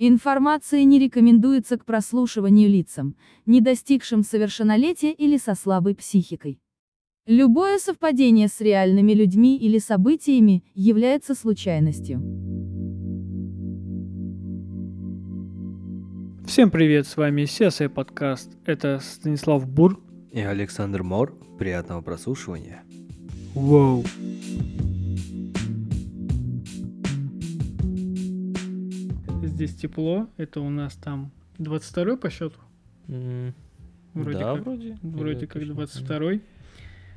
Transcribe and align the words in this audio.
Информация 0.00 0.84
не 0.84 1.00
рекомендуется 1.00 1.76
к 1.76 1.84
прослушиванию 1.84 2.70
лицам, 2.70 3.16
не 3.46 3.60
достигшим 3.60 4.22
совершеннолетия 4.22 5.10
или 5.10 5.36
со 5.38 5.56
слабой 5.56 5.96
психикой. 5.96 6.60
Любое 7.26 7.78
совпадение 7.78 8.46
с 8.46 8.60
реальными 8.60 9.10
людьми 9.12 9.58
или 9.58 9.78
событиями 9.78 10.62
является 10.72 11.34
случайностью. 11.34 12.20
Всем 16.46 16.70
привет, 16.70 17.08
с 17.08 17.16
вами 17.16 17.42
CSI 17.42 17.88
подкаст. 17.88 18.56
Это 18.64 19.00
Станислав 19.00 19.68
Бур. 19.68 20.00
И 20.30 20.38
Александр 20.38 21.02
Мор. 21.02 21.34
Приятного 21.58 22.02
прослушивания. 22.02 22.84
Вау. 23.52 24.04
Здесь 29.58 29.74
тепло. 29.74 30.28
Это 30.36 30.60
у 30.60 30.70
нас 30.70 30.94
там 30.94 31.32
22 31.58 32.16
по 32.16 32.30
счету. 32.30 32.60
М, 33.08 33.52
Вроде 34.14 34.38
да, 34.38 34.54
как, 34.54 34.64
вроде. 34.64 34.98
Вроде 35.02 35.46
как 35.48 35.62
точно 35.62 35.74
22 35.74 36.32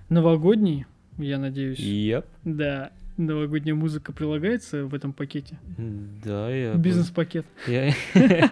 Новогодний, 0.09 0.87
я 1.19 1.37
надеюсь. 1.37 1.77
Yep. 1.77 2.25
Да, 2.43 2.93
новогодняя 3.15 3.75
музыка 3.75 4.11
прилагается 4.11 4.87
в 4.87 4.95
этом 4.95 5.13
пакете. 5.13 5.59
Да, 6.25 6.49
я... 6.49 6.73
Бизнес-пакет. 6.73 7.45
Я... 7.67 7.93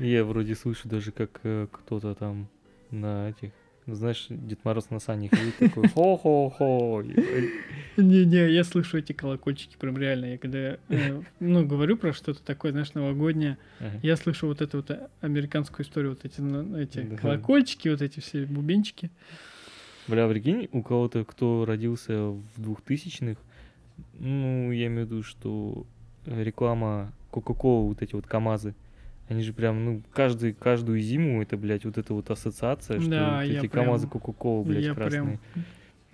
Я 0.00 0.24
вроде 0.24 0.54
слышу 0.54 0.88
даже, 0.88 1.10
как 1.10 1.40
э, 1.42 1.66
кто-то 1.72 2.14
там 2.14 2.46
на 2.92 3.30
этих... 3.30 3.50
Знаешь, 3.94 4.26
Дед 4.28 4.64
Мороз 4.64 4.90
на 4.90 4.98
санях 5.00 5.32
едет 5.32 5.56
такой 5.58 5.88
хо-хо-хо. 5.88 7.02
Не-не, 7.96 8.50
я 8.52 8.62
слышу 8.64 8.98
эти 8.98 9.12
колокольчики 9.12 9.76
прям 9.78 9.96
реально. 9.96 10.26
Я 10.26 10.38
когда, 10.38 10.76
э, 10.88 11.22
ну, 11.40 11.66
говорю 11.66 11.96
про 11.96 12.12
что-то 12.12 12.42
такое, 12.42 12.72
знаешь, 12.72 12.92
новогоднее, 12.94 13.56
я 14.02 14.16
слышу 14.16 14.46
вот 14.46 14.60
эту 14.60 14.78
вот 14.78 14.90
американскую 15.20 15.84
историю, 15.86 16.10
вот 16.10 16.24
эти, 16.24 16.40
на- 16.40 16.76
эти 16.76 17.00
колокольчики, 17.16 17.88
вот 17.88 18.02
эти 18.02 18.20
все 18.20 18.44
бубенчики. 18.44 19.10
Бля, 20.06 20.28
прикинь, 20.28 20.68
у 20.72 20.82
кого-то, 20.82 21.24
кто 21.24 21.64
родился 21.64 22.28
в 22.30 22.42
двухтысячных, 22.56 23.38
ну, 24.18 24.70
я 24.70 24.86
имею 24.86 25.06
в 25.06 25.10
виду, 25.10 25.22
что 25.22 25.86
реклама 26.26 27.12
Кока-Колы, 27.30 27.88
вот 27.88 28.02
эти 28.02 28.14
вот 28.14 28.26
КАМАЗы, 28.26 28.74
они 29.28 29.42
же 29.42 29.52
прям, 29.52 29.84
ну, 29.84 30.02
каждый, 30.12 30.52
каждую 30.52 31.00
зиму 31.00 31.42
это, 31.42 31.56
блядь, 31.56 31.84
вот 31.84 31.98
эта 31.98 32.14
вот 32.14 32.30
ассоциация, 32.30 33.00
что 33.00 33.10
Да, 33.10 33.36
вот 33.44 33.50
эти 33.50 33.68
прям- 33.68 33.84
КАМАЗы 33.86 34.08
Кока-Колы, 34.08 34.64
блядь, 34.64 34.84
я 34.84 34.94
красные. 34.94 35.38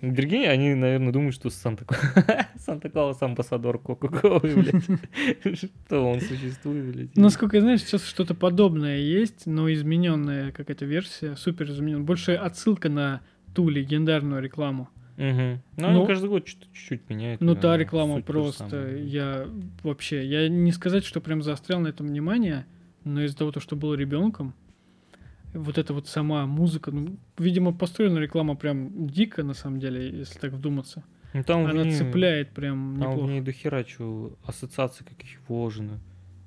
прям... 0.01 0.13
Прикинь, 0.13 0.45
они, 0.45 0.75
наверное, 0.75 1.13
думают, 1.13 1.33
что 1.33 1.49
Санта 1.49 1.85
Санта-Клаус 2.59 3.21
амбассадор 3.21 3.79
Кока-Колы, 3.79 4.39
блядь. 4.53 5.57
Что 5.57 6.05
он 6.11 6.19
существует, 6.19 6.93
блядь. 6.93 7.15
Насколько 7.15 7.57
я 7.57 7.61
знаю, 7.61 7.77
сейчас 7.79 8.05
что-то 8.05 8.35
подобное 8.35 8.97
есть, 8.97 9.47
но 9.47 9.71
измененная 9.71 10.51
какая-то 10.51 10.85
версия, 10.85 11.35
супер 11.37 11.69
измененная. 11.71 12.03
Больше 12.03 12.33
отсылка 12.33 12.89
на 12.89 13.21
ту 13.55 13.69
легендарную 13.69 14.41
рекламу. 14.43 14.89
Мгм. 15.17 15.61
Ну, 15.77 15.89
Ну, 15.91 15.97
они 15.99 16.05
каждый 16.07 16.29
год 16.29 16.45
чуть-чуть 16.45 17.09
меняют. 17.09 17.39
Ну, 17.39 17.55
та 17.55 17.77
реклама 17.77 18.21
просто, 18.21 18.95
я 18.97 19.47
вообще, 19.81 20.25
я 20.25 20.49
не 20.49 20.73
сказать, 20.73 21.05
что 21.05 21.21
прям 21.21 21.41
заострял 21.41 21.79
на 21.79 21.87
этом 21.87 22.07
внимание, 22.07 22.65
но 23.05 23.23
из-за 23.23 23.37
того, 23.37 23.51
то, 23.51 23.59
что 23.61 23.75
был 23.77 23.93
ребенком, 23.93 24.53
вот 25.53 25.77
эта 25.77 25.93
вот 25.93 26.07
сама 26.07 26.45
музыка, 26.45 26.91
ну, 26.91 27.17
видимо, 27.37 27.73
построена 27.73 28.19
реклама 28.19 28.55
прям 28.55 29.07
дико, 29.07 29.43
на 29.43 29.53
самом 29.53 29.79
деле, 29.79 30.09
если 30.19 30.37
так 30.37 30.51
вдуматься. 30.51 31.03
Ну, 31.33 31.43
там 31.43 31.65
Она 31.65 31.83
ней- 31.83 31.91
цепляет 31.93 32.51
прям 32.51 32.95
Там 32.99 33.09
в 33.09 33.13
неплохо. 33.13 33.31
ней 33.31 33.41
до 33.41 33.51
хера 33.53 33.83
чё, 33.83 34.35
ассоциаций 34.45 35.05
каких 35.05 35.37
вложено. 35.47 35.99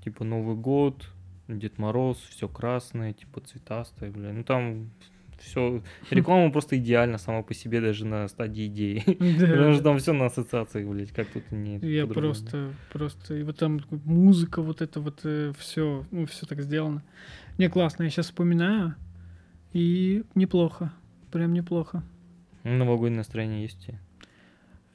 Типа 0.05 0.25
Новый 0.25 0.57
год, 0.57 1.11
Дед 1.49 1.79
Мороз, 1.79 2.19
все 2.19 2.49
красное, 2.49 3.13
типа 3.15 3.41
цветастое, 3.41 4.11
бля. 4.11 4.33
Ну 4.33 4.45
там 4.45 4.91
все. 5.41 5.83
Реклама 6.11 6.51
просто 6.51 6.79
идеальна 6.79 7.19
сама 7.19 7.43
по 7.43 7.55
себе, 7.55 7.81
даже 7.81 8.07
на 8.07 8.29
стадии 8.29 8.67
идеи. 8.67 9.03
Потому 9.41 9.75
что 9.75 9.83
там 9.83 9.99
все 9.99 10.13
на 10.13 10.27
ассоциациях, 10.27 10.89
блядь, 10.89 11.13
как 11.13 11.29
тут 11.29 11.51
не. 11.51 11.79
я 11.79 12.07
просто, 12.07 12.73
просто, 12.93 13.37
и 13.37 13.43
вот 13.43 13.59
там 13.59 13.81
музыка, 14.05 14.63
вот 14.63 14.83
это 14.83 15.01
вот 15.01 15.21
все, 15.59 16.05
ну, 16.11 16.27
все 16.27 16.47
так 16.47 16.63
сделано. 16.63 17.03
Не, 17.59 17.69
классно, 17.69 18.05
я 18.05 18.11
сейчас 18.11 18.27
вспоминаю, 18.27 18.95
и 19.73 20.25
неплохо, 20.35 20.93
прям 21.31 21.53
неплохо. 21.53 22.03
Новогоднее 22.65 23.19
настроение 23.19 23.63
есть? 23.63 23.89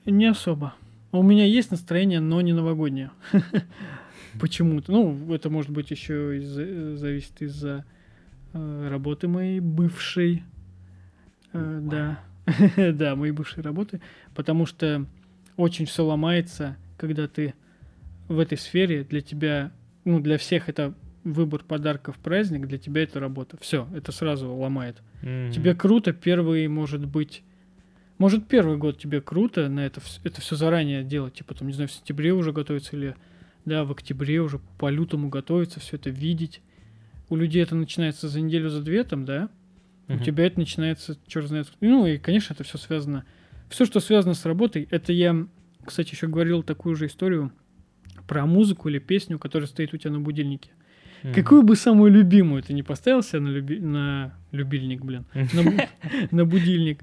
Не 0.05 0.25
особо. 0.25 0.75
У 1.11 1.21
меня 1.21 1.45
есть 1.45 1.71
настроение, 1.71 2.19
но 2.19 2.41
не 2.41 2.53
новогоднее. 2.53 3.11
Почему-то. 4.39 4.91
Ну, 4.91 5.33
это 5.33 5.49
может 5.49 5.71
быть 5.71 5.91
еще 5.91 6.37
из 6.37 6.49
зависит 6.99 7.41
из-за 7.41 7.69
э, 7.69 7.83
работы 8.53 9.27
моей 9.27 9.59
бывшей. 9.59 10.43
Э, 11.53 11.79
да. 11.81 12.19
да, 12.93 13.15
моей 13.15 13.31
бывшей 13.31 13.63
работы. 13.63 14.01
Потому 14.33 14.65
что 14.65 15.05
очень 15.57 15.85
все 15.85 16.05
ломается, 16.05 16.77
когда 16.97 17.27
ты 17.27 17.53
в 18.27 18.39
этой 18.39 18.57
сфере, 18.57 19.03
для 19.03 19.21
тебя, 19.21 19.71
ну, 20.05 20.19
для 20.19 20.37
всех 20.37 20.69
это 20.69 20.93
выбор 21.23 21.63
подарков 21.63 22.17
праздник, 22.17 22.67
для 22.67 22.77
тебя 22.77 23.03
это 23.03 23.19
работа. 23.19 23.57
Все, 23.61 23.87
это 23.93 24.11
сразу 24.11 24.53
ломает. 24.53 25.01
Тебе 25.21 25.71
Мгм. 25.71 25.79
круто, 25.79 26.11
первый, 26.11 26.67
может 26.67 27.05
быть, 27.05 27.43
может, 28.17 28.47
первый 28.47 28.77
год 28.77 28.97
тебе 28.97 29.21
круто 29.21 29.69
на 29.69 29.85
это, 29.85 30.01
это 30.23 30.41
все 30.41 30.55
заранее 30.55 31.03
делать, 31.03 31.35
типа, 31.35 31.53
там, 31.55 31.67
не 31.67 31.73
знаю, 31.73 31.89
в 31.89 31.93
сентябре 31.93 32.33
уже 32.33 32.51
готовиться 32.51 32.95
или, 32.95 33.15
да, 33.65 33.85
в 33.85 33.91
октябре 33.91 34.39
уже 34.41 34.59
по 34.77 34.89
лютому 34.89 35.29
готовиться, 35.29 35.79
все 35.79 35.95
это 35.95 36.09
видеть. 36.09 36.61
У 37.29 37.35
людей 37.35 37.63
это 37.63 37.75
начинается 37.75 38.27
за 38.27 38.41
неделю, 38.41 38.69
за 38.69 38.81
две, 38.81 39.03
там, 39.03 39.25
да, 39.25 39.49
у 40.07 40.13
Мгм. 40.13 40.23
тебя 40.23 40.45
это 40.45 40.59
начинается, 40.59 41.17
черт 41.27 41.47
знает. 41.47 41.71
Ну, 41.81 42.05
и, 42.05 42.17
конечно, 42.17 42.53
это 42.53 42.63
все 42.63 42.77
связано. 42.77 43.25
Все, 43.69 43.85
что 43.85 43.99
связано 43.99 44.33
с 44.33 44.45
работой, 44.45 44.87
это 44.91 45.13
я, 45.13 45.47
кстати, 45.85 46.11
еще 46.11 46.27
говорил 46.27 46.61
такую 46.63 46.95
же 46.95 47.07
историю 47.07 47.51
про 48.27 48.45
музыку 48.45 48.89
или 48.89 48.99
песню, 48.99 49.39
которая 49.39 49.67
стоит 49.67 49.93
у 49.93 49.97
тебя 49.97 50.11
на 50.11 50.19
будильнике. 50.19 50.69
Мгм. 51.23 51.33
Какую 51.33 51.63
бы 51.63 51.75
самую 51.77 52.11
любимую 52.11 52.61
ты 52.63 52.73
не 52.73 52.83
поставил 52.83 53.23
себе 53.23 53.39
на, 53.39 53.47
люби- 53.49 53.79
на 53.79 54.33
любильник, 54.51 55.03
блин, 55.05 55.25
на, 55.33 55.39
бу- 55.61 55.87
на 56.31 56.45
будильник, 56.45 56.99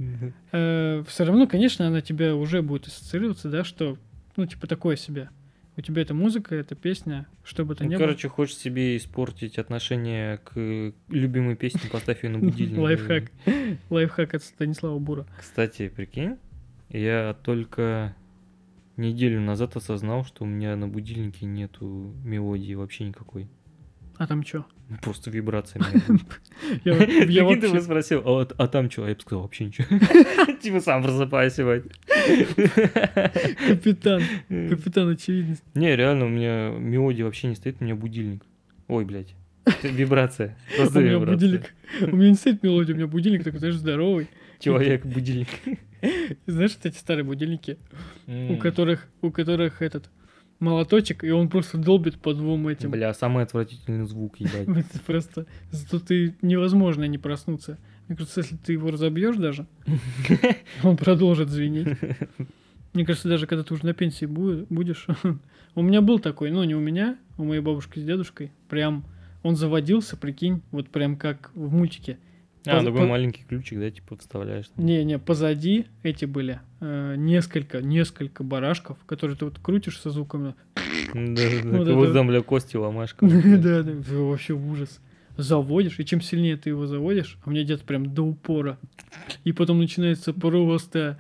все 0.53 1.25
равно, 1.25 1.47
конечно, 1.47 1.87
она 1.87 2.03
тебя 2.03 2.37
уже 2.37 2.61
будет 2.63 2.87
ассоциироваться, 2.87 3.49
да, 3.49 3.65
что, 3.65 3.97
ну, 4.37 4.45
типа, 4.47 4.67
такое 4.67 4.97
себе. 4.97 5.31
У 5.77 5.81
тебя 5.83 6.03
это 6.03 6.15
музыка, 6.15 6.55
это 6.55 6.75
песня, 6.75 7.27
что 7.45 7.65
бы 7.65 7.75
то 7.75 7.85
Ну, 7.85 7.91
ни 7.91 7.97
короче, 7.97 8.29
хочешь 8.29 8.57
себе 8.57 8.97
испортить 8.97 9.59
отношение 9.59 10.39
к 10.39 10.93
любимой 11.09 11.57
песне, 11.57 11.89
поставь 11.91 12.25
ее 12.25 12.31
на 12.31 12.39
будильник. 12.39 12.77
было. 12.77 12.85
Лайфхак. 12.87 13.31
Лайфхак 13.89 14.35
от 14.35 14.43
Станислава 14.43 14.99
Бура. 14.99 15.27
Кстати, 15.39 15.89
прикинь, 15.89 16.37
я 16.91 17.37
только 17.43 18.15
неделю 18.97 19.41
назад 19.41 19.77
осознал, 19.77 20.25
что 20.25 20.45
у 20.45 20.47
меня 20.47 20.77
на 20.77 20.89
будильнике 20.89 21.47
нету 21.47 22.15
мелодии 22.25 22.75
вообще 22.75 23.05
никакой. 23.05 23.49
А 24.21 24.27
там 24.27 24.45
что? 24.45 24.67
Просто 25.01 25.31
вибрация. 25.31 25.81
Я, 26.85 26.93
вообще... 27.43 27.81
спросил, 27.81 28.23
а, 28.27 28.47
а 28.59 28.69
там 28.69 28.91
что? 28.91 29.05
А 29.05 29.09
я 29.09 29.15
бы 29.15 29.21
сказал, 29.23 29.45
вообще 29.45 29.65
ничего. 29.65 29.87
Типа 30.63 30.81
сам 30.81 31.03
просыпаюсь 31.03 31.55
сегодня. 31.55 31.91
Капитан. 33.67 34.23
Капитан 34.47 35.09
очевидность. 35.09 35.63
Не, 35.73 35.97
реально, 35.97 36.27
у 36.27 36.29
меня 36.29 36.69
мелодия 36.69 37.25
вообще 37.25 37.49
не 37.49 37.55
стоит, 37.55 37.77
у 37.81 37.85
меня 37.85 37.95
будильник. 37.95 38.43
Ой, 38.89 39.07
блядь. 39.07 39.35
Вибрация. 39.83 40.55
У 40.75 40.83
Просто 40.83 41.01
меня 41.01 41.13
вибрация. 41.13 41.35
будильник. 41.37 41.75
У 42.03 42.17
меня 42.17 42.29
не 42.29 42.37
стоит 42.37 42.63
мелодия, 42.63 42.95
у 42.95 42.99
меня 42.99 43.07
будильник 43.07 43.43
такой, 43.43 43.61
знаешь, 43.61 43.77
здоровый. 43.77 44.29
Человек-будильник. 44.59 45.49
Знаешь, 46.47 46.77
вот 46.77 46.85
эти 46.85 46.99
старые 46.99 47.25
будильники, 47.25 47.79
у 48.27 48.59
которых, 48.59 49.09
у 49.23 49.31
которых 49.31 49.81
этот 49.81 50.11
молоточек, 50.61 51.25
и 51.25 51.31
он 51.31 51.49
просто 51.49 51.79
долбит 51.79 52.19
по 52.19 52.35
двум 52.35 52.69
этим. 52.69 52.91
Бля, 52.91 53.13
самый 53.15 53.43
отвратительный 53.43 54.05
звук, 54.07 54.39
ебать. 54.39 54.69
Это 54.87 55.01
просто... 55.05 55.47
Зато 55.71 55.99
ты 55.99 56.37
невозможно 56.43 57.05
не 57.05 57.19
проснуться. 57.19 57.79
Мне 58.07 58.17
кажется, 58.17 58.41
если 58.41 58.57
ты 58.57 58.73
его 58.75 58.91
разобьешь 58.91 59.37
даже, 59.37 59.67
он 60.83 60.97
продолжит 60.97 61.49
звенеть. 61.49 61.97
Мне 62.93 63.05
кажется, 63.07 63.29
даже 63.29 63.47
когда 63.47 63.65
ты 63.65 63.73
уже 63.75 63.87
на 63.87 63.95
пенсии 63.95 64.27
бу- 64.27 64.67
будешь... 64.69 65.07
У 65.77 65.83
меня 65.83 66.01
был 66.01 66.19
такой, 66.19 66.51
ну 66.51 66.65
не 66.65 66.75
у 66.75 66.81
меня, 66.81 67.17
у 67.39 67.45
моей 67.45 67.61
бабушки 67.61 68.01
с 68.01 68.05
дедушкой. 68.05 68.51
Прям 68.69 69.05
он 69.45 69.55
заводился, 69.55 70.17
прикинь, 70.17 70.63
вот 70.73 70.89
прям 70.89 71.17
как 71.17 71.53
в 71.55 71.73
мультике. 71.73 72.19
А, 72.67 72.77
Поз- 72.77 72.85
такой 72.85 73.01
по- 73.01 73.07
маленький 73.07 73.43
ключик, 73.49 73.79
да, 73.79 73.91
типа 73.91 74.17
вставляешь. 74.17 74.67
Не-не, 74.77 75.19
позади 75.19 75.87
эти 76.03 76.27
были 76.27 76.61
э, 76.81 77.15
несколько, 77.17 77.81
несколько 77.81 78.45
барашков, 78.45 78.99
которые 79.07 79.37
ты 79.37 79.47
вот 79.47 79.59
крутишь 79.61 79.99
со 79.99 80.11
звуками. 80.11 80.55
Да, 81.15 81.15
да, 81.15 81.69
Вот 81.71 81.89
это- 81.89 81.95
будто 81.95 82.13
там, 82.13 82.27
бля, 82.29 82.43
кости 82.43 82.77
ломаешь. 82.77 83.15
короче. 83.19 83.57
Да, 83.57 83.83
да, 83.83 83.93
вообще 84.09 84.53
ужас. 84.55 85.01
Заводишь, 85.39 85.99
и 85.99 86.05
чем 86.05 86.21
сильнее 86.21 86.57
ты 86.59 86.69
его 86.69 86.87
заводишь, 86.87 87.39
а 87.45 87.49
у 87.49 87.53
меня 87.53 87.63
где-то 87.65 87.85
прям 87.85 88.13
до 88.13 88.23
упора, 88.25 88.79
и 89.45 89.53
потом 89.53 89.79
начинается 89.79 90.35
просто 90.35 91.19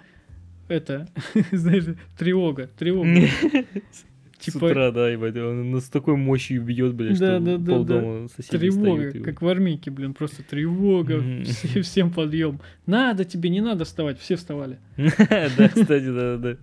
это, 0.69 1.09
знаешь, 1.53 1.85
тревога, 2.19 2.69
тревога. 2.79 3.09
С 4.41 4.45
Типа 4.45 4.65
утра, 4.65 4.91
да, 4.91 5.09
ебать, 5.11 5.37
он 5.37 5.79
с 5.79 5.85
такой 5.91 6.17
мощью 6.17 6.63
бьет, 6.63 6.95
блядь, 6.95 7.19
Да, 7.19 7.37
что 7.37 7.41
да, 7.45 7.57
да, 7.59 7.73
полдома 7.73 8.29
соседей 8.29 8.59
тревога, 8.71 9.07
встают. 9.09 9.25
как 9.27 9.43
в 9.43 9.49
армейке, 9.49 9.91
блин, 9.91 10.15
просто 10.15 10.43
тревога, 10.43 11.23
все- 11.45 11.83
всем 11.83 12.11
подъем. 12.11 12.59
Надо 12.87 13.25
тебе, 13.27 13.51
не 13.51 13.61
надо 13.61 13.85
вставать, 13.85 14.19
все 14.19 14.37
вставали. 14.37 14.79
Да, 14.97 15.69
кстати, 15.69 16.07
да, 16.11 16.37
да. 16.39 16.57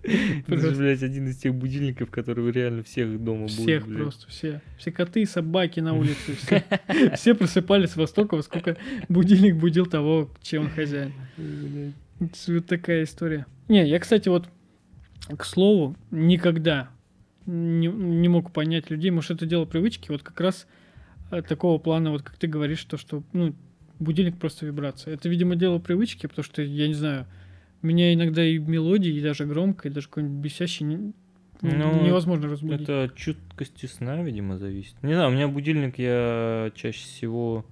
Это 0.47 0.57
же, 0.57 0.71
блядь, 0.75 1.03
один 1.03 1.27
из 1.27 1.37
тех 1.37 1.53
будильников, 1.53 2.09
которые 2.09 2.51
реально 2.51 2.81
всех 2.83 3.23
дома 3.23 3.41
будут, 3.41 3.51
Всех 3.59 3.85
просто, 3.85 4.27
все. 4.27 4.61
Все 4.79 4.91
коты, 4.91 5.25
собаки 5.27 5.79
на 5.79 5.93
улице, 5.97 6.33
все. 6.35 6.63
Все 7.15 7.35
просыпались 7.35 7.95
во 7.95 8.07
столько, 8.07 8.35
во 8.35 8.41
сколько 8.41 8.77
будильник 9.07 9.55
будил 9.55 9.85
того, 9.85 10.31
чем 10.41 10.63
он 10.63 10.69
хозяин. 10.71 11.13
Вот 12.47 12.65
такая 12.65 13.03
история. 13.03 13.45
Не, 13.67 13.87
я, 13.87 13.99
кстати, 13.99 14.29
вот, 14.29 14.49
к 15.37 15.43
слову, 15.45 15.95
никогда 16.09 16.89
не, 17.47 17.87
не 17.87 18.27
мог 18.27 18.51
понять 18.51 18.89
людей. 18.91 19.09
Может, 19.11 19.31
это 19.31 19.45
дело 19.45 19.65
привычки. 19.65 20.11
Вот 20.11 20.21
как 20.21 20.39
раз 20.39 20.67
э, 21.31 21.41
такого 21.41 21.79
плана, 21.79 22.11
вот 22.11 22.21
как 22.21 22.37
ты 22.37 22.47
говоришь, 22.47 22.83
то, 22.83 22.97
что, 22.97 23.23
ну, 23.33 23.55
будильник 23.99 24.37
просто 24.37 24.65
вибрация. 24.65 25.13
Это, 25.15 25.29
видимо, 25.29 25.55
дело 25.55 25.79
привычки, 25.79 26.27
потому 26.27 26.43
что, 26.43 26.61
я 26.61 26.87
не 26.87 26.93
знаю, 26.93 27.25
меня 27.81 28.13
иногда 28.13 28.43
и 28.45 28.57
мелодии, 28.57 29.11
и 29.13 29.21
даже 29.21 29.45
громко, 29.45 29.87
и 29.87 29.91
даже 29.91 30.07
какой-нибудь 30.07 30.37
бесящий 30.43 30.85
не- 30.85 31.13
Ну, 31.61 32.03
невозможно 32.05 32.47
разбудить. 32.49 32.81
Это 32.81 33.05
от 33.05 33.15
чуткости 33.15 33.87
сна, 33.87 34.21
видимо, 34.21 34.57
зависит. 34.59 35.01
Не 35.01 35.15
знаю, 35.15 35.29
у 35.31 35.33
меня 35.33 35.47
будильник, 35.47 35.97
я 35.97 36.71
чаще 36.75 36.99
всего... 37.03 37.65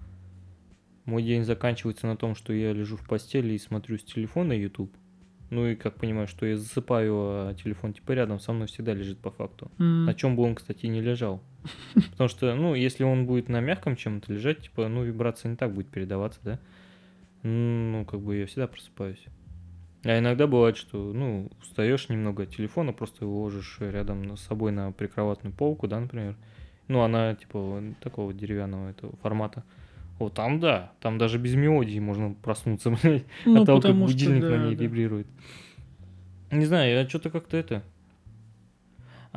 Мой 1.06 1.22
день 1.22 1.44
заканчивается 1.44 2.07
на 2.07 2.18
том, 2.18 2.33
что 2.33 2.51
я 2.51 2.74
лежу 2.74 2.98
в 2.98 3.07
постели 3.07 3.54
и 3.54 3.60
смотрю 3.60 4.00
с 4.00 4.04
телефона 4.04 4.54
YouTube. 4.54 4.92
Ну 5.56 5.68
и 5.68 5.75
как 5.75 5.96
понимаю, 5.96 6.28
что 6.28 6.46
я 6.46 6.57
засыпаю, 6.57 7.13
а 7.16 7.54
телефон 7.54 7.94
типа 7.94 8.12
рядом 8.12 8.40
со 8.40 8.52
мной 8.52 8.68
всегда 8.68 8.94
лежит 8.94 9.19
по 9.19 9.31
факту. 9.31 9.72
М, 9.80 10.06
На 10.06 10.13
чем 10.13 10.36
бы 10.36 10.44
он, 10.44 10.56
кстати, 10.56 10.86
не 10.88 11.02
лежал. 11.02 11.42
Потому 12.12 12.28
что, 12.28 12.54
ну, 12.56 12.75
если 12.75 13.04
он 13.06 13.25
будет 13.25 13.48
на 13.50 13.62
мягком 13.62 13.96
чем-то 13.96 14.34
лежать, 14.34 14.62
типа, 14.63 14.88
ну, 14.90 15.04
вибрация 15.04 15.50
не 15.50 15.56
так 15.56 15.74
будет 15.74 15.88
передаваться, 15.88 16.40
да? 16.44 16.60
Ну, 17.44 18.06
как 18.06 18.19
бы 18.19 18.36
я 18.36 18.46
всегда 18.48 18.68
просыпаюсь. 18.68 19.24
А 20.04 20.19
иногда 20.19 20.46
бывает, 20.46 20.78
что, 20.78 21.13
ну, 21.13 21.50
устаешь 21.62 22.10
немного 22.10 22.44
от 22.44 22.50
телефона, 22.50 22.92
просто 22.94 23.25
его 23.25 23.42
ложишь 23.44 23.78
рядом 23.80 24.36
с 24.36 24.42
собой 24.42 24.72
на 24.72 24.92
прикроватную 24.92 25.54
полку, 25.56 25.88
да, 25.88 26.00
например. 26.00 26.36
Ну, 26.88 27.01
она, 27.01 27.34
типа, 27.36 27.81
такого 28.01 28.34
деревянного 28.34 28.90
этого 28.90 29.16
формата. 29.22 29.63
Вот 30.20 30.34
там, 30.34 30.60
да, 30.60 30.94
там 31.02 31.18
даже 31.18 31.38
без 31.38 31.56
мелодии 31.56 32.00
можно 32.00 32.34
проснуться, 32.34 32.92
блядь, 33.04 33.26
ну, 33.46 33.62
от 33.62 33.66
того, 33.66 33.82
как 33.82 33.92
потому 33.92 34.08
что, 34.08 34.18
будильник 34.18 34.42
да, 34.42 34.50
на 34.50 34.66
ней 34.66 34.76
да. 34.76 34.84
вибрирует. 34.84 35.28
Не 36.52 36.66
знаю, 36.66 36.94
я 36.94 37.08
что-то 37.10 37.30
как-то 37.30 37.58
это... 37.58 37.84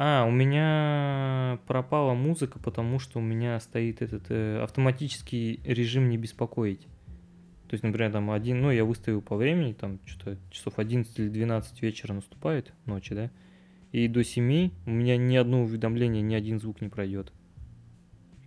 А, 0.00 0.24
у 0.24 0.30
меня 0.30 1.58
пропала 1.66 2.14
музыка, 2.14 2.60
потому 2.60 3.00
что 3.00 3.18
у 3.18 3.22
меня 3.22 3.58
стоит 3.58 4.00
этот 4.00 4.26
э, 4.28 4.62
автоматический 4.62 5.60
режим 5.64 6.08
не 6.08 6.16
беспокоить. 6.16 6.82
То 7.68 7.74
есть, 7.74 7.82
например, 7.82 8.12
там 8.12 8.30
один, 8.30 8.62
ну, 8.62 8.70
я 8.70 8.84
выставил 8.84 9.20
по 9.20 9.34
времени, 9.34 9.72
там 9.72 9.98
что-то 10.06 10.38
часов 10.50 10.78
11 10.78 11.18
или 11.18 11.28
12 11.28 11.82
вечера 11.82 12.12
наступает, 12.12 12.72
ночи, 12.86 13.12
да, 13.12 13.30
и 13.90 14.06
до 14.06 14.22
7 14.22 14.70
у 14.86 14.90
меня 14.90 15.16
ни 15.16 15.36
одно 15.36 15.64
уведомление, 15.64 16.22
ни 16.22 16.34
один 16.34 16.60
звук 16.60 16.80
не 16.80 16.88
пройдет. 16.88 17.32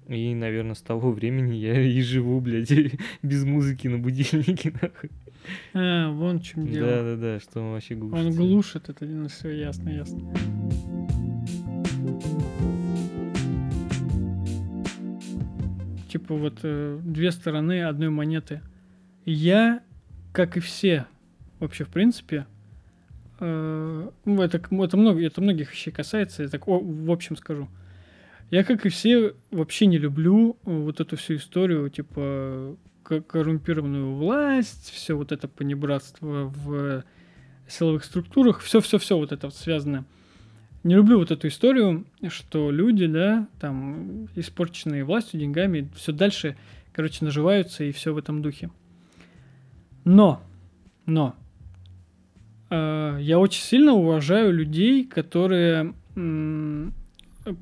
И, 0.08 0.34
наверное, 0.36 0.76
с 0.76 0.82
того 0.82 1.12
времени 1.12 1.56
я 1.56 1.80
и 1.80 2.02
живу, 2.02 2.42
блядь, 2.42 2.72
без 3.22 3.44
музыки 3.46 3.88
на 3.88 3.98
будильнике, 3.98 4.74
нахуй. 4.82 5.12
А, 5.74 6.12
вон 6.12 6.40
в 6.40 6.44
чем 6.44 6.68
дело. 6.68 6.88
Да-да-да, 6.88 7.40
что 7.40 7.62
он 7.62 7.72
вообще 7.72 7.96
глушит. 7.96 8.26
Он 8.26 8.34
глушит 8.34 8.90
это, 8.90 9.06
ну 9.06 9.28
все 9.28 9.50
ясно, 9.52 9.90
ясно. 9.90 10.34
Типа 16.10 16.36
вот 16.36 16.60
э, 16.64 17.00
две 17.04 17.32
стороны 17.32 17.84
одной 17.84 18.10
монеты. 18.10 18.62
Я, 19.26 19.82
как 20.34 20.58
и 20.58 20.60
все, 20.60 21.06
вообще 21.60 21.86
в 21.86 21.90
принципе, 21.90 22.48
э, 23.40 24.10
ну, 24.26 24.42
это, 24.42 24.58
это, 24.58 24.98
много, 24.98 25.26
это 25.26 25.42
многих 25.42 25.72
вещей 25.72 25.92
касается, 25.92 26.44
я 26.44 26.50
так 26.50 26.68
о- 26.68 26.80
в 26.82 27.10
общем 27.10 27.38
скажу. 27.38 27.70
Я, 28.52 28.66
как 28.66 28.86
и 28.86 28.90
все, 28.90 29.34
вообще 29.50 29.86
не 29.86 29.98
люблю 29.98 30.58
э, 30.66 30.78
вот 30.78 31.00
эту 31.00 31.16
всю 31.16 31.36
историю, 31.36 31.90
типа, 31.90 32.76
ко- 33.02 33.22
коррумпированную 33.22 34.14
власть, 34.14 34.92
все 34.92 35.16
вот 35.16 35.32
это 35.32 35.48
понебратство 35.48 36.52
в 36.54 37.06
силовых 37.66 38.04
структурах, 38.04 38.60
все-все-все 38.60 39.18
вот 39.18 39.32
это 39.32 39.48
вот 39.48 39.56
связано. 39.56 40.04
Не 40.84 40.96
люблю 40.96 41.20
вот 41.20 41.32
эту 41.32 41.48
историю, 41.48 42.06
что 42.28 42.72
люди, 42.72 43.08
да, 43.08 43.48
там, 43.62 44.28
испорченные 44.36 45.06
властью, 45.06 45.40
деньгами, 45.40 45.90
все 45.96 46.12
дальше, 46.12 46.58
короче, 46.92 47.24
наживаются 47.24 47.86
и 47.86 47.94
все 47.94 48.14
в 48.14 48.18
этом 48.18 48.42
духе. 48.42 48.70
Но, 50.04 50.42
но, 51.06 51.36
э, 52.70 53.18
я 53.22 53.40
очень 53.40 53.62
сильно 53.62 53.94
уважаю 53.94 54.52
людей, 54.52 55.06
которые 55.06 55.94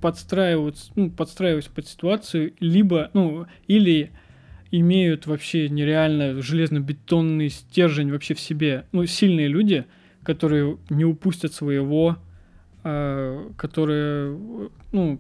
подстраиваются, 0.02 0.92
ну, 0.96 1.10
подстраиваются 1.10 1.72
под 1.72 1.88
ситуацию, 1.88 2.54
либо, 2.60 3.10
ну, 3.14 3.46
или 3.68 4.12
имеют 4.72 5.26
вообще 5.26 5.70
нереально 5.70 6.42
железно-бетонный 6.42 7.50
стержень 7.50 8.12
вообще 8.12 8.34
в 8.34 8.40
себе. 8.40 8.86
Ну, 8.92 9.06
сильные 9.06 9.48
люди, 9.48 9.86
которые 10.24 10.78
не 10.90 11.06
упустят 11.06 11.54
своего, 11.54 12.18
э, 12.84 13.50
которые, 13.58 14.38
ну, 14.92 15.20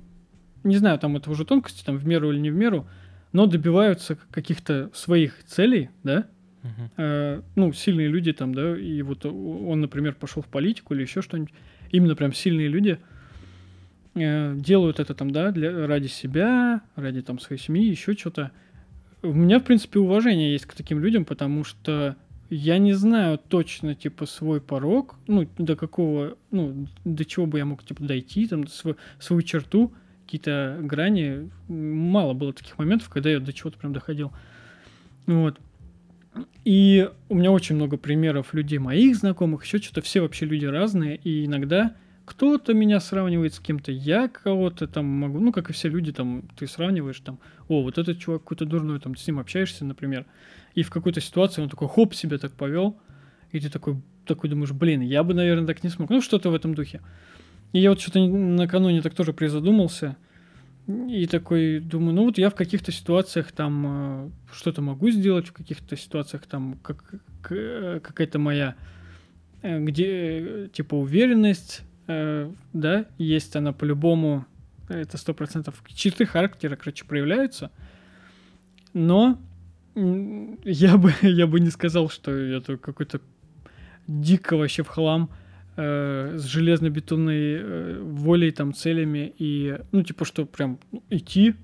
не 0.63 0.77
знаю, 0.77 1.00
там 1.00 1.15
это 1.15 1.31
уже 1.31 1.45
тонкости, 1.45 1.83
там 1.83 1.97
в 1.97 2.06
меру 2.06 2.31
или 2.31 2.39
не 2.39 2.51
в 2.51 2.56
меру, 2.56 2.88
но 3.31 3.45
добиваются 3.45 4.17
каких-то 4.31 4.91
своих 4.94 5.44
целей, 5.45 5.89
да, 6.03 6.27
э, 6.97 7.41
ну, 7.56 7.71
сильные 7.71 8.07
люди 8.07 8.33
там, 8.33 8.53
да, 8.53 8.77
и 8.77 9.01
вот 9.01 9.25
он, 9.25 9.81
например, 9.81 10.15
пошел 10.15 10.44
в 10.44 10.47
политику 10.47 10.94
или 10.94 11.03
еще 11.03 11.21
что-нибудь, 11.21 11.53
именно 11.91 12.15
прям 12.15 12.33
сильные 12.33 12.67
люди 12.67 13.00
э, 13.00 13.19
делают 14.15 15.00
это 15.00 15.13
там, 15.13 15.31
да, 15.31 15.51
для, 15.51 15.88
ради 15.88 16.07
себя, 16.07 16.81
ради 16.95 17.21
там 17.21 17.39
своей 17.39 17.61
семьи, 17.61 17.89
еще 17.89 18.13
что-то. 18.13 18.51
У 19.21 19.33
меня, 19.33 19.59
в 19.59 19.63
принципе, 19.63 20.00
уважение 20.00 20.51
есть 20.51 20.65
к 20.65 20.73
таким 20.73 21.00
людям, 21.00 21.25
потому 21.25 21.63
что 21.63 22.15
я 22.50 22.77
не 22.79 22.94
знаю 22.94 23.38
точно, 23.38 23.94
типа, 23.94 24.25
свой 24.25 24.59
порог, 24.59 25.15
ну, 25.27 25.47
до 25.57 25.75
какого, 25.75 26.38
ну, 26.51 26.88
до 27.06 27.25
чего 27.25 27.45
бы 27.45 27.59
я 27.59 27.65
мог, 27.65 27.83
типа, 27.83 28.03
дойти, 28.03 28.47
там, 28.47 28.65
св- 28.67 28.97
свою 29.19 29.41
черту, 29.44 29.94
какие-то 30.25 30.77
грани. 30.81 31.50
Мало 31.67 32.33
было 32.33 32.53
таких 32.53 32.77
моментов, 32.77 33.09
когда 33.09 33.29
я 33.29 33.39
до 33.39 33.53
чего-то 33.53 33.78
прям 33.78 33.94
доходил. 33.94 34.31
Вот. 35.28 35.59
И 36.66 37.09
у 37.30 37.35
меня 37.35 37.51
очень 37.51 37.75
много 37.75 37.97
примеров 37.97 38.54
людей 38.54 38.80
моих 38.80 39.16
знакомых, 39.16 39.63
еще 39.66 39.80
что-то, 39.80 40.01
все 40.01 40.21
вообще 40.21 40.45
люди 40.45 40.66
разные, 40.66 41.18
и 41.18 41.45
иногда 41.45 41.95
кто-то 42.30 42.76
меня 42.76 43.00
сравнивает 43.00 43.56
с 43.56 43.59
кем-то, 43.59 43.92
я 43.92 44.28
кого-то 44.28 44.86
там 44.88 45.06
могу, 45.06 45.40
ну, 45.40 45.52
как 45.52 45.71
и 45.71 45.74
все 45.74 45.90
люди, 45.90 46.14
там, 46.14 46.44
ты 46.56 46.68
сравниваешь, 46.68 47.19
там, 47.21 47.40
о, 47.68 47.81
вот 47.81 47.98
этот 47.98 48.19
чувак 48.19 48.44
какой-то 48.44 48.66
дурной, 48.66 49.00
там, 49.00 49.16
ты 49.16 49.21
с 49.21 49.26
ним 49.26 49.40
общаешься, 49.40 49.83
например, 49.83 50.28
и 50.76 50.83
в 50.83 50.92
какой-то 50.92 51.21
ситуации 51.21 51.64
он 51.64 51.69
такой, 51.69 51.88
хоп, 51.88 52.14
себя 52.14 52.38
так 52.38 52.54
повел, 52.54 53.00
и 53.52 53.59
ты 53.59 53.71
такой, 53.71 54.00
такой 54.28 54.48
думаешь, 54.48 54.71
блин, 54.71 55.02
я 55.02 55.24
бы, 55.24 55.33
наверное, 55.33 55.66
так 55.66 55.83
не 55.83 55.90
смог, 55.90 56.12
ну, 56.12 56.21
что-то 56.21 56.52
в 56.52 56.54
этом 56.54 56.76
духе. 56.76 57.02
И 57.74 57.80
я 57.80 57.90
вот 57.90 58.00
что-то 58.00 58.19
накануне 58.19 59.02
так 59.02 59.16
тоже 59.16 59.33
призадумался, 59.33 60.16
и 60.88 61.26
такой 61.26 61.80
думаю, 61.80 62.14
ну 62.14 62.26
вот 62.26 62.38
я 62.38 62.52
в 62.52 62.56
каких-то 62.56 62.92
ситуациях 62.92 63.52
там 63.52 63.86
э, 63.88 64.30
что-то 64.54 64.81
могу 64.81 65.09
сделать, 65.09 65.48
в 65.48 65.54
каких-то 65.54 65.95
ситуациях 65.98 66.45
там 66.48 66.80
как, 66.83 67.16
э, 67.50 68.00
какая-то 68.04 68.40
моя, 68.40 68.76
э, 69.62 69.80
где 69.80 70.69
типа 70.74 70.95
уверенность, 70.95 71.83
э, 72.09 72.51
да, 72.73 73.06
есть 73.18 73.56
она 73.56 73.71
по-любому, 73.71 74.45
это 74.89 75.18
сто 75.18 75.33
процентов 75.33 75.81
черты 75.87 76.25
характера, 76.25 76.75
короче, 76.75 77.06
проявляются, 77.06 77.71
но 78.94 79.39
я 79.95 80.97
бы, 80.97 81.13
я 81.21 81.47
бы 81.47 81.59
не 81.59 81.69
сказал, 81.69 82.09
что 82.09 82.31
это 82.31 82.78
какой-то 82.78 83.21
дико 84.07 84.57
вообще 84.57 84.83
в 84.83 84.87
хлам 84.87 85.30
э, 85.78 86.35
с 86.37 86.45
железно-бетонной 86.45 87.57
э, 87.59 87.99
волей, 88.01 88.51
там, 88.51 88.73
целями 88.73 89.33
и, 89.37 89.78
ну, 89.92 90.04
типа, 90.04 90.25
что 90.25 90.45
прям 90.45 90.80
идти, 91.09 91.56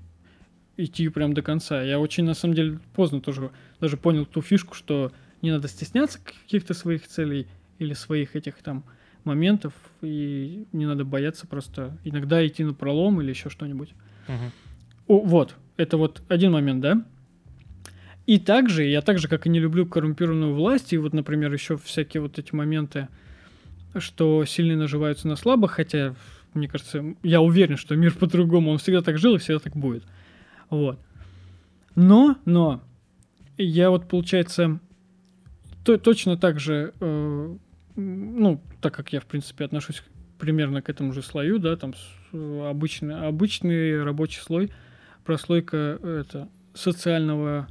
идти 0.76 1.08
прям 1.08 1.34
до 1.34 1.42
конца. 1.42 1.82
Я 1.82 1.98
очень, 1.98 2.24
на 2.24 2.34
самом 2.34 2.54
деле, 2.54 2.78
поздно 2.94 3.20
тоже 3.20 3.50
даже 3.80 3.96
понял 3.96 4.26
ту 4.26 4.42
фишку, 4.42 4.74
что 4.74 5.12
не 5.42 5.50
надо 5.50 5.66
стесняться 5.68 6.20
каких-то 6.22 6.74
своих 6.74 7.08
целей 7.08 7.48
или 7.78 7.94
своих 7.94 8.36
этих 8.36 8.56
там 8.62 8.84
моментов, 9.26 9.74
и 10.00 10.64
не 10.72 10.86
надо 10.86 11.04
бояться 11.04 11.46
просто 11.46 11.96
иногда 12.04 12.46
идти 12.46 12.64
на 12.64 12.72
пролом 12.72 13.20
или 13.20 13.30
еще 13.30 13.50
что-нибудь. 13.50 13.90
Мгм. 14.28 14.52
О, 15.08 15.20
вот, 15.20 15.56
это 15.76 15.96
вот 15.96 16.22
один 16.28 16.52
момент, 16.52 16.80
да? 16.80 17.04
И 18.26 18.38
также, 18.38 18.84
я 18.84 19.02
так 19.02 19.18
же, 19.18 19.28
как 19.28 19.46
и 19.46 19.50
не 19.50 19.60
люблю 19.60 19.86
коррумпированную 19.86 20.54
власть, 20.54 20.92
и 20.92 20.98
вот, 20.98 21.12
например, 21.12 21.52
еще 21.52 21.76
всякие 21.76 22.20
вот 22.22 22.38
эти 22.38 22.54
моменты, 22.54 23.08
что 23.98 24.44
сильные 24.44 24.76
наживаются 24.76 25.28
на 25.28 25.36
слабых, 25.36 25.72
хотя 25.72 26.14
мне 26.54 26.68
кажется, 26.68 27.14
я 27.22 27.40
уверен, 27.40 27.76
что 27.76 27.94
мир 27.94 28.14
по-другому, 28.14 28.70
он 28.70 28.78
всегда 28.78 29.02
так 29.02 29.18
жил 29.18 29.36
и 29.36 29.38
всегда 29.38 29.60
так 29.60 29.76
будет. 29.76 30.02
Вот. 30.70 30.98
Но, 31.94 32.36
но, 32.44 32.82
я 33.56 33.90
вот, 33.90 34.08
получается, 34.08 34.80
то, 35.84 35.96
точно 35.98 36.36
так 36.36 36.58
же, 36.58 36.92
э, 36.98 37.56
ну, 37.96 38.60
так 38.80 38.94
как 38.94 39.12
я, 39.12 39.20
в 39.20 39.26
принципе, 39.26 39.64
отношусь 39.64 40.02
примерно 40.38 40.82
к 40.82 40.88
этому 40.90 41.12
же 41.12 41.22
слою, 41.22 41.58
да, 41.58 41.76
там 41.76 41.94
с- 41.94 42.68
обычный, 42.68 43.26
обычный 43.26 44.02
рабочий 44.04 44.40
слой, 44.40 44.70
прослойка 45.24 45.98
это, 46.02 46.48
социального 46.74 47.68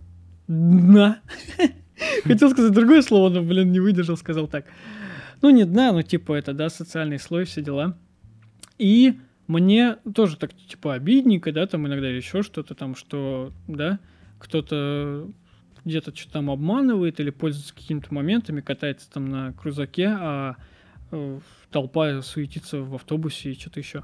дна. 0.48 1.20
Хотел 2.24 2.50
сказать 2.50 2.74
другое 2.74 3.02
слово, 3.02 3.30
но, 3.30 3.42
блин, 3.44 3.72
не 3.72 3.80
выдержал, 3.80 4.18
сказал 4.18 4.48
так. 4.48 4.66
Ну, 5.42 5.50
не 5.50 5.64
дна, 5.64 5.92
но 5.92 6.02
типа 6.02 6.34
это, 6.34 6.54
да, 6.54 6.70
социальный 6.70 7.20
слой, 7.20 7.46
все 7.46 7.62
дела. 7.62 7.98
И 8.78 9.20
мне 9.48 9.98
тоже 10.14 10.38
так, 10.38 10.54
типа, 10.54 10.96
обидненько, 10.96 11.52
да, 11.52 11.68
там 11.68 11.86
иногда 11.88 12.08
еще 12.10 12.42
что-то 12.42 12.74
там, 12.74 12.96
что, 12.96 13.54
да, 13.68 14.00
кто-то 14.40 15.30
где-то 15.86 16.16
что-то 16.16 16.34
там 16.34 16.50
обманывает 16.50 17.20
или 17.20 17.30
пользуется 17.30 17.74
какими-то 17.74 18.14
моментами, 18.14 18.62
катается 18.62 19.10
там 19.12 19.30
на 19.30 19.54
крузаке, 19.54 20.08
а 20.10 20.56
э, 21.12 21.40
толпа 21.72 22.22
суетится 22.22 22.82
в 22.82 22.96
автобусе 22.96 23.52
и 23.52 23.60
что-то 23.60 23.80
еще. 23.80 24.04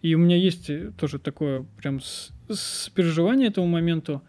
И 0.00 0.14
у 0.14 0.18
меня 0.18 0.36
есть 0.36 0.70
э, 0.70 0.92
тоже 0.96 1.18
такое 1.18 1.66
прям 1.76 2.00
с, 2.00 2.30
с 2.48 2.88
переживание 2.90 3.48
этому 3.48 3.66
моменту. 3.66 4.22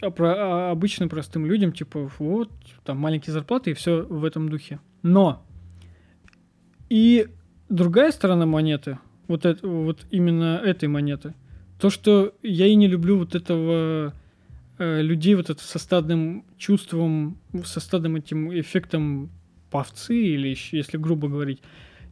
А 0.00 0.10
про, 0.10 0.34
а 0.36 0.70
обычным 0.70 1.08
простым 1.08 1.46
людям, 1.46 1.72
типа, 1.72 2.10
вот, 2.18 2.50
там 2.84 2.98
маленькие 2.98 3.32
зарплаты 3.32 3.70
и 3.70 3.74
все 3.74 4.02
в 4.02 4.24
этом 4.24 4.48
духе. 4.48 4.80
Но 5.02 5.44
и 6.88 7.28
другая 7.68 8.10
сторона 8.12 8.46
монеты, 8.46 8.98
вот, 9.26 9.44
это, 9.44 9.66
вот 9.66 10.06
именно 10.10 10.60
этой 10.64 10.88
монеты, 10.88 11.34
то, 11.78 11.90
что 11.90 12.34
я 12.42 12.66
и 12.66 12.74
не 12.74 12.88
люблю 12.88 13.18
вот 13.18 13.34
этого 13.34 14.14
людей 14.78 15.34
вот 15.34 15.50
это 15.50 15.62
со 15.62 15.78
стадным 15.78 16.44
чувством, 16.56 17.38
со 17.64 17.80
стадным 17.80 18.16
этим 18.16 18.52
эффектом 18.58 19.30
павцы, 19.70 20.16
или 20.16 20.56
если 20.72 20.96
грубо 20.96 21.28
говорить, 21.28 21.60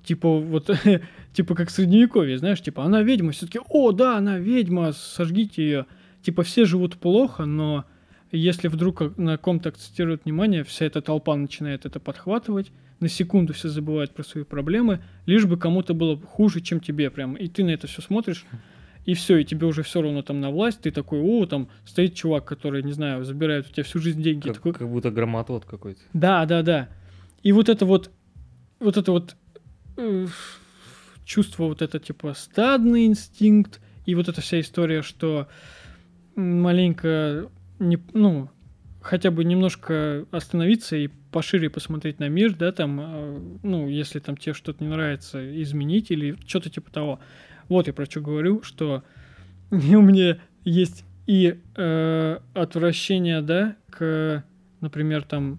типа 0.05 0.39
вот, 0.39 0.71
типа 1.33 1.55
как 1.55 1.69
в 1.69 1.73
средневековье, 1.73 2.39
знаешь, 2.39 2.61
типа 2.61 2.85
она 2.85 3.03
ведьма, 3.03 3.33
все-таки, 3.33 3.61
о, 3.69 3.93
да, 3.93 4.17
она 4.17 4.39
ведьма, 4.39 4.93
сожгите 4.93 5.63
ее. 5.63 5.87
Типа 6.23 6.43
все 6.43 6.65
живут 6.65 6.97
плохо, 6.97 7.45
но 7.45 7.85
если 8.33 8.69
вдруг 8.69 9.17
на 9.17 9.37
ком-то 9.37 9.69
акцентируют 9.69 10.25
внимание, 10.25 10.65
вся 10.65 10.87
эта 10.87 11.01
толпа 11.01 11.37
начинает 11.37 11.87
это 11.87 12.01
подхватывать, 12.01 12.73
на 12.99 13.09
секунду 13.09 13.53
все 13.53 13.69
забывают 13.69 14.13
про 14.13 14.25
свои 14.25 14.45
проблемы, 14.45 15.03
лишь 15.27 15.45
бы 15.45 15.57
кому-то 15.57 15.95
было 15.95 16.19
хуже, 16.19 16.61
чем 16.61 16.81
тебе 16.81 17.11
прям. 17.11 17.35
И 17.35 17.47
ты 17.49 17.63
на 17.63 17.71
это 17.71 17.87
все 17.87 18.03
смотришь, 18.03 18.45
и 19.07 19.15
все, 19.15 19.39
и 19.39 19.45
тебе 19.45 19.67
уже 19.67 19.83
все 19.83 20.03
равно 20.03 20.23
там 20.23 20.41
на 20.41 20.51
власть, 20.51 20.83
ты 20.83 20.91
такой, 20.91 21.21
о, 21.21 21.47
там 21.47 21.69
стоит 21.85 22.15
чувак, 22.15 22.45
который, 22.45 22.83
не 22.83 22.93
знаю, 22.93 23.25
забирает 23.25 23.67
у 23.67 23.73
тебя 23.73 23.85
всю 23.85 24.01
жизнь 24.01 24.23
деньги. 24.23 24.49
Как, 24.49 24.57
такой, 24.57 24.73
как 24.75 24.89
будто 24.89 25.11
громотвод 25.11 25.65
какой-то. 25.65 26.01
да, 26.13 26.45
да, 26.45 26.63
да. 26.63 26.89
И 27.43 27.53
вот 27.53 27.69
это 27.69 27.87
вот, 27.87 28.11
вот 28.81 28.97
это 28.97 29.13
вот 29.13 29.37
э, 29.97 30.27
чувство 31.25 31.65
вот 31.65 31.83
это 31.83 32.01
типа 32.01 32.35
стадный 32.35 33.07
инстинкт 33.07 33.81
и 34.05 34.15
вот 34.17 34.29
эта 34.29 34.41
вся 34.41 34.61
история, 34.61 35.03
что 35.03 35.49
маленько 36.35 37.49
не, 37.79 37.99
ну 38.13 38.51
хотя 39.01 39.31
бы 39.31 39.45
немножко 39.45 40.27
остановиться 40.33 40.97
и 40.97 41.09
пошире 41.31 41.71
посмотреть 41.71 42.19
на 42.19 42.29
мир, 42.29 42.55
да, 42.55 42.73
там, 42.73 43.01
э, 43.01 43.41
ну, 43.63 43.89
если 43.89 44.19
там 44.19 44.37
тебе 44.37 44.53
что-то 44.53 44.83
не 44.83 44.91
нравится, 44.91 45.63
изменить 45.63 46.11
или 46.11 46.37
что-то 46.47 46.71
типа 46.71 46.91
того. 46.91 47.21
Вот 47.69 47.87
я 47.87 47.93
про 47.93 48.07
что 48.07 48.21
говорю, 48.21 48.63
что 48.63 49.03
у 49.71 49.77
меня 49.77 50.39
есть 50.65 51.05
и 51.27 51.59
э, 51.75 52.39
отвращение, 52.55 53.43
да, 53.43 53.77
к, 53.91 54.45
например, 54.81 55.23
там, 55.23 55.59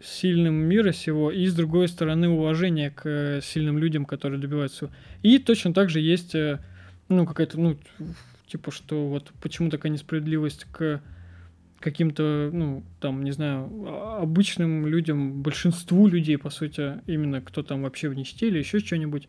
сильным 0.00 0.54
мира 0.54 0.92
сего, 0.92 1.30
и 1.30 1.46
с 1.46 1.54
другой 1.54 1.88
стороны 1.88 2.28
уважение 2.28 2.90
к 2.90 3.02
э, 3.04 3.40
сильным 3.42 3.78
людям, 3.78 4.04
которые 4.04 4.40
добиваются. 4.40 4.90
И 5.22 5.38
точно 5.38 5.74
так 5.74 5.90
же 5.90 6.00
есть, 6.00 6.34
э, 6.34 6.60
ну, 7.08 7.26
какая-то, 7.26 7.60
ну, 7.60 7.76
типа, 8.46 8.70
что 8.70 9.08
вот 9.08 9.32
почему 9.42 9.70
такая 9.70 9.92
несправедливость 9.92 10.64
к 10.70 11.02
каким-то, 11.80 12.50
ну, 12.52 12.82
там, 13.00 13.22
не 13.22 13.32
знаю, 13.32 13.70
а- 13.86 14.20
обычным 14.22 14.86
людям, 14.86 15.42
большинству 15.42 16.06
людей, 16.06 16.38
по 16.38 16.50
сути, 16.50 17.00
именно 17.06 17.40
кто 17.40 17.62
там 17.62 17.82
вообще 17.82 18.08
в 18.08 18.14
нищете 18.14 18.48
или 18.48 18.58
еще 18.58 18.78
что-нибудь 18.80 19.28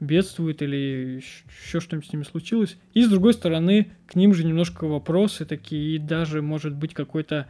бедствует 0.00 0.62
или 0.62 1.22
еще 1.22 1.80
что-нибудь 1.80 2.08
с 2.08 2.12
ними 2.12 2.24
случилось. 2.24 2.76
И 2.92 3.02
с 3.02 3.08
другой 3.08 3.32
стороны, 3.32 3.92
к 4.06 4.14
ним 4.14 4.34
же 4.34 4.44
немножко 4.44 4.86
вопросы 4.86 5.44
такие, 5.44 5.96
и 5.96 5.98
даже, 5.98 6.42
может 6.42 6.74
быть, 6.74 6.94
какой-то 6.94 7.46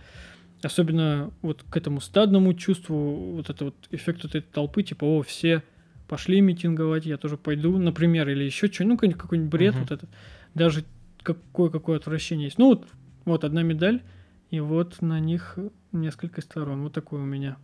особенно 0.62 1.32
вот 1.42 1.64
к 1.68 1.76
этому 1.76 2.00
стадному 2.00 2.54
чувству, 2.54 3.34
вот 3.34 3.50
это 3.50 3.66
вот 3.66 3.74
эффект 3.90 4.22
вот 4.22 4.34
этой 4.34 4.46
толпы, 4.46 4.82
типа, 4.82 5.04
о, 5.04 5.22
все 5.22 5.62
пошли 6.08 6.40
митинговать, 6.40 7.04
я 7.04 7.16
тоже 7.16 7.36
пойду, 7.36 7.76
например, 7.78 8.28
или 8.28 8.44
еще 8.44 8.68
что, 8.68 8.84
ну, 8.84 8.94
какой-нибудь, 8.94 9.20
какой-нибудь 9.20 9.50
бред 9.50 9.74
Мгм. 9.74 9.82
вот 9.82 9.90
этот, 9.90 10.10
даже 10.54 10.84
какое-какое 11.22 11.98
отвращение 11.98 12.46
есть. 12.46 12.58
Ну, 12.58 12.68
вот, 12.68 12.86
вот 13.24 13.44
одна 13.44 13.62
медаль, 13.62 14.02
и 14.50 14.60
вот 14.60 15.02
на 15.02 15.18
них 15.18 15.58
несколько 15.92 16.40
сторон, 16.40 16.82
вот 16.82 16.92
такое 16.92 17.22
у 17.22 17.26
меня. 17.26 17.56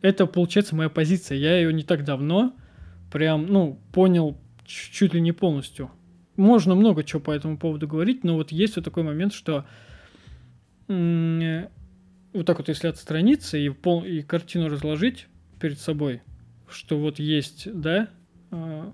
Это, 0.00 0.26
получается, 0.26 0.76
моя 0.76 0.88
позиция, 0.88 1.38
я 1.38 1.58
ее 1.58 1.72
не 1.72 1.82
так 1.82 2.04
давно 2.04 2.54
прям, 3.10 3.46
ну, 3.46 3.80
понял 3.92 4.36
чуть 4.64 5.14
ли 5.14 5.20
не 5.20 5.32
полностью. 5.32 5.90
Можно 6.36 6.74
много 6.74 7.04
чего 7.04 7.20
по 7.20 7.30
этому 7.30 7.56
поводу 7.58 7.88
говорить, 7.88 8.24
но 8.24 8.34
вот 8.34 8.52
есть 8.52 8.76
вот 8.76 8.84
такой 8.84 9.02
момент, 9.02 9.32
что 9.32 9.64
э, 10.88 11.68
вот 12.32 12.46
так 12.46 12.58
вот, 12.58 12.68
если 12.68 12.88
отстраниться 12.88 13.56
и, 13.56 13.68
пол, 13.70 14.04
и 14.04 14.22
картину 14.22 14.68
разложить 14.68 15.28
перед 15.60 15.78
собой, 15.78 16.22
что 16.68 16.98
вот 16.98 17.18
есть, 17.18 17.68
да, 17.72 18.08
э, 18.50 18.92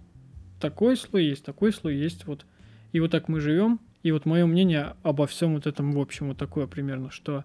такой 0.61 0.97
слой 0.97 1.25
есть, 1.25 1.45
такой 1.45 1.73
слой 1.73 1.97
есть, 1.97 2.27
вот. 2.27 2.47
И 2.93 3.01
вот 3.01 3.11
так 3.11 3.29
мы 3.29 3.41
живем. 3.41 3.81
И 4.03 4.13
вот 4.13 4.27
мое 4.27 4.47
мнение 4.47 4.95
обо 5.03 5.27
всем 5.27 5.55
вот 5.55 5.67
этом 5.67 5.93
в 5.93 6.01
общем 6.01 6.29
вот 6.29 6.37
такое 6.37 6.67
примерно, 6.67 7.11
что 7.11 7.45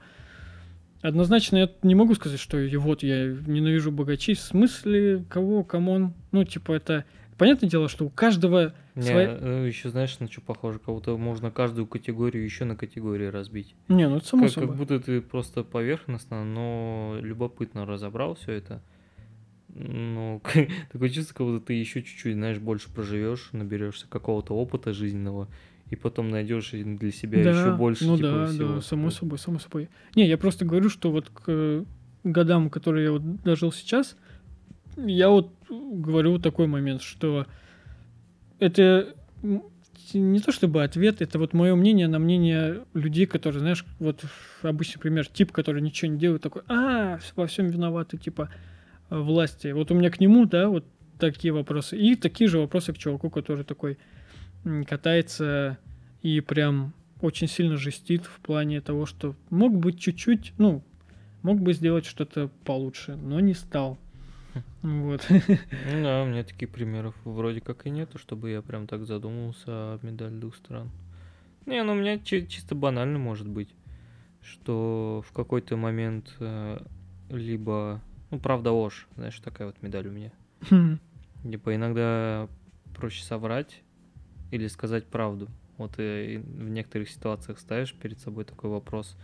однозначно 1.01 1.58
я 1.58 1.72
не 1.84 1.96
могу 1.96 2.16
сказать, 2.16 2.39
что 2.39 2.60
и 2.60 2.75
вот 2.77 3.04
я 3.04 3.27
ненавижу 3.27 3.92
богачей. 3.92 4.36
В 4.36 4.39
смысле, 4.39 5.24
кого, 5.30 5.63
come 5.63 5.92
on? 5.92 6.13
Ну, 6.32 6.44
типа, 6.44 6.74
это... 6.74 7.06
Понятное 7.38 7.70
дело, 7.70 7.88
что 7.88 8.06
у 8.06 8.10
каждого 8.10 8.74
своя- 8.96 9.63
еще 9.63 9.89
знаешь, 9.89 10.18
на 10.20 10.27
что 10.27 10.42
похоже, 10.42 10.80
кого-то 10.80 11.16
можно 11.20 11.51
каждую 11.51 11.86
категорию 11.86 12.44
еще 12.44 12.66
на 12.66 12.75
категории 12.75 13.27
разбить. 13.27 13.75
Не, 13.89 14.10
ну 14.10 14.18
это 14.18 14.25
само 14.25 14.46
Как, 14.46 14.54
собой. 14.54 14.70
как 14.70 14.77
будто 14.77 15.00
ты 15.00 15.22
просто 15.22 15.63
поверхностно, 15.63 16.44
но 16.44 17.18
любопытно 17.22 17.86
разобрал 17.86 18.34
все 18.34 18.54
это. 18.54 18.82
Ну, 19.70 20.42
такое 20.92 21.10
чувство, 21.10 21.36
как 21.36 21.46
будто 21.46 21.68
ты 21.68 21.74
еще 21.74 22.01
чуть-чуть, 22.01 22.34
знаешь, 22.34 22.58
больше 22.58 22.92
проживешь, 22.92 23.50
наберешься 23.51 24.08
какого-то 24.10 24.56
опыта 24.56 24.92
жизненного, 24.94 25.48
и 25.89 25.96
потом 25.96 26.29
найдешь 26.29 26.72
для 26.72 27.12
себя 27.12 27.39
еще 27.39 27.75
больше 27.75 28.06
ну 28.06 28.17
типа, 28.17 28.29
да, 28.29 28.48
всего. 28.48 28.75
да, 28.75 28.82
само 28.82 29.10
собой, 29.10 29.39
само 29.39 29.60
собой. 29.60 29.89
Не, 30.15 30.27
я 30.27 30.38
просто 30.38 30.65
говорю, 30.65 30.89
что 30.89 31.12
вот 31.12 31.29
к 31.29 31.86
годам, 32.24 32.70
которые 32.70 33.06
я 33.06 33.12
вот 33.12 33.41
дожил 33.44 33.72
сейчас, 33.72 34.17
я 34.98 35.29
вот 35.29 35.53
говорю 35.70 36.39
такой 36.39 36.67
момент, 36.67 37.01
что 37.01 37.46
это 38.60 39.13
не 40.13 40.39
то 40.39 40.51
чтобы 40.51 40.84
ответ, 40.84 41.22
это 41.22 41.38
вот 41.38 41.53
мое 41.53 41.75
мнение 41.75 42.08
на 42.08 42.20
мнение 42.20 42.84
людей, 42.94 43.25
которые, 43.25 43.60
знаешь, 43.60 43.86
вот 44.00 44.24
обычный 44.62 45.00
пример, 45.00 45.27
тип, 45.27 45.51
который 45.51 45.82
ничего 45.82 46.12
не 46.12 46.17
делает, 46.17 46.41
такой, 46.41 46.62
а, 46.67 47.20
во 47.36 47.48
всем 47.48 47.67
виноваты, 47.67 48.17
типа, 48.17 48.50
власти. 49.10 49.67
Вот 49.67 49.91
у 49.91 49.96
меня 49.96 50.10
к 50.10 50.20
нему, 50.20 50.46
да, 50.46 50.70
вот 50.70 50.86
такие 51.20 51.53
вопросы. 51.53 51.98
И 51.98 52.15
такие 52.15 52.50
же 52.50 52.60
вопросы 52.60 52.94
к 52.94 52.98
чуваку, 52.98 53.29
который 53.29 53.63
такой 53.63 53.98
катается 54.87 55.77
и 56.21 56.41
прям 56.41 56.93
очень 57.21 57.47
сильно 57.47 57.77
жестит 57.77 58.25
в 58.25 58.39
плане 58.39 58.81
того, 58.81 59.05
что 59.05 59.35
мог 59.49 59.75
бы 59.75 59.93
чуть-чуть, 59.93 60.53
ну, 60.57 60.83
мог 61.41 61.59
бы 61.59 61.73
сделать 61.73 62.05
что-то 62.05 62.49
получше, 62.65 63.15
но 63.15 63.39
не 63.39 63.53
стал. 63.53 63.97
Вот. 64.81 65.25
Ну 65.29 66.03
да, 66.03 66.23
у 66.23 66.27
меня 66.27 66.43
таких 66.43 66.69
примеров 66.69 67.15
вроде 67.23 67.61
как 67.61 67.85
и 67.85 67.89
нету, 67.89 68.17
чтобы 68.17 68.49
я 68.49 68.61
прям 68.61 68.87
так 68.87 69.05
задумывался 69.05 69.65
о 69.67 69.99
медали 70.01 70.39
двух 70.39 70.55
сторон. 70.55 70.89
Не, 71.65 71.83
ну 71.83 71.93
у 71.93 71.95
меня 71.95 72.19
чи- 72.19 72.47
чисто 72.47 72.75
банально 72.75 73.19
может 73.19 73.47
быть, 73.47 73.69
что 74.41 75.23
в 75.27 75.33
какой-то 75.33 75.75
момент 75.75 76.33
э, 76.39 76.79
либо, 77.29 78.01
ну 78.31 78.39
правда 78.39 78.71
ложь, 78.71 79.07
знаешь, 79.15 79.39
такая 79.39 79.67
вот 79.67 79.81
медаль 79.81 80.07
у 80.07 80.11
меня. 80.11 80.31
Хм. 80.69 80.99
Типа 81.43 81.75
иногда 81.75 82.47
проще 82.95 83.23
соврать 83.23 83.83
или 84.51 84.68
сказать 84.68 85.06
правду. 85.06 85.48
Вот 85.77 86.00
э, 86.00 86.34
и 86.34 86.38
в 86.38 86.70
некоторых 86.70 87.10
ситуациях 87.10 87.60
ставишь 87.60 87.94
перед 87.94 88.20
собой 88.20 88.46
такой 88.46 88.70
вопрос, 88.70 89.16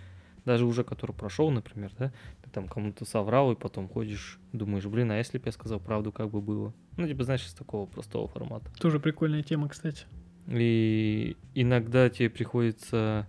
Даже 0.46 0.66
уже 0.66 0.84
который 0.84 1.14
прошел, 1.14 1.50
например, 1.52 1.92
да, 1.98 2.12
ты 2.44 2.50
там 2.50 2.68
кому-то 2.68 3.06
соврал, 3.06 3.52
и 3.52 3.56
потом 3.56 3.88
ходишь, 3.88 4.40
думаешь, 4.52 4.86
блин, 4.86 5.12
а 5.12 5.18
если 5.18 5.38
бы 5.38 5.46
я 5.46 5.52
сказал 5.52 5.80
правду, 5.80 6.12
как 6.12 6.30
бы 6.30 6.42
было? 6.42 6.74
Ну, 6.98 7.08
типа, 7.08 7.24
знаешь, 7.24 7.46
из 7.46 7.54
такого 7.54 7.86
простого 7.86 8.28
формата. 8.28 8.70
Тоже 8.80 9.00
прикольная 9.00 9.44
тема, 9.44 9.70
кстати. 9.70 10.06
И 10.48 11.38
иногда 11.56 12.10
тебе 12.10 12.30
приходится, 12.30 13.28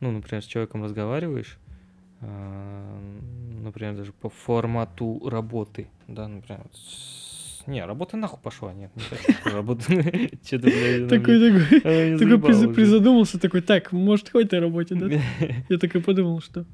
ну, 0.00 0.12
например, 0.12 0.42
с 0.42 0.46
человеком 0.46 0.84
разговариваешь, 0.84 1.58
а, 2.20 3.00
например, 3.60 3.96
даже 3.96 4.12
по 4.12 4.28
формату 4.28 5.28
работы, 5.28 5.88
да, 6.06 6.28
например, 6.28 6.66
не, 7.68 7.84
работа 7.84 8.16
нахуй 8.16 8.40
пошла, 8.42 8.72
нет, 8.72 8.90
не 8.96 9.02
хочу 9.02 9.32
Такой, 11.08 11.38
такой, 11.38 11.80
такой 12.18 12.74
призадумался, 12.74 13.38
такой, 13.38 13.60
так, 13.60 13.92
может, 13.92 14.30
хоть 14.30 14.54
о 14.54 14.60
работе, 14.60 14.94
да? 14.94 15.06
Я 15.68 15.78
так 15.78 15.94
и 15.94 16.00
подумал, 16.00 16.40
что... 16.40 16.64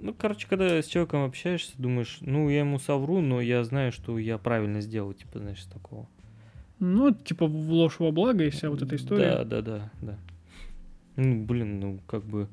Ну, 0.00 0.12
короче, 0.12 0.48
когда 0.48 0.82
с 0.82 0.86
человеком 0.86 1.22
общаешься, 1.24 1.74
думаешь, 1.78 2.18
ну, 2.22 2.48
я 2.48 2.58
ему 2.60 2.80
совру, 2.80 3.20
но 3.20 3.40
я 3.40 3.62
знаю, 3.62 3.92
что 3.92 4.18
я 4.18 4.36
правильно 4.36 4.80
сделал, 4.80 5.12
типа, 5.12 5.38
знаешь, 5.38 5.62
такого. 5.72 6.08
Ну, 6.80 7.14
типа, 7.14 7.46
в 7.46 7.70
ложь 7.70 8.00
во 8.00 8.10
благо 8.10 8.42
и 8.42 8.50
вся 8.50 8.68
вот 8.68 8.82
эта 8.82 8.96
история. 8.96 9.30
Да, 9.30 9.44
да, 9.44 9.62
да, 9.62 9.90
да. 10.00 10.18
Ну, 11.14 11.44
блин, 11.44 11.78
ну, 11.78 12.00
как 12.08 12.24
бы... 12.24 12.48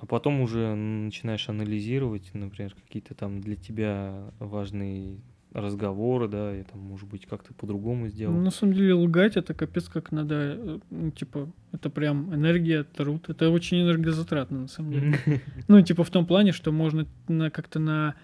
А 0.00 0.06
потом 0.06 0.40
уже 0.40 0.74
начинаешь 0.74 1.48
анализировать, 1.48 2.28
например, 2.34 2.74
какие-то 2.74 3.14
там 3.14 3.40
для 3.40 3.54
тебя 3.54 4.32
важные 4.40 5.18
разговоры, 5.52 6.28
да, 6.28 6.56
и 6.56 6.62
там, 6.62 6.80
может 6.80 7.08
быть, 7.08 7.26
как-то 7.26 7.52
по-другому 7.54 8.08
сделал. 8.08 8.34
Ну, 8.34 8.42
На 8.42 8.50
самом 8.50 8.72
деле 8.74 8.94
лгать 8.94 9.36
это 9.36 9.52
капец 9.54 9.88
как 9.88 10.12
надо, 10.12 10.34
э, 10.58 10.78
ну, 10.90 11.10
типа, 11.10 11.50
это 11.72 11.90
прям 11.90 12.32
энергия, 12.34 12.84
труд, 12.84 13.28
это 13.28 13.50
очень 13.50 13.82
энергозатратно 13.82 14.60
на 14.60 14.68
самом 14.68 14.92
деле. 14.92 15.18
Ну, 15.68 15.82
типа 15.82 16.04
в 16.04 16.10
том 16.10 16.24
плане, 16.26 16.52
что 16.52 16.70
можно 16.72 17.06
на, 17.28 17.50
как-то 17.50 17.78
на, 17.80 18.14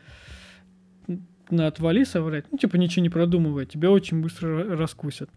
на 1.50 1.66
отвали 1.66 2.04
соврать, 2.04 2.44
ну, 2.52 2.58
типа 2.58 2.76
ничего 2.76 3.02
не 3.02 3.10
продумывая, 3.10 3.66
тебя 3.66 3.90
очень 3.90 4.20
быстро 4.22 4.48
ра- 4.62 4.76
раскусят. 4.76 5.28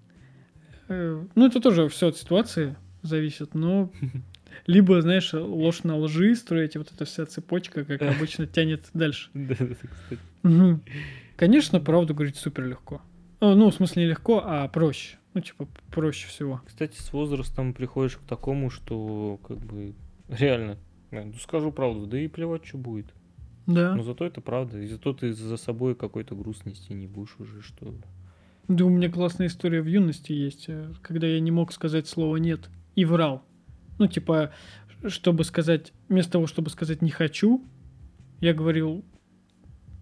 Э, 0.90 1.24
Ну, 1.36 1.46
это 1.48 1.60
тоже 1.60 1.88
все 1.90 2.08
от 2.10 2.18
ситуации 2.18 2.76
зависит, 3.02 3.56
но 3.56 3.92
либо, 4.68 5.02
знаешь, 5.02 5.34
ложь 5.34 5.84
на 5.84 5.96
лжи 5.98 6.36
строить, 6.36 6.76
и 6.76 6.78
вот 6.78 6.92
эта 6.94 7.06
вся 7.06 7.26
цепочка, 7.26 7.84
как 7.84 8.02
обычно, 8.04 8.46
тянет 8.46 8.90
дальше. 8.94 9.30
Да, 9.34 9.56
да, 9.60 9.76
кстати. 9.76 10.22
Конечно, 11.40 11.80
правду 11.80 12.14
говорить 12.14 12.36
супер 12.36 12.66
легко. 12.66 13.02
А, 13.40 13.56
Ну, 13.56 13.70
в 13.70 13.74
смысле 13.74 14.04
не 14.04 14.10
легко, 14.10 14.44
а 14.44 14.68
проще. 14.68 15.20
Ну, 15.34 15.40
типа, 15.40 15.70
проще 15.90 16.28
всего. 16.28 16.60
Кстати, 16.66 16.98
с 16.98 17.14
возрастом 17.14 17.74
приходишь 17.74 18.18
к 18.18 18.24
такому, 18.24 18.70
что, 18.70 19.40
как 19.48 19.58
бы, 19.58 19.96
реально, 20.28 20.78
э, 21.12 21.24
ну, 21.24 21.34
скажу 21.36 21.72
правду, 21.72 22.08
да 22.08 22.20
и 22.20 22.28
плевать, 22.28 22.66
что 22.66 22.78
будет. 22.78 23.14
Да. 23.68 23.96
Но 23.96 24.04
зато 24.04 24.26
это 24.26 24.42
правда, 24.42 24.80
и 24.80 24.88
зато 24.88 25.14
ты 25.14 25.32
за 25.32 25.56
собой 25.56 25.96
какой-то 25.96 26.36
груз 26.36 26.66
нести 26.66 26.94
не 26.94 27.08
будешь 27.08 27.38
уже, 27.40 27.62
что... 27.62 27.96
Да, 28.68 28.84
у 28.84 28.90
меня 28.90 29.10
классная 29.10 29.48
история 29.48 29.82
в 29.82 29.88
юности 29.88 30.34
есть, 30.34 30.66
э, 30.68 30.92
когда 31.02 31.26
я 31.26 31.40
не 31.40 31.52
мог 31.52 31.72
сказать 31.72 32.10
слово 32.10 32.36
«нет» 32.36 32.70
и 32.96 33.06
врал. 33.06 33.46
Ну, 33.98 34.08
типа, 34.08 34.52
чтобы 35.08 35.46
сказать, 35.46 35.94
вместо 36.10 36.34
того, 36.34 36.48
чтобы 36.48 36.70
сказать 36.70 37.02
«не 37.02 37.12
хочу», 37.12 37.64
я 38.42 38.54
говорил, 38.54 39.06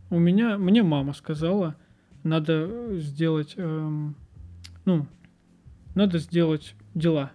у 0.09 0.19
меня, 0.19 0.57
мне 0.57 0.83
мама 0.83 1.13
сказала, 1.13 1.75
надо 2.23 2.67
э, 2.69 2.97
сделать, 2.99 3.53
эм, 3.57 4.15
ну, 4.85 5.07
надо 5.95 6.19
сделать 6.19 6.75
дела. 6.93 7.31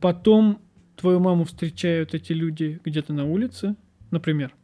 Потом 0.00 0.60
твою 0.96 1.20
маму 1.20 1.44
встречают 1.44 2.14
эти 2.14 2.32
люди 2.32 2.80
где-то 2.84 3.12
на 3.12 3.24
улице, 3.24 3.76
например. 4.10 4.54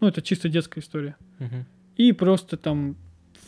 Ну, 0.00 0.08
это 0.08 0.22
чисто 0.22 0.48
детская 0.48 0.80
история. 0.80 1.16
Мгм. 1.38 1.66
И 1.96 2.12
просто 2.12 2.56
там 2.56 2.96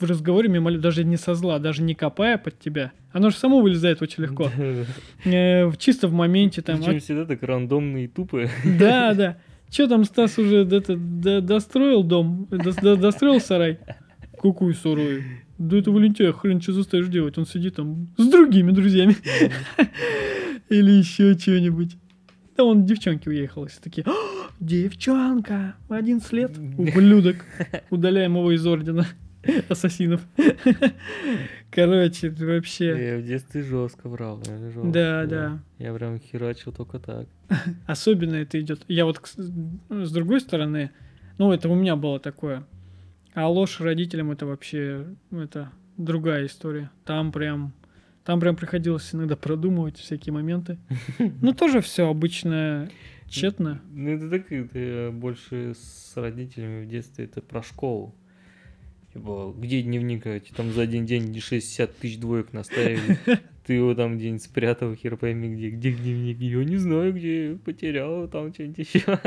в 0.01 0.05
разговоре 0.05 0.49
мимо, 0.49 0.73
даже 0.79 1.05
не 1.05 1.17
со 1.17 1.35
зла, 1.35 1.59
даже 1.59 1.83
не 1.83 1.95
копая 1.95 2.39
под 2.39 2.59
тебя. 2.59 2.93
Оно 3.13 3.31
же 3.31 3.37
само 3.37 3.61
вылезает 3.61 4.03
очень 4.03 4.25
легко. 4.25 4.51
Э, 5.25 5.71
чисто 5.79 6.09
в 6.09 6.13
моменте 6.13 6.63
там. 6.63 6.79
Причем 6.79 6.97
«А, 6.97 7.01
всегда 7.01 7.25
так 7.27 7.43
рандомно 7.43 7.99
и 7.99 8.09
тупо. 8.09 8.49
Да, 8.79 9.15
да. 9.15 9.39
Че 9.71 9.87
там 9.87 10.05
Стас 10.05 10.39
уже 10.39 10.65
это, 10.67 10.97
до- 10.97 11.41
достроил 11.41 12.03
дом, 12.03 12.47
до- 12.51 12.73
до- 12.81 12.97
достроил 12.97 13.41
сарай? 13.41 13.79
Какой 14.43 14.75
сарай? 14.75 15.23
Да 15.59 15.77
это 15.79 15.91
Валентин, 15.91 16.33
хрен 16.33 16.61
что 16.61 16.73
заставишь 16.73 17.09
делать? 17.09 17.37
Он 17.39 17.47
сидит 17.47 17.77
там 17.77 18.09
с 18.17 18.27
другими 18.29 18.73
друзьями. 18.73 19.17
Или 20.69 20.91
еще 20.93 21.37
что-нибудь. 21.39 21.97
Да 22.57 22.65
он 22.65 22.85
девчонки 22.85 23.29
уехал, 23.29 23.67
все 23.67 23.81
такие, 23.81 24.05
«О, 24.07 24.13
девчонка, 24.61 25.77
11 25.89 26.33
лет, 26.33 26.53
ублюдок, 26.79 27.37
удаляем 27.91 28.37
его 28.37 28.53
из 28.53 28.67
ордена 28.67 29.07
ассасинов. 29.69 30.21
Короче, 31.71 32.31
вообще, 32.31 33.13
Я 33.13 33.19
в 33.19 33.23
детстве 33.23 33.63
жестко 33.63 34.09
брал. 34.09 34.43
жестко, 34.45 34.91
да, 34.91 35.27
да. 35.27 35.61
Я 35.79 35.95
прям 35.95 36.19
херачил 36.19 36.73
только 36.73 36.99
так. 36.99 37.27
Особенно 37.87 38.35
это 38.35 38.61
идет. 38.61 38.83
Я 38.89 39.05
вот 39.05 39.21
с 39.89 40.13
другой 40.13 40.41
стороны, 40.41 40.91
ну 41.39 41.53
это 41.53 41.69
у 41.69 41.75
меня 41.75 41.97
было 41.97 42.19
такое. 42.19 42.67
А 43.35 43.49
ложь 43.49 43.81
родителям 43.81 44.31
это 44.33 44.47
вообще 44.47 45.07
это 45.31 45.71
другая 45.97 46.47
история. 46.47 46.91
Там 47.05 47.31
прям 47.31 47.73
там 48.25 48.41
прям 48.41 48.57
приходилось 48.57 49.15
иногда 49.15 49.37
продумывать 49.37 49.97
всякие 49.97 50.33
моменты. 50.33 50.79
Ну 51.19 51.53
тоже 51.55 51.81
все 51.81 52.09
обычно 52.09 52.91
тщетно. 53.29 53.81
Ну, 53.93 54.11
это 54.11 54.29
так, 54.29 54.53
это 54.53 54.79
я 54.79 55.11
больше 55.11 55.75
с 55.75 56.13
родителями 56.17 56.85
в 56.85 56.89
детстве, 56.89 57.25
это 57.25 57.41
про 57.41 57.63
школу. 57.63 58.15
Типа, 59.13 59.53
где 59.57 59.83
дневник, 59.83 60.27
а 60.27 60.39
тебе 60.39 60.55
там 60.57 60.73
за 60.73 60.83
один 60.83 61.05
день 61.05 61.39
60 61.39 61.97
тысяч 61.97 62.19
двоек 62.19 62.53
наставили. 62.53 63.19
Ты 63.67 63.75
его 63.75 63.95
там 63.95 64.19
где-нибудь 64.19 64.43
спрятал, 64.43 64.95
хер 64.95 65.17
пойми 65.17 65.55
где. 65.55 65.71
Где 65.71 65.93
дневник? 65.93 66.39
Я 66.39 66.65
не 66.65 66.77
знаю, 66.77 67.13
где 67.13 67.59
потерял, 67.65 68.29
там 68.29 68.55
что-нибудь 68.55 68.79
еще. 68.79 69.19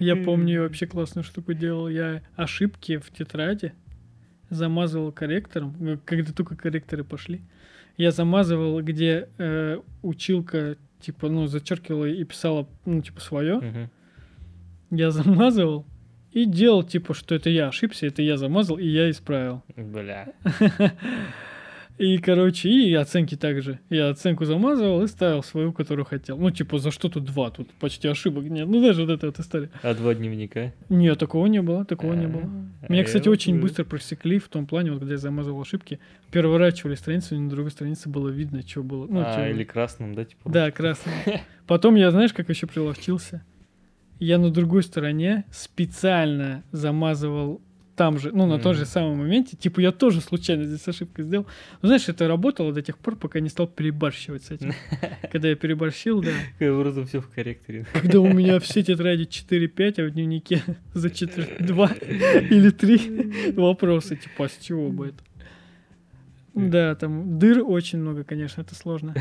Я 0.00 0.16
помню, 0.16 0.62
вообще 0.62 0.86
классную 0.86 1.24
штуку 1.24 1.54
делал. 1.54 1.88
Я 1.88 2.22
ошибки 2.36 2.98
в 2.98 3.10
тетради 3.10 3.72
замазывал 4.50 5.10
корректором, 5.12 5.74
э, 5.80 5.98
когда 6.04 6.32
только 6.32 6.56
корректоры 6.56 7.04
пошли. 7.04 7.40
Я 7.96 8.10
замазывал, 8.10 8.80
где 8.82 9.28
э, 9.38 9.80
училка 10.02 10.76
типа, 11.00 11.28
ну, 11.28 11.46
зачеркивала 11.46 12.06
и 12.06 12.24
писала, 12.24 12.68
ну, 12.84 13.00
типа, 13.00 13.20
свое. 13.20 13.90
Я 14.90 15.10
замазывал 15.10 15.86
и 16.36 16.44
делал, 16.44 16.82
типа, 16.82 17.14
что 17.14 17.34
это 17.34 17.48
я 17.48 17.68
ошибся, 17.68 18.06
это 18.06 18.20
я 18.20 18.36
замазал, 18.36 18.76
и 18.76 18.86
я 18.86 19.10
исправил. 19.10 19.62
Бля. 19.76 20.28
И, 21.98 22.18
короче, 22.18 22.68
и 22.68 22.92
оценки 22.92 23.36
также. 23.36 23.78
Я 23.88 24.10
оценку 24.10 24.44
замазывал 24.44 25.02
и 25.02 25.06
ставил 25.06 25.42
свою, 25.42 25.72
которую 25.72 26.04
хотел. 26.04 26.36
Ну, 26.36 26.50
типа, 26.50 26.78
за 26.78 26.90
что 26.90 27.08
тут 27.08 27.24
два? 27.24 27.48
Тут 27.50 27.70
почти 27.80 28.06
ошибок 28.06 28.44
нет. 28.44 28.68
Ну, 28.68 28.80
знаешь, 28.80 28.98
вот 28.98 29.08
эта 29.08 29.24
вот 29.24 29.38
история. 29.38 29.70
А 29.82 29.94
два 29.94 30.14
дневника? 30.14 30.74
Нет, 30.90 31.18
такого 31.18 31.46
не 31.46 31.62
было, 31.62 31.86
такого 31.86 32.12
не 32.12 32.26
было. 32.26 32.42
А, 32.82 32.92
Меня, 32.92 33.02
кстати, 33.02 33.28
очень 33.30 33.58
быстро 33.62 33.84
просекли 33.84 34.38
в 34.38 34.48
том 34.48 34.66
плане, 34.66 34.90
вот 34.90 34.98
когда 34.98 35.14
я 35.14 35.18
замазывал 35.18 35.62
ошибки, 35.62 35.98
переворачивали 36.30 36.96
страницу, 36.96 37.34
на 37.34 37.48
другой 37.48 37.70
странице 37.70 38.10
было 38.10 38.28
видно, 38.28 38.60
что 38.60 38.82
было. 38.82 39.06
Ну, 39.08 39.22
а, 39.24 39.34
чё- 39.34 39.50
или 39.54 39.64
красным, 39.64 40.14
да, 40.14 40.26
типа? 40.26 40.50
Да, 40.50 40.70
красным. 40.70 41.14
Потом 41.66 41.94
я, 41.94 42.10
знаешь, 42.10 42.34
как 42.34 42.50
еще 42.50 42.66
приловчился? 42.66 43.42
Я 44.18 44.38
на 44.38 44.50
другой 44.50 44.82
стороне 44.82 45.44
специально 45.52 46.62
замазывал 46.72 47.60
там 47.96 48.18
же, 48.18 48.30
ну, 48.30 48.44
на 48.46 48.58
том 48.58 48.72
Мгм. 48.72 48.78
же 48.80 48.84
самом 48.86 49.18
моменте. 49.18 49.56
Типа, 49.56 49.80
я 49.80 49.90
тоже 49.90 50.20
случайно 50.20 50.64
здесь 50.64 50.86
ошибку 50.86 51.22
сделал. 51.22 51.46
Но, 51.80 51.88
знаешь, 51.88 52.06
это 52.10 52.28
работало 52.28 52.70
до 52.72 52.82
тех 52.82 52.98
пор, 52.98 53.16
пока 53.16 53.40
не 53.40 53.48
стал 53.48 53.66
перебарщивать 53.68 54.42
с 54.44 54.50
этим. 54.50 54.72
Когда 55.32 55.48
я 55.48 55.56
переборщил, 55.56 56.20
да. 56.22 56.30
Просто 56.58 57.06
все 57.06 57.20
в 57.22 57.28
корректоре. 57.30 57.86
Когда 57.94 58.20
у 58.20 58.30
меня 58.30 58.60
все 58.60 58.82
тетради 58.82 59.22
4-5, 59.24 60.00
а 60.02 60.08
в 60.08 60.10
дневнике 60.12 60.62
за 60.94 61.08
4 61.08 61.56
2 61.60 61.86
или 62.50 62.68
3 62.70 63.52
вопросы, 63.56 64.16
типа, 64.16 64.44
а 64.44 64.48
с 64.50 64.58
чего 64.62 64.90
бы 64.90 65.06
это? 65.08 65.18
Да, 66.54 66.94
там 66.94 67.38
дыр 67.38 67.62
очень 67.66 67.98
много, 67.98 68.24
конечно, 68.24 68.60
это 68.62 68.74
сложно. 68.74 69.14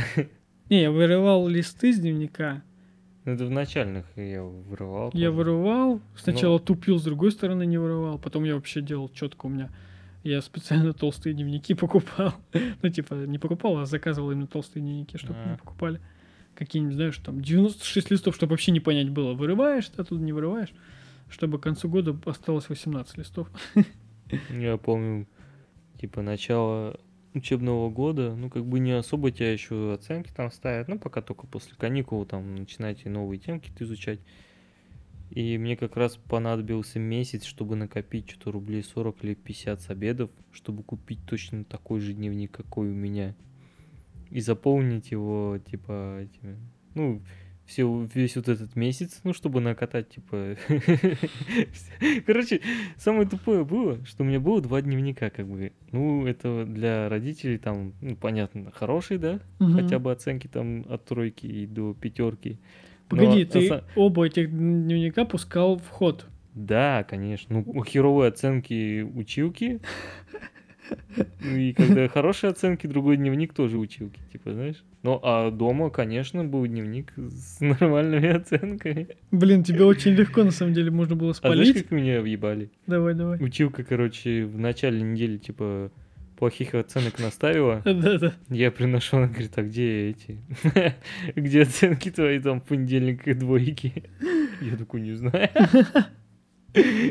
Не, 0.69 0.81
я 0.83 0.91
вырывал 0.91 1.47
листы 1.47 1.93
с 1.93 1.99
дневника, 1.99 2.55
Ну, 2.55 2.61
это 3.25 3.45
в 3.45 3.49
начальных 3.49 4.05
я 4.15 4.43
вырывал. 4.43 5.09
я 5.13 5.27
тоже. 5.27 5.31
вырывал, 5.31 6.01
сначала 6.15 6.59
тупил, 6.59 6.97
с 6.99 7.03
другой 7.03 7.31
стороны 7.31 7.65
не 7.65 7.77
вырывал, 7.77 8.17
потом 8.19 8.43
я 8.43 8.55
вообще 8.55 8.81
делал 8.81 9.09
четко 9.09 9.47
у 9.47 9.49
меня. 9.49 9.69
Я 10.23 10.41
специально 10.41 10.93
толстые 10.93 11.33
дневники 11.33 11.73
покупал. 11.75 12.33
Ну, 12.81 12.89
типа, 12.89 13.13
не 13.13 13.37
покупал, 13.37 13.77
а 13.79 13.85
заказывал 13.85 14.31
именно 14.31 14.47
толстые 14.47 14.81
дневники, 14.81 15.17
чтобы 15.17 15.39
А. 15.43 15.47
мне 15.47 15.57
покупали. 15.57 15.99
Какие-нибудь, 16.55 16.95
знаешь, 16.95 17.17
там 17.17 17.41
96 17.41 18.11
листов, 18.11 18.35
чтобы 18.35 18.51
вообще 18.51 18.71
не 18.71 18.79
понять 18.79 19.09
было, 19.09 19.33
вырываешь 19.33 19.87
ты 19.89 20.01
оттуда, 20.01 20.23
не 20.23 20.31
вырываешь, 20.31 20.73
чтобы 21.29 21.59
к 21.59 21.63
концу 21.63 21.89
года 21.89 22.17
осталось 22.25 22.69
18 22.69 23.17
листов. 23.17 23.49
Я 24.49 24.77
помню, 24.77 25.27
типа, 25.99 26.21
начало 26.21 26.99
учебного 27.35 27.89
года, 27.89 28.35
ну, 28.35 28.49
как 28.49 28.65
бы 28.65 28.79
не 28.79 28.91
особо 28.91 29.31
тебя 29.31 29.51
еще 29.51 29.93
оценки 29.93 30.31
там 30.35 30.51
ставят, 30.51 30.87
ну, 30.87 30.97
пока 30.97 31.21
только 31.21 31.47
после 31.47 31.75
каникул 31.75 32.25
там 32.25 32.55
начинаете 32.55 33.09
новые 33.09 33.39
темки 33.39 33.71
изучать. 33.79 34.19
И 35.31 35.57
мне 35.57 35.75
как 35.75 35.97
раз 35.97 36.17
понадобился 36.17 36.99
месяц, 36.99 37.43
чтобы 37.43 37.75
накопить 37.75 38.29
что-то 38.29 38.51
рублей 38.51 38.83
40 38.83 39.23
или 39.23 39.33
50 39.33 39.81
с 39.81 39.89
обедов, 39.89 40.29
чтобы 40.51 40.83
купить 40.83 41.19
точно 41.25 41.65
такой 41.65 41.99
же 41.99 42.13
дневник, 42.13 42.51
какой 42.51 42.89
у 42.89 42.93
меня. 42.93 43.35
И 44.29 44.39
заполнить 44.39 45.11
его, 45.11 45.59
типа, 45.69 46.21
этими, 46.21 46.57
ну, 46.93 47.21
все, 47.65 48.07
весь 48.13 48.35
вот 48.35 48.47
этот 48.47 48.75
месяц, 48.75 49.21
ну, 49.23 49.33
чтобы 49.33 49.59
накатать, 49.59 50.09
типа... 50.09 50.55
Короче, 52.25 52.61
самое 52.97 53.27
тупое 53.27 53.65
было, 53.65 54.03
что 54.05 54.23
у 54.23 54.25
меня 54.25 54.39
было 54.39 54.61
два 54.61 54.81
дневника, 54.81 55.29
как 55.29 55.47
бы. 55.47 55.71
Ну, 55.91 56.25
это 56.27 56.65
для 56.65 57.09
родителей 57.09 57.57
там, 57.57 57.93
ну, 58.01 58.15
понятно, 58.15 58.71
хорошие, 58.71 59.17
да? 59.17 59.39
Мгм. 59.59 59.73
Хотя 59.73 59.99
бы 59.99 60.11
оценки 60.11 60.47
там 60.47 60.85
от 60.89 61.05
тройки 61.05 61.45
и 61.47 61.65
до 61.65 61.93
пятерки. 61.93 62.59
Погоди, 63.09 63.45
Но 63.45 63.51
ты 63.51 63.67
оса- 63.67 63.83
оба 63.95 64.25
этих 64.27 64.49
дневника 64.51 65.25
пускал 65.25 65.77
в 65.77 65.87
ход. 65.89 66.27
Да, 66.53 67.03
конечно. 67.03 67.63
Ну, 67.65 67.83
херовые 67.83 68.29
оценки 68.29 69.01
училки. 69.01 69.81
Ну 71.41 71.55
И 71.55 71.73
когда 71.73 72.07
хорошие 72.07 72.51
оценки, 72.51 72.87
другой 72.87 73.17
дневник 73.17 73.53
тоже 73.53 73.77
училки, 73.77 74.19
типа, 74.31 74.53
знаешь? 74.53 74.83
Ну, 75.03 75.19
а 75.23 75.51
дома, 75.51 75.89
конечно, 75.89 76.43
был 76.43 76.65
дневник 76.65 77.13
с 77.15 77.59
нормальными 77.61 78.29
оценками. 78.29 79.07
Блин, 79.31 79.63
тебя 79.63 79.85
очень 79.85 80.11
легко, 80.13 80.43
на 80.43 80.51
самом 80.51 80.73
деле, 80.73 80.91
можно 80.91 81.15
было 81.15 81.31
А 81.31 81.33
знаешь, 81.33 81.67
спалить. 81.67 81.83
как 81.83 81.91
меня 81.91 82.21
въебали? 82.21 82.69
Давай, 82.87 83.13
давай. 83.13 83.41
Училка, 83.41 83.83
короче, 83.83 84.45
в 84.45 84.57
начале 84.57 85.01
недели, 85.01 85.37
типа, 85.37 85.91
плохих 86.37 86.73
оценок 86.75 87.19
наставила. 87.19 87.81
Да-да. 87.85 88.33
Я 88.49 88.71
приношу, 88.71 89.17
она 89.17 89.27
говорит, 89.27 89.51
а 89.57 89.63
где 89.63 90.09
эти? 90.09 90.39
Где 91.35 91.61
оценки 91.61 92.11
твои 92.11 92.39
там 92.39 92.59
в 92.61 92.63
понедельник 92.65 93.27
и 93.27 93.33
двойки? 93.33 94.03
Я 94.61 94.75
такой, 94.77 95.01
не 95.01 95.13
знаю. 95.13 95.49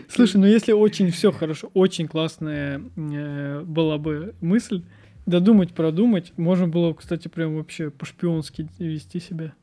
Слушай, 0.09 0.37
ну 0.37 0.47
если 0.47 0.73
очень 0.73 1.11
все 1.11 1.33
хорошо, 1.33 1.71
очень 1.75 2.07
классная 2.07 2.83
э, 2.97 3.63
была 3.63 3.99
бы 3.99 4.35
мысль, 4.41 4.83
додумать, 5.27 5.73
продумать, 5.73 6.33
можно 6.37 6.69
было, 6.69 6.93
кстати, 6.93 7.29
прям 7.29 7.57
вообще 7.57 7.91
по-шпионски 7.91 8.69
вести 8.79 9.21
себя. 9.21 9.55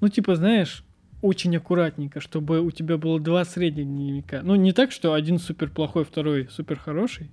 Ну, 0.00 0.08
типа, 0.08 0.36
знаешь, 0.36 0.84
очень 1.22 1.56
аккуратненько, 1.56 2.20
чтобы 2.20 2.60
у 2.60 2.70
тебя 2.70 2.98
было 2.98 3.18
два 3.18 3.44
средних 3.44 3.86
дневника. 3.86 4.42
Ну, 4.42 4.54
не 4.56 4.72
так, 4.72 4.92
что 4.92 5.14
один 5.14 5.38
супер 5.38 5.70
плохой, 5.70 6.04
второй 6.04 6.48
супер 6.50 6.78
хороший, 6.78 7.30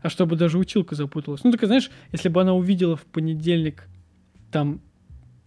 а 0.00 0.08
чтобы 0.08 0.36
даже 0.36 0.56
училка 0.56 0.94
запуталась. 0.94 1.44
Ну, 1.44 1.52
так, 1.52 1.62
знаешь, 1.64 1.90
если 2.12 2.30
бы 2.30 2.40
она 2.40 2.54
увидела 2.54 2.96
в 2.96 3.04
понедельник 3.04 3.86
там, 4.50 4.80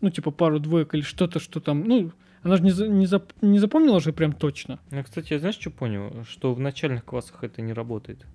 ну, 0.02 0.12
типа, 0.12 0.30
пару 0.30 0.60
двоек 0.60 0.94
или 0.94 1.02
что-то, 1.02 1.40
что 1.40 1.60
там, 1.60 1.84
ну, 1.86 2.12
она 2.44 2.58
же 2.58 2.64
не, 2.64 2.72
не, 2.90 3.06
зап- 3.06 3.34
не 3.42 3.60
запомнила 3.60 4.00
же 4.00 4.14
прям 4.14 4.34
точно. 4.34 4.80
Ну, 4.92 5.04
кстати, 5.04 5.34
я 5.34 5.40
знаешь, 5.40 5.56
что 5.56 5.72
понял? 5.72 6.24
Что 6.30 6.54
в 6.54 6.60
начальных 6.60 7.06
классах 7.06 7.44
это 7.44 7.62
не 7.62 7.74
работает. 7.74 8.26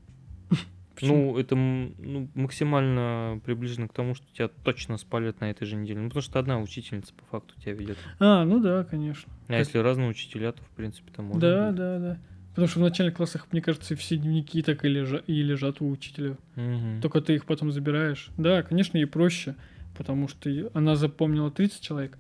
Почему? 0.95 1.33
Ну, 1.33 1.39
это 1.39 1.55
ну, 1.55 2.29
максимально 2.35 3.41
приближено 3.45 3.87
к 3.89 3.93
тому, 3.93 4.15
что 4.15 4.27
тебя 4.33 4.49
точно 4.49 4.97
спалят 4.99 5.41
на 5.41 5.51
этой 5.51 5.67
же 5.67 5.77
неделе. 5.77 6.01
Ну, 6.01 6.09
потому 6.09 6.23
что 6.23 6.39
одна 6.39 6.59
учительница 6.59 7.15
по 7.15 7.25
факту 7.27 7.55
тебя 7.61 7.75
ведет. 7.75 7.99
А, 8.19 8.45
ну 8.45 8.61
да, 8.61 8.85
конечно. 8.85 9.31
А 9.49 9.57
если 9.57 9.79
разные 9.79 10.09
учителя, 10.09 10.53
то, 10.53 10.63
в 10.63 10.71
принципе, 10.71 11.13
там 11.15 11.27
можно. 11.27 11.41
Да, 11.41 11.67
будет. 11.67 11.77
да, 11.77 11.99
да. 11.99 12.19
Потому 12.51 12.67
что 12.67 12.81
в 12.81 12.83
начальных 12.83 13.15
классах, 13.15 13.47
мне 13.53 13.63
кажется, 13.63 13.95
все 13.95 14.17
дневники 14.17 14.63
так 14.63 14.85
и, 14.85 14.89
лежа- 14.89 15.23
и 15.29 15.43
лежат 15.43 15.81
у 15.81 15.89
учителя. 15.89 16.37
Мгм. 16.57 17.01
Только 17.01 17.21
ты 17.21 17.37
их 17.37 17.45
потом 17.45 17.71
забираешь. 17.71 18.31
Да, 18.37 18.65
конечно, 18.65 18.97
ей 18.97 19.05
проще, 19.05 19.55
потому 19.97 20.27
что 20.27 20.51
она 20.75 20.97
запомнила 20.97 21.53
30 21.53 21.81
человек, 21.81 22.19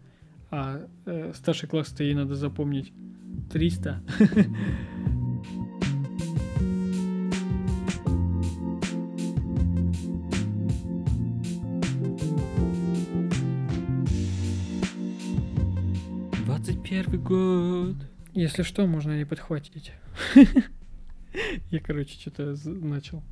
а 0.51 0.87
э, 1.05 1.33
старший 1.35 1.69
класс-то 1.69 2.05
ей 2.05 2.15
надо 2.15 2.35
запомнить 2.35 2.93
300. 3.53 4.03
Двадцать 16.45 16.83
первый 16.83 17.19
год. 17.19 17.97
Если 18.33 18.63
что, 18.63 18.87
можно 18.87 19.21
и 19.21 19.25
подхватить. 19.25 19.93
Я, 21.71 21.81
короче, 21.81 22.19
что-то 22.19 22.57
начал 22.65 23.23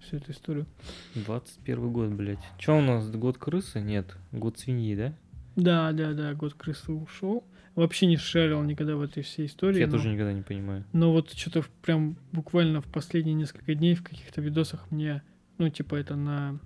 всю 0.00 0.16
эту 0.16 0.32
историю. 0.32 0.66
21 1.14 1.92
год, 1.92 2.10
блядь. 2.10 2.38
Че 2.58 2.78
у 2.78 2.80
нас, 2.80 3.08
год 3.10 3.38
крысы? 3.38 3.80
Нет, 3.80 4.16
год 4.32 4.58
свиньи, 4.58 4.94
да? 4.96 5.14
Да, 5.56 5.92
да, 5.92 6.12
да, 6.12 6.34
год 6.34 6.54
крысы 6.54 6.92
ушел. 6.92 7.44
Вообще 7.74 8.06
не 8.06 8.16
шарил 8.16 8.62
никогда 8.62 8.94
в 8.96 9.02
этой 9.02 9.22
всей 9.24 9.46
истории. 9.46 9.80
Я 9.80 9.86
но- 9.86 9.92
тоже 9.94 10.08
никогда 10.10 10.32
не 10.32 10.42
понимаю. 10.42 10.84
Но 10.92 11.12
вот 11.12 11.32
что-то 11.32 11.64
прям 11.82 12.16
буквально 12.32 12.80
в 12.80 12.86
последние 12.86 13.34
несколько 13.34 13.74
дней 13.74 13.94
в 13.94 14.02
каких-то 14.04 14.40
видосах 14.40 14.90
мне, 14.90 15.22
ну, 15.58 15.68
типа, 15.68 15.96
это 15.96 16.14
на 16.16 16.58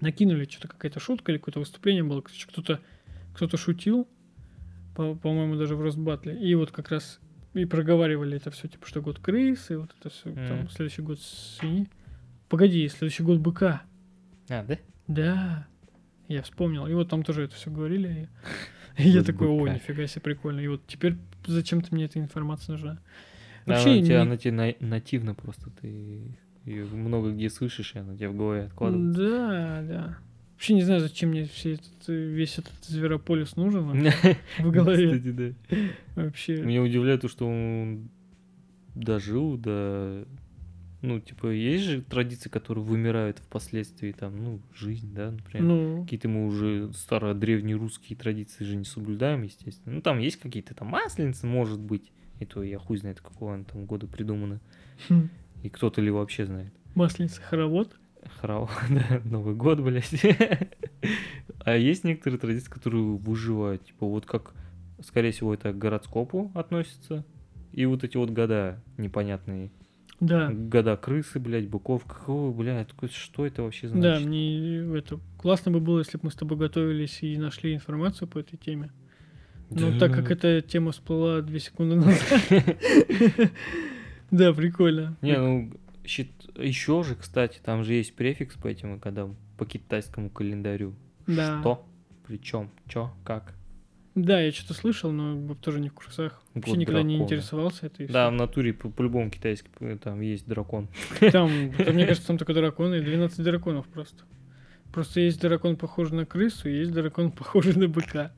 накинули, 0.00 0.44
что-то 0.48 0.68
какая-то 0.68 1.00
шутка 1.00 1.32
или 1.32 1.38
какое-то 1.38 1.60
выступление 1.60 2.04
было, 2.04 2.20
короче, 2.20 2.46
кто-то 2.46 2.80
кто-то 3.34 3.56
шутил, 3.56 4.06
по- 4.94 5.14
по-моему, 5.14 5.56
даже 5.56 5.74
в 5.74 5.80
Росбатле, 5.82 6.38
и 6.38 6.54
вот 6.54 6.70
как 6.70 6.90
раз 6.90 7.18
и 7.54 7.64
проговаривали 7.64 8.36
это 8.36 8.50
все, 8.50 8.68
типа, 8.68 8.86
что 8.86 9.00
год 9.02 9.18
крысы, 9.18 9.78
вот 9.78 9.90
это 9.98 10.10
все, 10.10 10.32
там, 10.32 10.58
Мгм. 10.60 10.70
следующий 10.70 11.02
год 11.02 11.20
свиньи. 11.20 11.88
Погоди, 12.48 12.86
следующий 12.88 13.22
год 13.24 13.38
быка. 13.40 13.82
А, 14.48 14.62
да? 14.64 14.78
Да, 15.08 15.66
я 16.28 16.42
вспомнил. 16.42 16.86
И 16.86 16.94
вот 16.94 17.08
там 17.08 17.22
тоже 17.22 17.42
это 17.44 17.54
все 17.54 17.70
говорили. 17.70 18.28
И 18.98 19.08
я 19.08 19.22
такой, 19.22 19.48
о, 19.48 19.68
нифига 19.68 20.06
себе, 20.06 20.22
прикольно. 20.22 20.60
И 20.60 20.68
вот 20.68 20.82
теперь 20.86 21.16
зачем-то 21.46 21.94
мне 21.94 22.06
эта 22.06 22.18
информация 22.18 22.72
нужна. 22.74 22.98
Да, 23.66 23.74
Вообще, 23.74 23.90
она, 23.90 23.98
у 23.98 24.04
тебя, 24.04 24.14
не- 24.16 24.22
она 24.22 24.36
тебе 24.36 24.52
на- 24.52 24.74
нативно 24.88 25.34
просто, 25.34 25.70
ты 25.80 26.36
ее 26.64 26.84
много 26.86 27.32
где 27.32 27.50
слышишь, 27.50 27.92
и 27.94 27.98
она 27.98 28.12
у 28.12 28.16
тебя 28.16 28.30
в 28.30 28.36
голове 28.36 28.62
откладывается. 28.62 29.20
Да, 29.20 29.82
да. 29.82 30.18
Вообще 30.54 30.74
не 30.74 30.82
знаю, 30.82 31.00
зачем 31.00 31.30
мне 31.30 31.44
все 31.44 31.74
этот, 31.74 32.08
весь 32.08 32.58
этот 32.58 32.72
зверополис 32.84 33.56
нужен 33.56 33.82
в 34.58 34.70
голове. 34.70 35.18
Кстати, 35.18 35.30
да. 35.32 35.76
Вообще. 36.22 36.62
Меня 36.62 36.80
удивляет 36.82 37.20
то, 37.20 37.28
что 37.28 37.46
он 37.46 38.08
дожил 38.94 39.58
до... 39.58 40.26
Ну, 41.06 41.20
типа, 41.20 41.46
есть 41.52 41.84
же 41.84 42.02
традиции, 42.02 42.48
которые 42.48 42.82
вымирают 42.84 43.38
впоследствии, 43.38 44.10
там, 44.10 44.42
ну, 44.42 44.60
жизнь, 44.74 45.14
да, 45.14 45.30
например. 45.30 45.62
Ну, 45.66 46.02
Какие-то 46.02 46.28
мы 46.28 46.46
уже 46.46 46.92
старо 46.94 47.32
древние 47.32 47.76
русские 47.76 48.16
традиции 48.18 48.64
же 48.64 48.74
не 48.74 48.84
соблюдаем, 48.84 49.42
естественно. 49.42 49.94
Ну, 49.94 50.02
там 50.02 50.18
есть 50.18 50.38
какие-то 50.38 50.74
там 50.74 50.88
масленицы, 50.88 51.46
может 51.46 51.78
быть. 51.78 52.10
И 52.40 52.44
то 52.44 52.62
я 52.64 52.78
хуй 52.80 52.96
знает, 52.98 53.20
какого 53.20 53.54
она 53.54 53.62
там 53.64 53.84
года 53.86 54.08
придумана. 54.08 54.60
хм, 55.08 55.28
И 55.62 55.68
кто-то 55.68 56.00
ли 56.00 56.10
вообще 56.10 56.44
знает. 56.44 56.72
масленица 56.96 57.40
хоровод. 57.40 57.96
Храу, 58.40 58.68
да, 58.90 59.20
Новый 59.24 59.54
год, 59.54 59.78
блядь. 59.80 60.10
А 61.60 61.76
есть 61.76 62.02
некоторые 62.02 62.40
традиции, 62.40 62.68
которые 62.70 63.02
выживают. 63.04 63.84
Типа 63.84 64.06
вот 64.06 64.26
как, 64.26 64.54
скорее 65.02 65.30
всего, 65.30 65.54
это 65.54 65.72
к 65.72 65.78
гороскопу 65.78 66.50
относится. 66.54 67.24
И 67.72 67.84
вот 67.86 68.02
эти 68.04 68.16
вот 68.16 68.30
года 68.30 68.82
непонятные. 68.96 69.70
Да. 70.20 70.50
Года 70.50 70.96
крысы, 70.96 71.38
блядь, 71.38 71.68
быков. 71.68 72.04
Какого, 72.04 72.52
блядь, 72.52 72.88
что 73.10 73.46
это 73.46 73.62
вообще 73.62 73.88
Да, 73.88 74.16
значит? 74.16 74.26
мне 74.26 74.78
это 74.98 75.20
классно 75.38 75.70
бы 75.70 75.80
было, 75.80 75.98
если 75.98 76.16
бы 76.16 76.24
мы 76.24 76.30
с 76.30 76.34
тобой 76.34 76.56
готовились 76.56 77.22
и 77.22 77.36
нашли 77.36 77.74
информацию 77.74 78.26
по 78.28 78.38
этой 78.38 78.56
теме. 78.56 78.90
Но 79.68 79.98
так 79.98 80.12
как 80.12 80.30
эта 80.30 80.62
тема 80.62 80.92
всплыла 80.92 81.40
две 81.42 81.60
секунды 81.60 81.96
назад. 81.96 82.22
Да, 84.32 84.52
прикольно. 84.52 85.16
Не, 85.22 85.38
ну, 85.38 85.72
еще 86.04 87.02
же, 87.04 87.14
кстати, 87.14 87.60
там 87.62 87.84
же 87.84 87.92
есть 87.94 88.14
префикс 88.14 88.56
по 88.56 88.66
этим 88.66 88.98
годам, 88.98 89.36
по 89.56 89.64
китайскому 89.64 90.30
календарю. 90.30 90.94
Да. 91.28 91.60
Что? 91.60 91.86
Причем? 92.26 92.70
Чё? 92.88 93.12
Как? 93.24 93.54
Да, 94.16 94.40
я 94.40 94.50
что-то 94.50 94.74
слышал, 94.74 95.12
но 95.12 95.54
тоже 95.54 95.78
не 95.78 95.90
в 95.90 95.92
курсах. 95.94 96.42
Вообще 96.54 96.72
никогда 96.72 97.02
не 97.02 97.16
дракона. 97.18 97.24
интересовался 97.26 97.86
этой 97.86 98.06
Да, 98.08 98.30
в 98.30 98.32
натуре 98.32 98.72
по- 98.72 98.88
по-любому 98.88 99.30
китайский 99.30 99.68
там 100.02 100.20
есть 100.22 100.46
дракон. 100.48 100.88
Там, 101.20 101.70
там, 101.84 101.94
мне 101.94 102.06
кажется, 102.06 102.26
там 102.26 102.38
только 102.38 102.54
драконы, 102.54 103.00
12 103.02 103.44
драконов 103.44 103.86
просто. 103.86 104.24
Просто 104.92 105.20
есть 105.20 105.40
дракон, 105.40 105.76
похожий 105.76 106.16
на 106.16 106.24
крысу, 106.26 106.68
и 106.68 106.78
есть 106.78 106.92
дракон, 106.92 107.30
похожий 107.38 107.74
на 107.74 107.88
быка. 107.88 108.32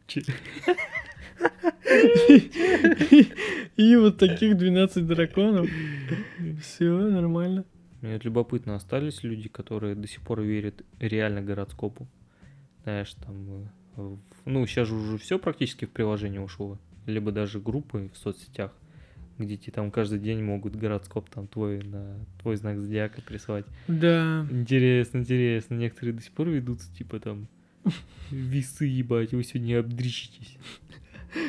И 3.76 3.96
вот 3.96 4.18
таких 4.18 4.56
12 4.56 5.06
драконов. 5.06 5.68
Все 6.60 6.84
нормально. 6.90 7.64
Мне 8.00 8.14
вот 8.14 8.24
любопытно, 8.24 8.76
остались 8.76 9.22
люди, 9.22 9.48
которые 9.48 9.94
до 9.94 10.06
сих 10.06 10.22
пор 10.22 10.40
верят 10.42 10.82
реально 11.00 11.42
гороскопу. 11.42 12.06
Знаешь, 12.84 13.12
там, 13.14 13.48
э, 13.96 14.00
в- 14.00 14.18
ну, 14.44 14.66
сейчас 14.66 14.88
же 14.88 14.94
уже 14.94 15.18
все 15.18 15.38
практически 15.38 15.84
в 15.84 15.90
приложение 15.90 16.40
ушло. 16.40 16.78
Либо 17.06 17.32
даже 17.32 17.60
группы 17.60 18.10
в 18.12 18.18
соцсетях. 18.18 18.72
где 19.38 19.56
тебе 19.56 19.72
там 19.72 19.90
каждый 19.90 20.18
день 20.18 20.42
могут 20.42 20.76
гороскоп 20.76 21.30
там 21.30 21.46
твой 21.46 21.82
на 21.82 22.16
твой 22.42 22.56
знак 22.56 22.78
зодиака 22.78 23.22
прислать. 23.22 23.66
Да. 23.86 24.46
Интересно, 24.50 25.18
интересно. 25.18 25.74
Некоторые 25.74 26.14
до 26.14 26.22
сих 26.22 26.32
пор 26.32 26.48
ведутся, 26.48 26.92
типа 26.94 27.20
там 27.20 27.48
весы, 28.30 28.84
ебать, 28.86 29.32
вы 29.32 29.42
сегодня 29.44 29.80
обдрищитесь. 29.80 30.56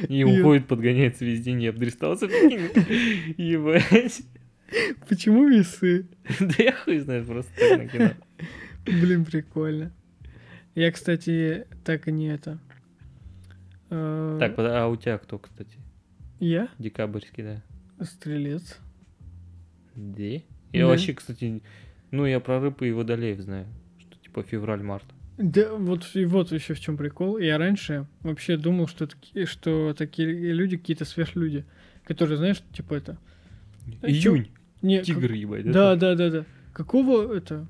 И 0.08 0.23
уходит, 0.23 0.67
подгоняется 0.67 1.25
весь 1.25 1.41
день, 1.41 1.63
я 1.63 1.69
обдристался. 1.69 2.25
Ебать. 3.38 4.21
Почему 5.08 5.47
весы? 5.47 6.08
Да 6.39 6.56
я 6.60 6.73
хуй 6.73 6.99
знает, 6.99 7.25
просто 7.25 7.52
так 7.58 7.80
накинул. 7.80 8.12
Блин, 8.86 9.25
прикольно. 9.25 9.91
Я, 10.75 10.91
кстати, 10.91 11.65
так 11.84 12.08
и 12.08 12.12
не 12.12 12.28
это. 12.28 12.60
Э, 13.89 14.38
Так, 14.39 14.54
а 14.58 14.88
у 14.88 14.95
тебя 14.95 15.17
кто, 15.17 15.38
кстати? 15.39 15.78
Я 16.39 16.69
Декабрьский, 16.80 17.43
да? 17.43 18.06
стрелец. 18.06 18.78
Да? 19.95 20.23
Я 20.23 20.41
Да. 20.73 20.88
вообще, 20.88 21.13
кстати, 21.13 21.62
ну 22.12 22.25
я 22.25 22.39
про 22.39 22.60
рыб 22.60 22.82
и 22.82 22.91
водолеев 22.91 23.39
знаю, 23.41 23.67
что 23.99 24.17
типа 24.19 24.43
февраль-март. 24.43 25.06
Да, 25.38 25.73
вот 25.75 26.10
и 26.15 26.25
вот 26.25 26.52
еще 26.52 26.73
в 26.73 26.80
чем 26.80 26.97
прикол. 26.97 27.38
Я 27.38 27.58
раньше 27.58 28.06
вообще 28.21 28.58
думал, 28.58 28.88
что, 28.88 29.08
таки- 29.08 29.45
что 29.45 29.93
такие 29.97 30.28
люди 30.54 30.78
какие-то 30.78 31.06
сверхлюди, 31.06 31.65
которые, 32.04 32.38
знаешь, 32.38 32.62
типа 32.73 32.95
это... 32.95 33.17
Чё- 34.02 34.36
Июнь, 34.36 34.49
Не, 34.82 34.97
как- 34.97 35.06
тигр 35.06 35.32
ебать. 35.34 35.71
Да, 35.71 35.95
да, 35.95 36.15
да, 36.15 36.30
да. 36.30 36.45
Какого 36.73 37.34
это? 37.34 37.67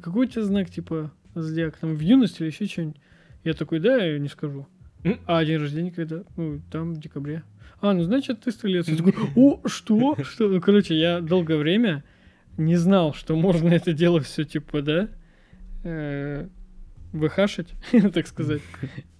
Какой 0.00 0.26
у 0.26 0.28
тебя 0.28 0.42
знак, 0.44 0.70
типа, 0.70 1.12
зодиак? 1.34 1.76
Там 1.76 1.94
в 1.94 2.00
юности 2.00 2.42
или 2.42 2.48
еще 2.50 2.66
что-нибудь? 2.66 2.96
Я 3.44 3.54
такой, 3.54 3.80
да, 3.80 3.96
я 3.96 4.18
не 4.18 4.28
скажу. 4.28 4.66
А 5.26 5.44
день 5.44 5.58
рождения 5.58 5.90
когда? 5.90 6.24
Ну, 6.36 6.60
там 6.70 6.94
в 6.94 7.00
декабре. 7.00 7.42
А, 7.80 7.92
ну 7.92 8.02
значит, 8.02 8.40
ты 8.40 8.50
стрелец. 8.50 8.88
Я 8.88 8.96
такой, 8.96 9.14
о, 9.36 9.60
что? 9.66 10.16
Что? 10.22 10.48
Ну, 10.48 10.60
короче, 10.60 10.98
я 10.98 11.20
долгое 11.20 11.56
время 11.56 12.04
не 12.56 12.76
знал, 12.76 13.14
что 13.14 13.36
можно 13.36 13.68
это 13.68 13.92
дело 13.92 14.20
все, 14.20 14.44
типа, 14.44 14.82
да, 14.82 15.08
э, 15.84 16.48
выхашить, 17.12 17.68
так 18.12 18.26
сказать. 18.26 18.62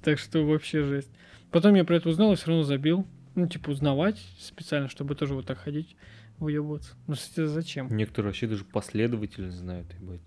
Так 0.02 0.18
что 0.18 0.44
вообще 0.44 0.82
жесть. 0.82 1.10
Потом 1.50 1.74
я 1.74 1.84
про 1.84 1.96
это 1.96 2.08
узнал 2.08 2.32
и 2.32 2.36
все 2.36 2.48
равно 2.48 2.64
забил. 2.64 3.06
Ну, 3.36 3.46
типа, 3.46 3.70
узнавать 3.70 4.20
специально, 4.38 4.88
чтобы 4.88 5.14
тоже 5.14 5.34
вот 5.34 5.46
так 5.46 5.58
ходить, 5.58 5.96
выебываться. 6.38 6.94
Ну, 7.06 7.14
кстати, 7.14 7.46
зачем? 7.46 7.88
Некоторые 7.96 8.30
вообще 8.30 8.48
даже 8.48 8.64
последовательно 8.64 9.52
знают, 9.52 9.86
ебать. 10.00 10.20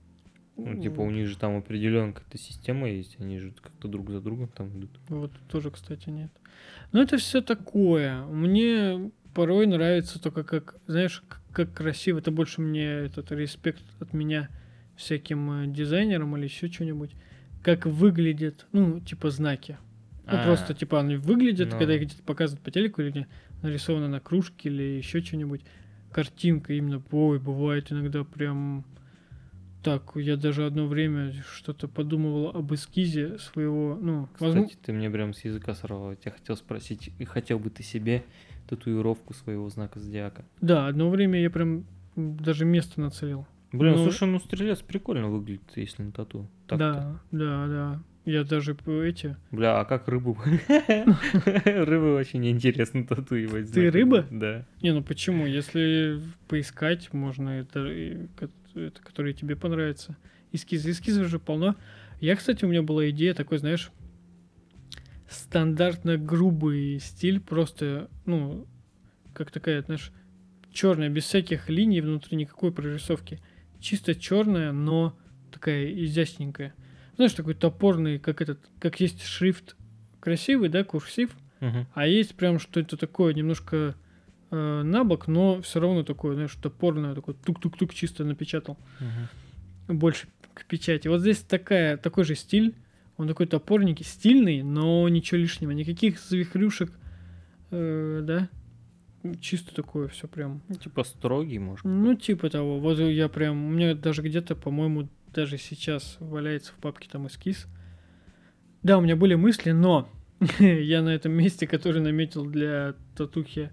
Ну, 0.65 0.81
типа, 0.81 1.01
у 1.01 1.09
них 1.09 1.27
же 1.27 1.37
там 1.37 1.57
определенная 1.57 2.13
какая-то 2.13 2.37
система 2.37 2.89
есть, 2.89 3.17
они 3.19 3.39
же 3.39 3.51
как-то 3.61 3.87
друг 3.87 4.09
за 4.09 4.21
другом 4.21 4.47
там 4.49 4.69
идут. 4.77 4.91
Вот 5.09 5.31
тоже, 5.49 5.71
кстати, 5.71 6.09
нет. 6.09 6.31
Но 6.91 7.01
это 7.01 7.17
все 7.17 7.41
такое. 7.41 8.23
Мне 8.25 9.11
порой 9.33 9.67
нравится 9.67 10.21
только 10.21 10.43
как, 10.43 10.75
знаешь, 10.87 11.23
как 11.51 11.73
красиво. 11.73 12.19
Это 12.19 12.31
больше 12.31 12.61
мне 12.61 12.85
этот 12.85 13.31
респект 13.31 13.83
от 13.99 14.13
меня 14.13 14.49
всяким 14.95 15.63
э, 15.63 15.67
дизайнерам 15.67 16.35
или 16.37 16.43
еще 16.43 16.67
что-нибудь. 16.67 17.11
Как 17.63 17.85
выглядят, 17.85 18.65
ну, 18.71 18.99
типа 18.99 19.29
знаки. 19.29 19.77
Ну, 20.25 20.37
А, 20.37 20.45
просто, 20.45 20.73
типа, 20.73 20.99
они 20.99 21.15
выглядят, 21.15 21.71
ну. 21.71 21.77
когда 21.77 21.95
их 21.95 22.03
где-то 22.03 22.23
показывают 22.23 22.63
по 22.63 22.71
телеку 22.71 23.01
или 23.01 23.27
нарисовано 23.61 24.07
на 24.07 24.19
кружке 24.19 24.69
или 24.69 24.83
еще 24.83 25.21
что-нибудь. 25.21 25.61
Картинка 26.11 26.73
именно, 26.73 27.01
ой, 27.11 27.39
бывает 27.39 27.91
иногда 27.91 28.23
прям... 28.23 28.85
Так, 29.83 30.11
я 30.15 30.37
даже 30.37 30.65
одно 30.65 30.85
время 30.87 31.33
что-то 31.53 31.87
подумывал 31.87 32.49
об 32.49 32.73
эскизе 32.73 33.39
своего, 33.39 33.97
ну, 33.99 34.27
Кстати, 34.33 34.49
возможно, 34.49 34.77
ты 34.85 34.93
мне 34.93 35.09
прям 35.09 35.33
с 35.33 35.43
языка 35.43 35.73
сорвал. 35.73 36.15
Я 36.23 36.31
хотел 36.31 36.55
спросить, 36.55 37.11
и 37.17 37.25
хотел 37.25 37.57
бы 37.57 37.69
ты 37.71 37.81
себе 37.81 38.23
татуировку 38.67 39.33
своего 39.33 39.67
знака 39.69 39.99
зодиака? 39.99 40.45
Да, 40.61 40.87
одно 40.87 41.09
время 41.09 41.41
я 41.41 41.49
прям 41.49 41.85
даже 42.15 42.65
место 42.65 43.01
нацелил. 43.01 43.47
Блин, 43.71 43.93
Ну- 43.93 44.03
слушай, 44.03 44.27
ну 44.27 44.39
стрелец 44.39 44.79
прикольно 44.81 45.29
выглядит, 45.29 45.63
если 45.75 46.03
на 46.03 46.11
тату. 46.11 46.47
Так-то. 46.67 46.77
Да, 46.77 47.21
да, 47.31 47.67
да. 47.67 48.03
Я 48.23 48.43
даже 48.43 48.75
по 48.75 48.91
эти... 49.01 49.35
Бля, 49.49 49.79
а 49.79 49.85
как 49.85 50.07
рыбу? 50.07 50.37
Рыбы 51.65 52.13
вообще 52.13 52.37
неинтересно 52.37 53.05
татуировать. 53.07 53.71
Ты 53.71 53.89
рыба? 53.89 54.27
Да. 54.29 54.67
Не, 54.83 54.93
ну 54.93 55.01
почему? 55.01 55.47
Если 55.47 56.21
поискать, 56.47 57.11
можно 57.13 57.49
это, 57.49 57.79
это, 58.75 59.01
которые 59.01 59.33
тебе 59.33 59.55
понравятся. 59.55 60.17
Эскизы, 60.51 60.91
эскизов 60.91 61.27
же 61.27 61.39
полно. 61.39 61.75
Я, 62.19 62.35
кстати, 62.35 62.65
у 62.65 62.67
меня 62.67 62.81
была 62.83 63.09
идея 63.09 63.33
такой, 63.33 63.57
знаешь, 63.57 63.91
стандартно 65.29 66.17
грубый 66.17 66.99
стиль, 66.99 67.39
просто, 67.39 68.09
ну, 68.25 68.67
как 69.33 69.51
такая, 69.51 69.81
знаешь, 69.81 70.11
черная, 70.71 71.09
без 71.09 71.23
всяких 71.23 71.69
линий 71.69 72.01
внутри, 72.01 72.37
никакой 72.37 72.71
прорисовки. 72.71 73.39
Чисто 73.79 74.13
черная, 74.13 74.71
но 74.71 75.17
такая 75.51 75.91
изящненькая. 76.03 76.73
Знаешь, 77.15 77.33
такой 77.33 77.53
топорный, 77.53 78.19
как 78.19 78.41
этот, 78.41 78.59
как 78.79 78.99
есть 78.99 79.23
шрифт 79.23 79.75
красивый, 80.19 80.69
да, 80.69 80.83
курсив, 80.83 81.35
Мгм. 81.59 81.87
а 81.93 82.07
есть 82.07 82.35
прям 82.35 82.59
что-то 82.59 82.97
такое 82.97 83.33
немножко 83.33 83.95
э, 84.51 84.81
набок, 84.83 85.27
но 85.27 85.61
все 85.61 85.79
равно 85.79 86.03
такое, 86.03 86.35
знаешь, 86.35 86.55
топорное, 86.61 87.15
такое 87.15 87.35
тук-тук-тук 87.35 87.93
чисто 87.93 88.23
напечатал. 88.23 88.77
Мгм. 88.99 89.97
Больше 89.99 90.27
к 90.53 90.65
печати. 90.65 91.07
Вот 91.07 91.21
здесь 91.21 91.39
такая, 91.39 91.97
такой 91.97 92.23
же 92.23 92.35
стиль. 92.35 92.75
Он 93.17 93.27
такой 93.27 93.45
топорненький, 93.45 94.05
стильный, 94.05 94.63
но 94.63 95.07
ничего 95.09 95.39
лишнего. 95.39 95.71
Никаких 95.71 96.19
завихрюшек, 96.19 96.91
э, 97.71 98.21
да. 98.23 98.49
Чисто 99.39 99.75
такое 99.75 100.07
все 100.07 100.27
прям. 100.27 100.61
Ну, 100.67 100.75
Типа 100.75 101.03
строгий, 101.03 101.59
может. 101.59 101.85
Ну, 101.85 102.15
типа 102.15 102.49
того. 102.49 102.79
Вот 102.79 102.97
я 102.97 103.29
прям... 103.29 103.65
У 103.65 103.69
меня 103.69 103.93
даже 103.93 104.23
где-то, 104.23 104.55
по-моему, 104.55 105.07
даже 105.33 105.57
сейчас 105.57 106.17
валяется 106.19 106.73
в 106.73 106.75
папке 106.75 107.07
там 107.11 107.27
эскиз. 107.27 107.67
Да, 108.81 108.97
у 108.97 109.01
меня 109.01 109.15
были 109.15 109.35
мысли, 109.35 109.71
но 109.71 110.09
я 110.59 111.03
на 111.03 111.09
этом 111.09 111.33
месте, 111.33 111.67
который 111.67 112.01
наметил 112.01 112.45
для 112.45 112.95
татухи 113.15 113.69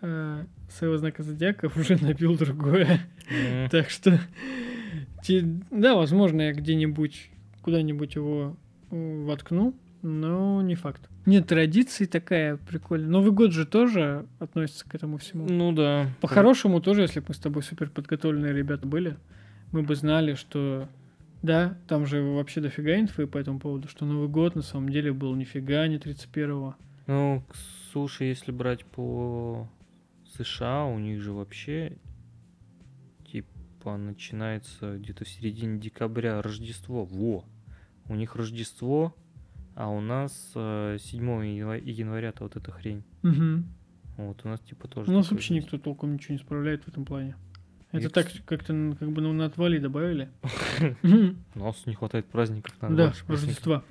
своего 0.00 0.96
знака 0.98 1.22
зодиака, 1.22 1.70
уже 1.76 1.96
набил 2.02 2.36
другое. 2.36 3.00
Так 3.70 3.90
что, 3.90 4.18
да, 5.70 5.94
возможно, 5.94 6.42
я 6.42 6.52
где-нибудь, 6.52 7.30
куда-нибудь 7.62 8.14
его 8.14 8.56
э, 8.90 9.24
воткну, 9.24 9.74
но 10.02 10.62
не 10.62 10.74
факт. 10.74 11.08
Нет, 11.24 11.48
традиции 11.48 12.04
такая 12.04 12.56
прикольная. 12.56 13.08
Новый 13.08 13.32
год 13.32 13.52
же 13.52 13.66
тоже 13.66 14.26
относится 14.38 14.88
к 14.88 14.94
этому 14.94 15.18
всему. 15.18 15.48
Ну 15.48 15.72
да. 15.72 16.08
По-хорошему 16.20 16.80
тоже, 16.80 17.02
если 17.02 17.20
бы 17.20 17.26
мы 17.28 17.34
с 17.34 17.38
тобой 17.38 17.62
супер 17.64 17.90
подготовленные 17.90 18.52
ребята 18.52 18.86
были, 18.86 19.16
мы 19.72 19.82
бы 19.82 19.96
знали, 19.96 20.34
что 20.34 20.88
да, 21.42 21.76
там 21.88 22.06
же 22.06 22.22
вообще 22.22 22.60
дофига 22.60 22.98
инфы 22.98 23.26
по 23.26 23.38
этому 23.38 23.58
поводу, 23.58 23.88
что 23.88 24.04
Новый 24.04 24.28
год 24.28 24.54
на 24.54 24.62
самом 24.62 24.88
деле 24.88 25.12
был 25.12 25.34
нифига 25.34 25.86
не 25.88 25.96
31-го. 25.96 26.76
Ну, 27.08 27.42
слушай, 27.92 28.28
если 28.28 28.52
брать 28.52 28.84
по 28.84 29.68
США, 30.36 30.84
у 30.84 30.98
них 30.98 31.20
же 31.20 31.32
вообще 31.32 31.96
типа 33.30 33.96
начинается 33.96 34.98
где-то 34.98 35.24
в 35.24 35.28
середине 35.28 35.78
декабря 35.78 36.42
Рождество. 36.42 37.04
Во! 37.04 37.44
У 38.08 38.14
них 38.14 38.36
Рождество, 38.36 39.14
а 39.74 39.88
у 39.88 40.00
нас 40.00 40.52
э, 40.54 40.98
7 41.00 41.22
янва- 41.22 41.82
января-то 41.82 42.44
вот 42.44 42.56
эта 42.56 42.70
хрень. 42.70 43.04
Угу. 43.22 43.64
Вот 44.18 44.44
у 44.44 44.48
нас 44.48 44.60
типа 44.60 44.88
тоже. 44.88 45.10
У 45.10 45.14
нас 45.14 45.30
вообще 45.30 45.54
есть. 45.54 45.66
никто 45.66 45.78
толком 45.78 46.14
ничего 46.14 46.34
не 46.34 46.38
справляет 46.38 46.84
в 46.84 46.88
этом 46.88 47.04
плане. 47.04 47.36
Это 47.92 48.04
Я, 48.04 48.08
так 48.10 48.28
как-то 48.44 48.96
как 48.98 49.10
бы 49.12 49.22
ну, 49.22 49.32
на 49.32 49.46
отвали 49.46 49.78
добавили. 49.78 50.28
У 51.54 51.58
нас 51.58 51.86
не 51.86 51.94
хватает 51.94 52.26
праздников. 52.26 52.74
надо 52.80 52.96
Да. 52.96 53.14
Рождества. 53.28 53.84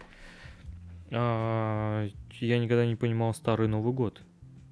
А, 1.12 2.08
я 2.40 2.60
никогда 2.60 2.86
не 2.86 2.96
понимал 2.96 3.34
старый 3.34 3.68
Новый 3.68 3.94
год. 3.94 4.22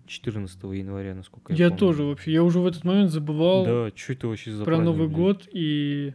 14 0.05 0.63
января, 0.63 1.15
насколько 1.15 1.53
я, 1.53 1.65
Я 1.65 1.69
помню. 1.69 1.79
тоже 1.79 2.03
вообще. 2.03 2.31
Я 2.31 2.43
уже 2.43 2.59
в 2.59 2.67
этот 2.67 2.83
момент 2.83 3.11
забывал 3.11 3.65
Да, 3.65 3.91
что 3.95 4.13
это 4.13 4.27
вообще 4.27 4.51
за 4.51 4.63
про 4.63 4.75
праздник, 4.75 4.85
Новый 4.85 5.07
блин? 5.07 5.17
год 5.17 5.47
и... 5.51 6.13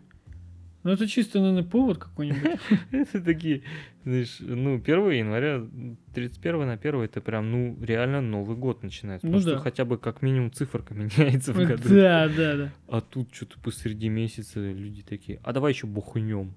Ну, 0.84 0.92
это 0.92 1.06
чисто, 1.08 1.40
наверное, 1.40 1.64
повод 1.64 1.98
какой-нибудь. 1.98 2.60
Это 2.92 3.20
такие, 3.20 3.62
знаешь, 4.04 4.36
ну, 4.38 4.76
1 4.76 5.10
января, 5.10 5.66
31 6.14 6.66
на 6.66 6.74
1 6.74 7.00
это 7.00 7.20
прям, 7.20 7.50
ну, 7.50 7.76
реально 7.82 8.20
Новый 8.22 8.56
год 8.56 8.84
начинается. 8.84 9.26
Ну 9.26 9.32
потому 9.32 9.50
да. 9.50 9.56
что 9.56 9.64
хотя 9.64 9.84
бы 9.84 9.98
как 9.98 10.22
минимум 10.22 10.52
циферка 10.52 10.94
меняется 10.94 11.52
в 11.52 11.56
году. 11.56 11.82
Да, 11.88 12.28
да, 12.28 12.56
да. 12.56 12.72
А 12.86 13.00
тут 13.00 13.34
что-то 13.34 13.58
посреди 13.60 14.08
месяца 14.08 14.60
люди 14.60 15.02
такие, 15.02 15.40
а 15.42 15.52
давай 15.52 15.72
еще 15.72 15.86
бухнем. 15.88 16.54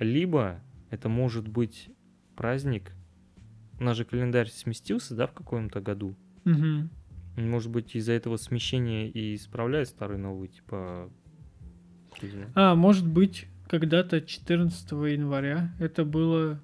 Либо 0.00 0.60
это 0.90 1.08
может 1.08 1.46
быть 1.48 1.88
праздник, 2.36 2.92
у 3.78 3.84
нас 3.84 3.96
же 3.96 4.04
календарь 4.04 4.48
сместился, 4.48 5.14
да, 5.14 5.26
в 5.26 5.32
каком-то 5.32 5.80
году. 5.80 6.14
Мгм. 6.44 6.90
Может 7.36 7.70
быть, 7.70 7.94
из-за 7.94 8.12
этого 8.12 8.36
смещения 8.36 9.08
и 9.08 9.34
исправляют 9.36 9.88
старый 9.88 10.18
новый, 10.18 10.48
типа... 10.48 11.10
А, 12.54 12.74
может 12.74 13.06
быть, 13.06 13.46
когда-то 13.68 14.20
14 14.20 14.92
января 14.92 15.74
это 15.80 16.04
было 16.04 16.60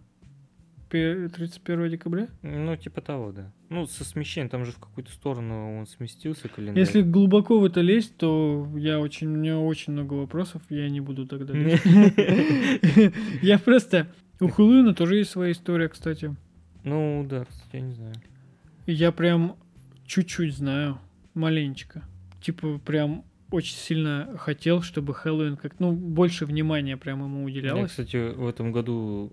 пе- 0.91 1.29
31 1.29 1.89
декабря? 1.91 2.29
Ну, 2.43 2.77
типа 2.77 3.01
того, 3.01 3.33
да. 3.33 3.53
Ну, 3.71 3.87
со 3.87 4.05
смещением, 4.05 4.51
там 4.51 4.65
же 4.65 4.73
в 4.73 4.79
какую-то 4.79 5.11
сторону 5.13 5.79
он 5.79 5.87
сместился 5.87 6.49
календарь. 6.49 6.79
Если 6.79 7.03
глубоко 7.03 7.59
в 7.59 7.65
это 7.65 7.81
лезть, 7.81 8.17
то 8.19 8.71
я 8.77 9.01
очень, 9.01 9.29
у 9.29 9.37
меня 9.37 9.59
очень 9.59 9.95
много 9.95 10.15
вопросов, 10.15 10.63
я 10.69 10.89
не 10.91 11.01
буду 11.01 11.27
тогда. 11.27 11.53
лезть. 11.55 11.85
Я 13.43 13.59
просто... 13.59 14.07
У 14.41 14.49
Хэллоуина 14.49 14.95
тоже 14.95 15.17
есть 15.17 15.31
своя 15.31 15.51
история, 15.53 15.89
кстати. 15.89 16.37
Ну, 16.85 17.27
да, 17.29 17.45
кстати, 17.45 17.71
я 17.77 17.81
не 17.81 17.93
знаю. 17.93 18.15
Я 18.87 19.11
прям 19.11 19.57
чуть-чуть 20.09 20.57
знаю, 20.57 20.99
маленечко. 21.35 22.03
Типа 22.41 22.79
прям 22.79 23.25
очень 23.51 23.77
сильно 23.77 24.37
хотел, 24.39 24.83
чтобы 24.83 25.15
Хэллоуин 25.15 25.57
как 25.57 25.79
ну 25.79 25.93
больше 25.93 26.47
внимания 26.47 26.97
прям 26.97 27.23
ему 27.23 27.45
уделялось. 27.45 27.91
кстати, 27.91 28.35
в 28.35 28.49
этом 28.49 28.73
году 28.73 29.33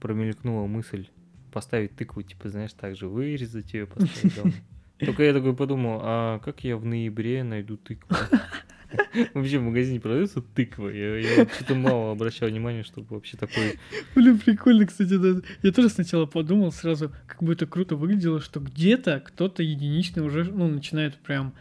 промелькнула 0.00 0.66
мысль 0.66 1.06
поставить 1.52 1.96
тыкву, 1.96 2.22
типа, 2.22 2.50
знаешь, 2.50 2.72
так 2.72 2.96
же 2.96 3.08
вырезать 3.08 3.72
ее, 3.72 3.86
поставить 3.86 4.34
дома. 4.36 4.52
Только 4.98 5.22
я 5.22 5.32
такой 5.32 5.54
подумал, 5.54 6.00
а 6.02 6.38
как 6.40 6.64
я 6.64 6.76
в 6.76 6.84
ноябре 6.84 7.42
найду 7.42 7.76
тыкву? 7.76 8.14
Вообще 9.34 9.58
в 9.58 9.62
магазине 9.62 10.00
продается 10.00 10.40
тыква. 10.40 10.88
Я, 10.88 11.16
я 11.18 11.46
что-то 11.46 11.74
мало 11.74 12.12
обращал 12.12 12.48
внимания, 12.48 12.82
чтобы 12.82 13.06
вообще 13.10 13.36
такой... 13.36 13.78
Блин, 14.14 14.38
прикольно, 14.38 14.86
кстати, 14.86 15.16
да. 15.16 15.40
Я 15.62 15.72
тоже 15.72 15.88
сначала 15.88 16.26
подумал 16.26 16.72
сразу, 16.72 17.12
как 17.26 17.42
бы 17.42 17.52
это 17.52 17.66
круто 17.66 17.96
выглядело, 17.96 18.40
что 18.40 18.60
где-то 18.60 19.20
кто-то 19.20 19.62
единичный 19.62 20.22
уже, 20.22 20.44
ну, 20.44 20.68
начинает 20.68 21.16
прям, 21.16 21.54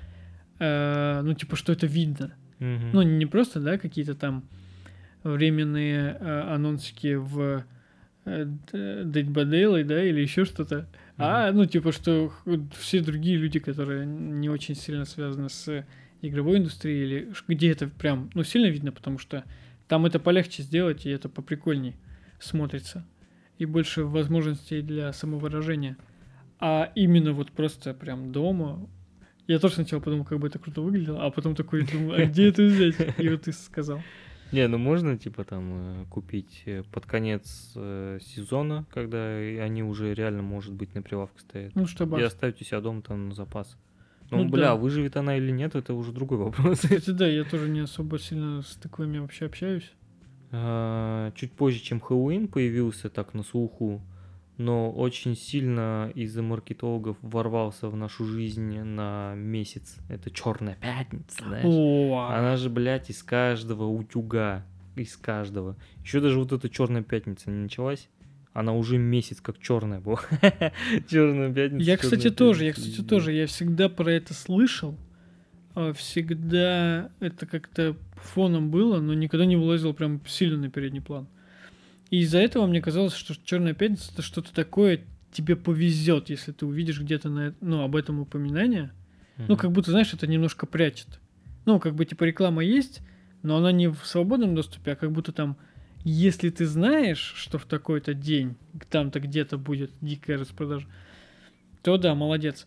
э, 0.59 1.21
ну, 1.23 1.33
типа, 1.33 1.55
что 1.55 1.73
это 1.73 1.85
видно. 1.85 2.33
Мгм. 2.59 2.91
Ну, 2.93 3.01
не 3.01 3.25
просто, 3.25 3.59
да, 3.59 3.77
какие-то 3.77 4.15
там 4.15 4.47
временные 5.23 6.17
э, 6.19 6.41
анонсики 6.53 7.15
в 7.15 7.65
э, 8.25 8.45
Dead 8.71 9.27
by 9.27 9.49
Daylight, 9.49 9.83
да, 9.83 10.03
или 10.03 10.21
еще 10.21 10.45
что-то. 10.45 10.87
А, 11.17 11.51
ну, 11.51 11.65
типа, 11.65 11.91
что 11.91 12.31
все 12.77 13.01
другие 13.01 13.37
люди, 13.37 13.59
которые 13.59 14.05
не 14.05 14.49
очень 14.49 14.75
сильно 14.75 15.03
связаны 15.03 15.49
с 15.49 15.83
игровой 16.21 16.57
индустрией, 16.57 17.03
или 17.03 17.33
где 17.47 17.71
это 17.71 17.87
прям, 17.87 18.29
ну, 18.33 18.43
сильно 18.43 18.67
видно, 18.67 18.91
потому 18.91 19.17
что 19.17 19.43
там 19.87 20.05
это 20.05 20.19
полегче 20.19 20.63
сделать, 20.63 21.05
и 21.05 21.09
это 21.09 21.29
поприкольней 21.29 21.95
смотрится. 22.39 23.05
И 23.57 23.65
больше 23.65 24.03
возможностей 24.03 24.81
для 24.81 25.11
самовыражения. 25.13 25.97
А 26.59 26.91
именно 26.95 27.33
вот 27.33 27.51
просто 27.51 27.93
прям 27.93 28.31
дома. 28.31 28.87
Я 29.47 29.59
тоже 29.59 29.75
сначала 29.75 29.99
подумал, 29.99 30.25
как 30.25 30.39
бы 30.39 30.47
это 30.47 30.59
круто 30.59 30.81
выглядело, 30.81 31.25
а 31.25 31.31
потом 31.31 31.55
такой 31.55 31.85
думаю, 31.91 32.21
а 32.21 32.25
где 32.25 32.49
это 32.49 32.63
взять? 32.63 32.95
И 33.17 33.29
вот 33.29 33.43
ты 33.43 33.53
сказал. 33.53 34.01
Не, 34.51 34.67
ну 34.67 34.77
можно, 34.77 35.17
типа, 35.17 35.43
там, 35.43 35.71
э, 35.73 36.05
купить 36.09 36.63
э, 36.65 36.83
под 36.91 37.05
конец 37.05 37.73
э, 37.75 38.19
сезона, 38.21 38.85
когда 38.93 39.35
они 39.35 39.83
уже 39.83 40.13
реально, 40.13 40.41
может 40.41 40.73
быть, 40.73 40.95
на 40.95 41.01
прилавке 41.01 41.39
стоят. 41.41 41.75
Ну, 41.75 41.85
чтобы... 41.85 42.19
И 42.19 42.23
оставить 42.23 42.61
у 42.61 42.63
себя 42.63 42.79
дома 42.79 43.01
там 43.01 43.29
на 43.29 43.35
запас. 43.35 43.77
Ну, 44.29 44.43
Ну 44.43 44.49
бля, 44.49 44.67
да. 44.69 44.75
выживет 44.75 45.15
она 45.17 45.37
или 45.37 45.51
нет, 45.51 45.75
это 45.75 45.93
уже 45.93 46.11
другой 46.11 46.37
вопрос. 46.37 46.79
Кстати, 46.81 47.11
да, 47.11 47.27
я 47.27 47.43
тоже 47.43 47.69
не 47.69 47.79
особо 47.81 48.19
сильно 48.19 48.61
с 48.61 48.75
тыквами 48.75 49.19
вообще 49.19 49.45
общаюсь. 49.45 49.91
А, 50.51 51.31
Чуть 51.35 51.51
позже, 51.53 51.79
чем 51.79 51.99
Хэллоуин 51.99 52.47
появился 52.47 53.09
так 53.09 53.33
на 53.33 53.43
слуху, 53.43 54.01
но 54.57 54.91
очень 54.91 55.35
сильно 55.35 56.11
из-за 56.15 56.41
маркетологов 56.41 57.17
ворвался 57.21 57.89
в 57.89 57.95
нашу 57.95 58.25
жизнь 58.25 58.79
на 58.81 59.33
месяц. 59.35 59.97
Это 60.09 60.31
Черная 60.31 60.75
пятница, 60.75 61.43
знаешь. 61.43 61.65
О, 61.67 62.27
Она 62.31 62.57
же, 62.57 62.69
блядь, 62.69 63.09
из 63.09 63.21
каждого 63.23 63.85
утюга. 63.85 64.65
Из 64.95 65.15
каждого. 65.15 65.75
Еще 66.03 66.21
даже 66.21 66.39
вот 66.39 66.51
эта 66.53 66.69
черная 66.69 67.03
пятница 67.03 67.51
не 67.51 67.57
началась. 67.63 68.09
Она 68.57 68.73
уже 68.73 68.97
месяц 68.97 69.39
как 69.39 69.59
черная 69.59 69.99
была. 69.99 70.19
Черная 71.07 71.53
пятница. 71.53 71.83
Я, 71.85 71.95
кстати, 71.95 72.31
тоже, 72.31 72.65
я, 72.65 72.73
кстати, 72.73 73.03
тоже, 73.03 73.31
я 73.31 73.45
всегда 73.45 73.87
про 73.87 74.11
это 74.11 74.33
слышал. 74.33 74.97
а, 75.75 75.93
Всегда 75.93 77.11
это 77.19 77.45
как-то 77.45 77.95
фоном 78.15 78.71
было, 78.71 78.99
но 78.99 79.13
никогда 79.13 79.45
не 79.45 79.55
вылазило 79.55 79.93
прям 79.93 80.25
сильно 80.25 80.57
на 80.57 80.71
передний 80.71 81.01
план. 81.01 81.27
И 82.09 82.21
из-за 82.21 82.39
этого 82.39 82.65
мне 82.65 82.81
казалось, 82.81 83.13
что 83.13 83.35
Черная 83.43 83.75
пятница 83.75 84.11
это 84.11 84.23
что-то 84.23 84.51
такое, 84.51 85.01
тебе 85.31 85.55
повезет, 85.55 86.31
если 86.31 86.51
ты 86.51 86.65
увидишь 86.65 86.99
где-то 86.99 87.29
на, 87.29 87.53
ну, 87.61 87.83
об 87.83 87.95
этом 87.95 88.21
упоминание. 88.21 88.91
Ну, 89.47 89.55
как 89.55 89.71
будто, 89.71 89.91
знаешь, 89.91 90.15
это 90.15 90.25
немножко 90.25 90.65
прячет. 90.65 91.19
Ну, 91.65 91.79
как 91.79 91.93
бы, 91.93 92.05
типа, 92.05 92.23
реклама 92.23 92.63
есть, 92.63 93.01
но 93.43 93.57
она 93.57 93.71
не 93.71 93.87
в 93.87 93.99
свободном 94.03 94.55
доступе, 94.55 94.93
а 94.93 94.95
как 94.95 95.11
будто 95.11 95.31
там, 95.31 95.57
если 96.09 96.49
ты 96.49 96.65
знаешь, 96.65 97.33
что 97.35 97.57
в 97.57 97.65
такой-то 97.65 98.13
день 98.13 98.55
там-то 98.89 99.19
где-то 99.19 99.57
будет 99.57 99.91
дикая 99.99 100.37
распродажа, 100.37 100.87
то 101.83 101.97
да, 101.97 102.15
молодец. 102.15 102.65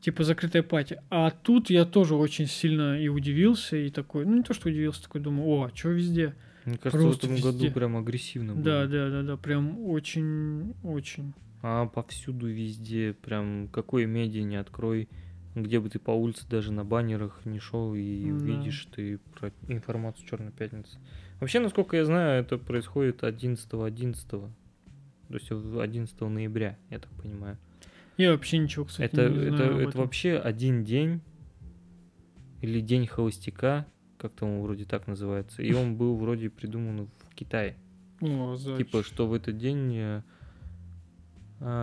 Типа 0.00 0.22
закрытая 0.22 0.62
пати. 0.62 1.02
А 1.10 1.30
тут 1.30 1.68
я 1.68 1.84
тоже 1.84 2.14
очень 2.14 2.46
сильно 2.46 3.00
и 3.00 3.08
удивился, 3.08 3.76
и 3.76 3.90
такой, 3.90 4.24
ну 4.24 4.36
не 4.36 4.42
то, 4.42 4.54
что 4.54 4.68
удивился, 4.68 5.02
такой 5.02 5.20
думаю, 5.20 5.48
о, 5.48 5.64
а 5.64 5.76
что 5.76 5.88
везде? 5.88 6.34
Мне 6.64 6.78
кажется, 6.78 7.04
просто 7.04 7.26
в 7.26 7.32
этом 7.32 7.34
везде. 7.34 7.66
году 7.66 7.74
прям 7.74 7.96
агрессивно 7.96 8.54
было. 8.54 8.62
Да, 8.62 8.86
да, 8.86 9.10
да, 9.10 9.22
да, 9.22 9.36
прям 9.36 9.80
очень, 9.80 10.74
очень. 10.84 11.34
А 11.62 11.86
повсюду 11.86 12.46
везде, 12.46 13.14
прям 13.20 13.68
какой 13.68 14.06
медиа 14.06 14.42
не 14.42 14.56
открой, 14.56 15.08
где 15.54 15.80
бы 15.80 15.88
ты 15.88 15.98
по 15.98 16.10
улице 16.12 16.46
даже 16.48 16.72
на 16.72 16.84
баннерах 16.84 17.44
не 17.44 17.58
шел 17.58 17.94
и 17.94 18.24
Да. 18.28 18.34
увидишь 18.34 18.86
ты 18.94 19.18
про 19.38 19.52
информацию 19.68 20.26
Черной 20.26 20.52
пятницы. 20.52 20.98
Вообще, 21.40 21.60
насколько 21.60 21.96
я 21.96 22.04
знаю, 22.04 22.42
это 22.42 22.58
происходит 22.58 23.24
11 23.24 23.68
11 23.72 24.28
то 24.28 24.50
есть 25.36 25.50
в 25.50 25.78
11 25.80 26.20
ноября, 26.22 26.76
я 26.90 26.98
так 26.98 27.10
понимаю. 27.12 27.56
Я 28.16 28.32
вообще 28.32 28.58
ничего, 28.58 28.84
кстати, 28.84 29.12
это, 29.12 29.28
не 29.30 29.38
это, 29.46 29.56
знаю 29.56 29.78
это 29.78 29.88
этом. 29.90 30.00
вообще 30.02 30.36
один 30.36 30.84
день 30.84 31.20
или 32.60 32.80
день 32.80 33.06
холостяка, 33.06 33.86
как-то 34.18 34.44
он 34.44 34.60
вроде 34.60 34.84
так 34.84 35.06
называется, 35.06 35.62
и 35.62 35.72
он 35.72 35.96
был 35.96 36.16
вроде 36.16 36.50
придуман 36.50 37.08
в 37.30 37.34
Китае. 37.34 37.76
О. 38.20 38.56
Типа, 38.76 39.02
что 39.02 39.26
в 39.26 39.32
этот 39.32 39.56
день, 39.56 39.94
э, 39.96 40.22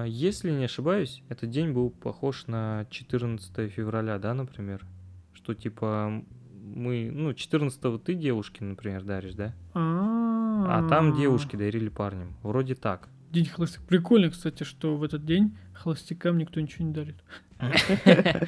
если 0.07 0.51
не 0.51 0.65
ошибаюсь, 0.65 1.23
этот 1.29 1.49
день 1.49 1.71
был 1.71 1.89
похож 1.89 2.47
на 2.47 2.85
14 2.89 3.71
февраля, 3.71 4.17
да, 4.17 4.33
например? 4.33 4.85
Что 5.33 5.53
типа 5.53 6.23
мы, 6.51 7.09
ну, 7.13 7.33
14 7.33 8.03
ты 8.03 8.13
девушке, 8.13 8.63
например, 8.63 9.03
даришь, 9.03 9.35
да? 9.35 9.53
А 9.73 10.87
там 10.89 11.15
девушки 11.15 11.55
дарили 11.55 11.89
парням. 11.89 12.35
Вроде 12.43 12.75
так. 12.75 13.09
День 13.31 13.45
холостяка. 13.45 13.85
Прикольно, 13.85 14.29
кстати, 14.29 14.63
что 14.63 14.97
в 14.97 15.03
этот 15.03 15.25
день 15.25 15.57
холостякам 15.73 16.37
никто 16.37 16.59
ничего 16.59 16.85
не 16.85 16.93
дарит. 16.93 17.23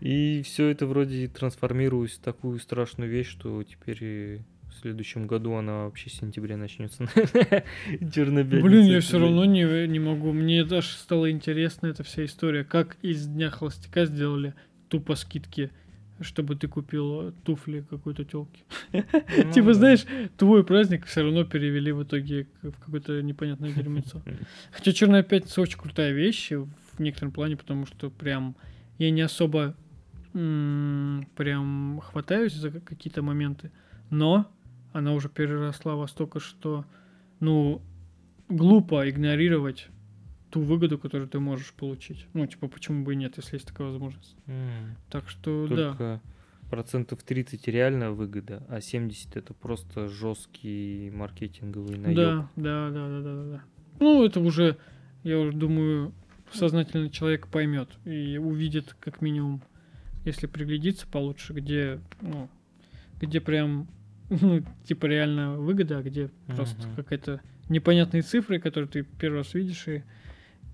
И 0.00 0.42
все 0.42 0.68
это 0.68 0.86
вроде 0.86 1.28
трансформировалось 1.28 2.12
в 2.12 2.20
такую 2.20 2.58
страшную 2.58 3.10
вещь, 3.10 3.28
что 3.28 3.62
теперь 3.62 4.04
и 4.04 4.42
в 4.74 4.80
следующем 4.80 5.26
году 5.26 5.54
она 5.54 5.84
вообще 5.84 6.10
в 6.10 6.12
сентябре 6.14 6.56
начнется. 6.56 7.06
Черная 8.12 8.44
Блин, 8.44 8.86
я 8.86 9.00
все 9.00 9.18
равно 9.18 9.44
не, 9.44 9.86
не 9.86 9.98
могу. 9.98 10.32
Мне 10.32 10.64
даже 10.64 10.88
стало 10.88 11.30
интересна 11.30 11.86
эта 11.86 12.02
вся 12.02 12.24
история. 12.24 12.64
Как 12.64 12.96
из 13.02 13.26
Дня 13.26 13.50
холостяка 13.50 14.04
сделали 14.06 14.54
тупо 14.88 15.14
скидки, 15.14 15.70
чтобы 16.20 16.56
ты 16.56 16.68
купил 16.68 17.32
туфли 17.44 17.84
какой-то 17.88 18.24
телки. 18.24 18.64
Ну 18.92 19.52
Типа, 19.52 19.74
знаешь, 19.74 20.04
твой 20.36 20.64
праздник 20.64 21.06
все 21.06 21.22
равно 21.22 21.44
перевели 21.44 21.92
в 21.92 22.02
итоге 22.02 22.46
в 22.62 22.72
какое-то 22.72 23.22
непонятное 23.22 23.72
дерьмецо. 23.72 24.22
Хотя 24.72 24.92
Черная 24.92 25.22
пятница 25.22 25.60
очень 25.60 25.78
крутая 25.78 26.12
вещь 26.12 26.50
в 26.50 26.98
некотором 26.98 27.32
плане, 27.32 27.56
потому 27.56 27.86
что 27.86 28.10
прям 28.10 28.56
я 28.98 29.10
не 29.10 29.22
особо 29.22 29.76
м, 30.34 31.26
прям 31.36 32.00
хватаюсь 32.04 32.54
за 32.54 32.70
какие-то 32.70 33.22
моменты, 33.22 33.70
но 34.10 34.50
она 34.94 35.12
уже 35.12 35.28
переросла 35.28 35.96
во 35.96 36.08
столько, 36.08 36.40
что 36.40 36.86
ну 37.40 37.82
глупо 38.48 39.06
игнорировать 39.10 39.88
ту 40.50 40.60
выгоду, 40.60 40.98
которую 40.98 41.28
ты 41.28 41.40
можешь 41.40 41.72
получить. 41.72 42.26
Ну, 42.32 42.46
типа, 42.46 42.68
почему 42.68 43.04
бы 43.04 43.14
и 43.14 43.16
нет, 43.16 43.34
если 43.36 43.56
есть 43.56 43.66
такая 43.66 43.88
возможность. 43.88 44.36
Так 45.10 45.28
что, 45.28 45.66
да. 45.68 45.88
Только 45.90 46.22
процентов 46.70 47.22
30 47.24 47.66
реальная 47.68 48.10
выгода, 48.10 48.64
а 48.68 48.80
70 48.80 49.36
это 49.36 49.52
просто 49.52 50.08
жесткий 50.08 51.10
маркетинговый 51.12 51.98
наеб. 51.98 52.16
Да, 52.16 52.50
да, 52.54 52.90
да, 52.90 53.08
да, 53.08 53.20
да, 53.20 53.34
да, 53.34 53.44
да. 53.50 53.64
Ну, 53.98 54.24
это 54.24 54.38
уже, 54.38 54.76
я 55.24 55.40
уже 55.40 55.52
думаю, 55.52 56.12
сознательный 56.52 57.10
человек 57.10 57.48
поймет 57.48 57.88
и 58.04 58.38
увидит, 58.38 58.96
как 59.00 59.20
минимум, 59.20 59.60
если 60.24 60.46
приглядится 60.46 61.06
получше, 61.08 61.52
где, 61.52 62.00
ну, 62.20 62.48
где 63.20 63.40
прям, 63.40 63.88
ну, 64.40 64.62
типа 64.84 65.06
реально 65.06 65.56
выгода, 65.56 65.98
а 65.98 66.02
где 66.02 66.30
просто 66.46 66.88
какая-то 66.96 67.40
непонятные 67.68 68.22
цифры, 68.22 68.58
которые 68.58 68.88
ты 68.88 69.02
первый 69.02 69.38
раз 69.38 69.54
видишь, 69.54 69.86
и 69.88 70.02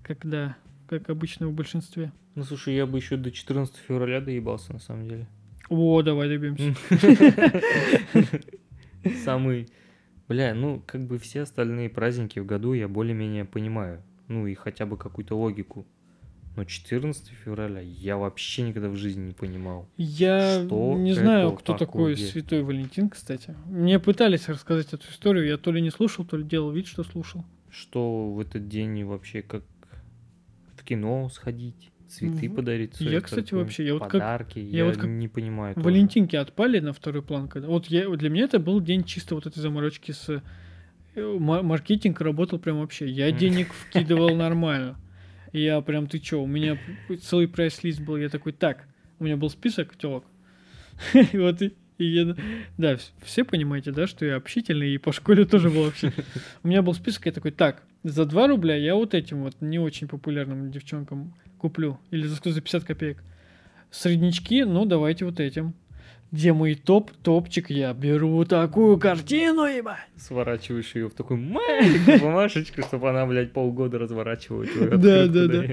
когда, 0.03 0.55
как 0.87 1.09
обычно 1.09 1.47
в 1.47 1.53
большинстве. 1.53 2.11
Ну 2.35 2.43
слушай, 2.43 2.75
я 2.75 2.85
бы 2.85 2.97
еще 2.97 3.17
до 3.17 3.31
14 3.31 3.75
февраля 3.75 4.21
доебался 4.21 4.73
на 4.73 4.79
самом 4.79 5.07
деле. 5.07 5.27
О, 5.69 6.01
давай 6.01 6.29
добьемся. 6.29 6.75
Самый 9.23 9.67
Бля, 10.31 10.53
ну, 10.53 10.81
как 10.85 11.01
бы 11.07 11.19
все 11.19 11.41
остальные 11.41 11.89
праздники 11.89 12.39
в 12.39 12.45
году 12.45 12.71
я 12.71 12.87
более-менее 12.87 13.43
понимаю. 13.43 14.01
Ну, 14.29 14.47
и 14.47 14.53
хотя 14.53 14.85
бы 14.85 14.95
какую-то 14.95 15.37
логику. 15.37 15.85
Но 16.55 16.65
14 16.65 17.29
февраля 17.45 17.79
я 17.79 18.17
вообще 18.17 18.63
никогда 18.63 18.89
в 18.89 18.95
жизни 18.97 19.27
не 19.27 19.33
понимал. 19.33 19.87
Я 19.97 20.63
Что 20.65 20.97
не 20.97 21.13
знаю, 21.13 21.53
кто 21.53 21.77
такой? 21.77 22.17
Святой 22.17 22.61
Валентин, 22.63 23.09
кстати. 23.09 23.55
Мне 23.67 23.99
пытались 23.99 24.49
рассказать 24.49 24.93
эту 24.93 25.07
историю, 25.09 25.47
я 25.47 25.57
то 25.57 25.71
ли 25.71 25.81
не 25.81 25.91
слушал, 25.91 26.25
то 26.25 26.35
ли 26.37 26.43
делал 26.43 26.71
вид, 26.71 26.87
что 26.87 27.03
слушал. 27.03 27.45
Что 27.69 28.31
в 28.33 28.39
этот 28.41 28.67
день 28.67 29.03
вообще 29.05 29.41
как 29.41 29.63
в 30.75 30.83
кино 30.83 31.29
сходить, 31.29 31.89
цветы 32.09 32.49
В- 32.49 32.55
подарить. 32.55 32.99
я, 32.99 33.21
кстати, 33.21 33.53
вообще, 33.53 33.85
я 33.85 33.93
вот 33.93 34.01
как- 34.03 34.11
подарки. 34.11 34.59
я 34.59 34.79
Я, 34.79 34.85
вот 34.85 34.97
как 34.97 35.09
не 35.09 35.29
понимаю. 35.29 35.75
тоже. 35.75 35.85
Валентинки 35.85 36.35
отпали 36.35 36.79
на 36.79 36.91
второй 36.91 37.21
план. 37.23 37.47
Когда... 37.47 37.69
Вот 37.69 37.85
я, 37.85 38.09
для 38.09 38.29
меня 38.29 38.43
это 38.43 38.59
был 38.59 38.81
день 38.81 39.05
чисто 39.05 39.35
вот 39.35 39.45
этой 39.45 39.59
заморочки 39.61 40.11
с... 40.11 40.43
э, 41.15 41.37
ма- 41.39 41.61
Маркетинг 41.63 42.19
работал 42.19 42.59
прям 42.59 42.79
вообще. 42.79 43.07
Я 43.07 43.31
денег 43.31 43.71
вкидывал 43.73 44.35
нормально. 44.35 44.97
Я 45.53 45.81
прям, 45.81 46.07
ты 46.07 46.19
чё, 46.19 46.41
у 46.41 46.47
меня 46.47 46.77
целый 47.21 47.47
прайс-лист 47.47 47.99
был. 47.99 48.17
Я 48.17 48.29
такой, 48.29 48.53
так, 48.53 48.87
у 49.19 49.23
меня 49.25 49.37
был 49.37 49.49
список 49.49 49.97
телок. 49.97 50.23
И 51.33 51.37
вот 51.37 51.61
и, 51.61 51.73
я, 51.97 52.35
да, 52.77 52.93
вс- 52.93 53.11
все 53.23 53.43
понимаете, 53.43 53.91
да, 53.91 54.07
что 54.07 54.25
я 54.25 54.35
общительный, 54.35 54.93
и 54.93 54.97
по 54.97 55.11
школе 55.11 55.45
тоже 55.45 55.69
был 55.69 55.85
общительный. 55.87 56.25
У 56.63 56.67
меня 56.67 56.81
был 56.81 56.93
список, 56.95 57.27
я 57.27 57.31
такой, 57.31 57.51
так, 57.51 57.83
за 58.03 58.25
2 58.25 58.47
рубля 58.47 58.75
я 58.75 58.95
вот 58.95 59.13
этим 59.13 59.43
вот 59.43 59.55
не 59.61 59.77
очень 59.77 60.07
популярным 60.07 60.71
девчонкам 60.71 61.35
куплю. 61.59 61.99
Или 62.09 62.25
за, 62.25 62.35
за 62.43 62.59
50 62.61 62.83
копеек. 62.85 63.23
Среднячки, 63.91 64.63
ну, 64.63 64.85
давайте 64.85 65.25
вот 65.25 65.39
этим. 65.39 65.73
Где 66.31 66.53
мой 66.53 66.75
топ, 66.75 67.11
топчик, 67.11 67.69
я 67.69 67.93
беру 67.93 68.45
такую 68.45 68.97
картину, 68.97 69.65
ебать. 69.65 69.99
Сворачиваешь 70.15 70.95
ее 70.95 71.09
в 71.09 71.13
такую 71.13 71.41
маленькую 71.41 72.19
бумажечку, 72.21 72.81
чтобы 72.83 73.09
она, 73.09 73.25
блядь, 73.25 73.51
полгода 73.51 73.99
разворачивала. 73.99 74.65
Да, 74.97 75.27
да, 75.27 75.47
да. 75.47 75.63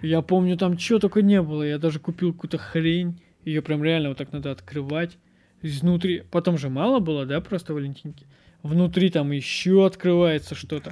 Я 0.00 0.22
помню, 0.22 0.56
там 0.56 0.78
чего 0.78 0.98
только 0.98 1.20
не 1.20 1.42
было. 1.42 1.62
Я 1.62 1.78
даже 1.78 1.98
купил 1.98 2.32
какую-то 2.32 2.56
хрень. 2.56 3.20
Ее 3.44 3.60
прям 3.60 3.84
реально 3.84 4.08
вот 4.08 4.18
так 4.18 4.32
надо 4.32 4.50
открывать. 4.50 5.18
Изнутри. 5.60 6.22
Потом 6.30 6.56
же 6.56 6.70
мало 6.70 6.98
было, 6.98 7.26
да, 7.26 7.42
просто 7.42 7.74
валентинки. 7.74 8.26
Внутри 8.62 9.10
там 9.10 9.30
еще 9.30 9.84
открывается 9.84 10.54
что-то. 10.54 10.90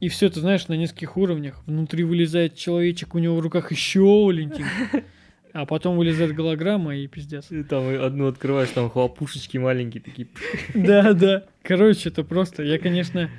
И 0.00 0.08
все 0.08 0.26
это, 0.26 0.40
знаешь, 0.40 0.66
на 0.66 0.74
нескольких 0.74 1.16
уровнях. 1.16 1.62
Внутри 1.66 2.02
вылезает 2.02 2.56
человечек, 2.56 3.14
у 3.14 3.18
него 3.18 3.36
в 3.36 3.40
руках 3.40 3.70
еще 3.70 4.00
валентинка. 4.00 5.04
А 5.54 5.66
потом 5.66 5.96
вылезает 5.96 6.34
голограмма 6.34 6.96
и 6.96 7.06
пиздец. 7.06 7.50
И 7.50 7.62
там 7.62 7.84
одну 8.04 8.26
открываешь, 8.26 8.70
там 8.70 8.90
хлопушечки 8.90 9.56
маленькие 9.56 10.02
такие. 10.02 10.26
Да, 10.74 11.12
да. 11.12 11.44
Короче, 11.62 12.08
это 12.08 12.24
просто. 12.24 12.64
Я, 12.64 12.78
конечно, 12.78 13.30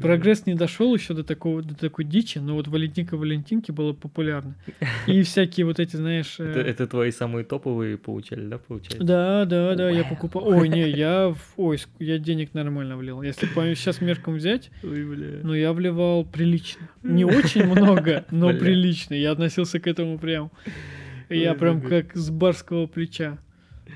Прогресс 0.00 0.46
не 0.46 0.54
дошел 0.54 0.94
еще 0.94 1.14
до 1.14 1.24
такого, 1.24 1.62
до 1.62 1.74
такой 1.74 2.04
дичи, 2.04 2.38
но 2.38 2.54
вот 2.54 2.68
Валентинка 2.68 3.16
Валентинки 3.16 3.70
было 3.70 3.92
популярно. 3.92 4.54
И 5.06 5.22
всякие 5.22 5.66
вот 5.66 5.80
эти, 5.80 5.96
знаешь... 5.96 6.36
э, 6.38 6.44
Это, 6.44 6.60
это 6.60 6.86
твои 6.86 7.10
самые 7.10 7.44
топовые 7.44 7.96
получали, 7.98 8.46
да, 8.46 8.58
получается? 8.58 9.02
Да, 9.04 9.44
да, 9.44 9.74
да, 9.74 9.90
я 9.90 10.02
Вау. 10.02 10.10
покупал. 10.10 10.46
Ой, 10.46 10.68
не, 10.68 10.88
я. 10.90 11.34
Ой, 11.56 11.78
я 11.98 12.18
денег 12.18 12.54
нормально 12.54 12.96
влил. 12.96 13.22
Если 13.22 13.46
по 13.46 13.62
сейчас 13.74 14.00
меркам 14.00 14.34
взять, 14.34 14.70
Ой, 14.82 15.04
бля. 15.04 15.40
ну 15.42 15.54
я 15.54 15.72
вливал 15.72 16.24
прилично. 16.24 16.88
Не 17.02 17.24
очень 17.24 17.64
много, 17.64 18.24
но 18.30 18.50
прилично. 18.50 19.14
Я 19.14 19.32
относился 19.32 19.80
к 19.80 19.86
этому 19.86 20.18
прям. 20.18 20.50
Я 21.34 21.54
прям 21.54 21.80
как 21.80 22.16
с 22.16 22.30
барского 22.30 22.86
плеча. 22.86 23.38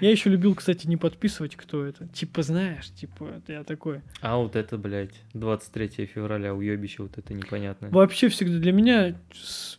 Я 0.00 0.10
еще 0.10 0.28
любил, 0.28 0.54
кстати, 0.54 0.86
не 0.86 0.96
подписывать, 0.96 1.56
кто 1.56 1.84
это. 1.84 2.06
Типа, 2.08 2.42
знаешь, 2.42 2.90
типа, 2.90 3.24
это 3.38 3.52
я 3.52 3.64
такой. 3.64 4.02
А 4.20 4.36
вот 4.36 4.54
это, 4.54 4.76
блядь, 4.76 5.14
23 5.32 6.06
февраля 6.06 6.54
уебище, 6.54 7.02
вот 7.02 7.16
это 7.16 7.32
непонятно. 7.32 7.88
Вообще 7.90 8.28
всегда 8.28 8.58
для 8.58 8.72
меня 8.72 9.16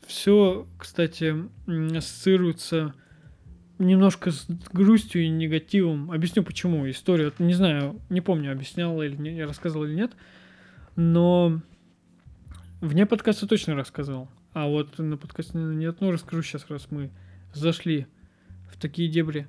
все, 0.07 0.65
кстати, 0.77 1.35
ассоциируется 1.67 2.95
немножко 3.79 4.31
с 4.31 4.47
грустью 4.71 5.23
и 5.23 5.29
негативом. 5.29 6.11
Объясню 6.11 6.43
почему. 6.43 6.89
Историю, 6.89 7.31
не 7.37 7.53
знаю, 7.53 8.01
не 8.09 8.21
помню, 8.21 8.51
объяснял 8.51 8.99
или 9.01 9.15
не, 9.15 9.35
я 9.35 9.45
рассказывал 9.45 9.85
или 9.85 9.93
нет, 9.93 10.13
но 10.95 11.61
вне 12.81 13.05
подкаста 13.05 13.47
точно 13.47 13.75
рассказывал. 13.75 14.29
А 14.53 14.67
вот 14.67 14.97
на 14.97 15.17
подкасте 15.17 15.51
наверное, 15.53 15.77
нет, 15.77 15.97
ну 15.99 16.11
расскажу 16.11 16.41
сейчас, 16.41 16.65
раз 16.69 16.87
мы 16.89 17.11
зашли 17.57 18.07
в 18.71 18.79
такие 18.79 19.09
дебри. 19.09 19.47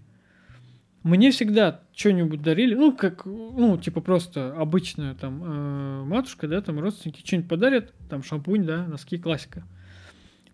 Мне 1.03 1.31
всегда 1.31 1.83
что-нибудь 1.95 2.43
дарили, 2.43 2.75
ну, 2.75 2.95
как, 2.95 3.25
ну, 3.25 3.79
типа 3.79 4.01
просто 4.01 4.55
обычная 4.57 5.15
там 5.15 5.43
э, 5.45 6.05
матушка, 6.05 6.49
да, 6.49 6.61
там 6.61 6.81
родственники 6.81 7.25
что-нибудь 7.25 7.49
подарят, 7.49 7.95
там 8.11 8.23
шампунь, 8.23 8.65
да, 8.65 8.87
носки, 8.87 9.17
классика. 9.17 9.65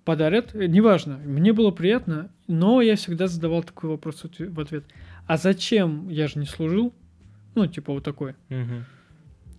Подарят, 0.04 0.54
э, 0.54 0.66
неважно, 0.66 1.16
мне 1.24 1.52
было 1.54 1.70
приятно, 1.70 2.30
но 2.46 2.82
я 2.82 2.96
всегда 2.96 3.26
задавал 3.26 3.62
такой 3.62 3.90
вопрос 3.90 4.16
в 4.20 4.24
отве- 4.26 4.50
в 4.50 4.60
ответ. 4.60 4.84
А 5.26 5.38
зачем 5.38 6.08
я 6.10 6.28
же 6.28 6.38
не 6.38 6.46
служил? 6.46 6.94
Ну, 7.54 7.66
типа 7.66 7.92
вот 7.92 8.04
такой. 8.04 8.34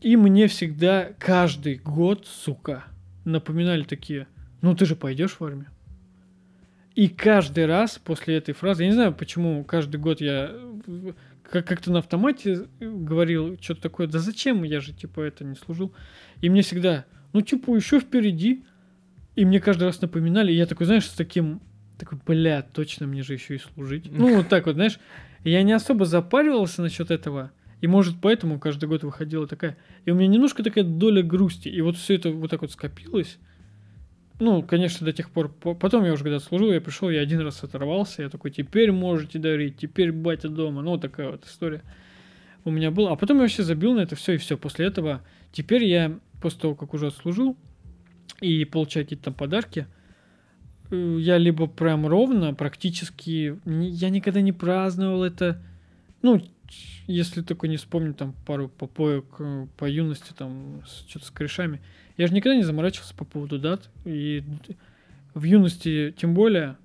И 0.01 0.15
мне 0.15 0.47
всегда 0.47 1.09
каждый 1.17 1.75
год, 1.75 2.27
сука, 2.27 2.83
напоминали 3.23 3.83
такие, 3.83 4.27
ну 4.61 4.75
ты 4.75 4.85
же 4.85 4.95
пойдешь 4.95 5.37
в 5.39 5.43
армию. 5.43 5.67
И 6.95 7.09
каждый 7.09 7.65
раз 7.65 7.99
после 8.03 8.37
этой 8.37 8.53
фразы, 8.53 8.83
я 8.83 8.89
не 8.89 8.95
знаю, 8.95 9.13
почему 9.13 9.63
каждый 9.65 9.97
год 9.97 10.21
я 10.21 10.55
как- 11.43 11.67
как-то 11.67 11.91
на 11.91 11.99
автомате 11.99 12.67
говорил 12.79 13.57
что-то 13.59 13.81
такое, 13.81 14.07
да 14.07 14.19
зачем, 14.19 14.63
я 14.63 14.79
же 14.79 14.93
типа 14.93 15.21
это 15.21 15.43
не 15.43 15.55
служил. 15.55 15.93
И 16.41 16.49
мне 16.49 16.61
всегда, 16.61 17.05
ну 17.33 17.41
типа 17.41 17.75
еще 17.75 17.99
впереди. 17.99 18.63
И 19.35 19.43
мне 19.43 19.59
каждый 19.59 19.83
раз 19.83 20.01
напоминали, 20.01 20.53
и 20.53 20.55
я 20.55 20.65
такой, 20.65 20.85
знаешь, 20.85 21.05
с 21.05 21.13
таким, 21.13 21.61
такой, 21.97 22.17
бля, 22.25 22.61
точно 22.61 23.05
мне 23.07 23.21
же 23.21 23.33
еще 23.33 23.55
и 23.55 23.59
служить. 23.59 24.09
Ну 24.09 24.37
вот 24.37 24.47
так 24.47 24.65
вот, 24.65 24.75
знаешь, 24.75 24.97
я 25.43 25.61
не 25.63 25.73
особо 25.73 26.05
запаривался 26.05 26.81
насчет 26.81 27.11
этого. 27.11 27.51
И 27.81 27.87
может 27.87 28.15
поэтому 28.21 28.57
каждый 28.57 28.87
год 28.87 29.03
выходила 29.03 29.45
такая. 29.45 29.75
И 30.05 30.11
у 30.11 30.15
меня 30.15 30.27
немножко 30.27 30.63
такая 30.63 30.85
доля 30.85 31.21
грусти. 31.21 31.67
И 31.67 31.81
вот 31.81 31.97
все 31.97 32.15
это 32.15 32.31
вот 32.31 32.49
так 32.49 32.61
вот 32.61 32.71
скопилось. 32.71 33.37
Ну, 34.39 34.63
конечно, 34.63 35.05
до 35.05 35.13
тех 35.13 35.29
пор. 35.29 35.49
по- 35.49 35.75
Потом 35.75 36.03
я 36.03 36.13
уже 36.13 36.23
когда 36.23 36.39
служил, 36.39 36.71
я 36.71 36.81
пришел, 36.81 37.09
я 37.09 37.21
один 37.21 37.39
раз 37.39 37.63
оторвался. 37.63 38.23
Я 38.23 38.29
такой, 38.29 38.51
теперь 38.51 38.91
можете 38.91 39.39
дарить, 39.39 39.77
теперь 39.77 40.11
батя 40.11 40.49
дома. 40.49 40.81
Ну, 40.81 40.91
вот 40.91 41.01
такая 41.01 41.31
вот 41.31 41.45
история 41.45 41.81
у 42.65 42.71
меня 42.71 42.91
была. 42.91 43.11
А 43.11 43.15
потом 43.15 43.37
я 43.37 43.43
вообще 43.43 43.63
забил 43.63 43.93
на 43.93 44.01
это 44.01 44.15
все, 44.15 44.33
и 44.33 44.37
все. 44.37 44.57
После 44.57 44.87
этого, 44.87 45.21
теперь 45.51 45.85
я, 45.85 46.19
после 46.41 46.61
того, 46.61 46.75
как 46.75 46.93
уже 46.93 47.07
отслужил, 47.07 47.55
и 48.41 48.65
получаю 48.65 49.05
какие-то 49.05 49.25
там 49.25 49.33
подарки, 49.33 49.87
э, 50.91 51.17
я 51.19 51.37
либо 51.37 51.67
прям 51.67 52.05
ровно, 52.05 52.53
практически, 52.53 53.57
я 53.65 54.09
никогда 54.09 54.41
не 54.41 54.51
праздновал 54.51 55.23
это, 55.23 55.61
ну, 56.21 56.41
если 57.07 57.41
только 57.41 57.67
не 57.67 57.77
вспомню 57.77 58.13
там 58.13 58.33
пару 58.45 58.69
попоек 58.69 59.25
э, 59.39 59.67
по 59.77 59.85
юности, 59.85 60.33
там, 60.37 60.81
что-то 61.07 61.25
с 61.25 61.31
корешами. 61.31 61.81
Я 62.17 62.27
же 62.27 62.33
никогда 62.33 62.55
не 62.55 62.63
заморачивался 62.63 63.15
по 63.15 63.25
поводу 63.25 63.59
дат. 63.59 63.89
И 64.05 64.43
в 65.33 65.43
юности 65.43 66.13
тем 66.17 66.33
более. 66.33 66.77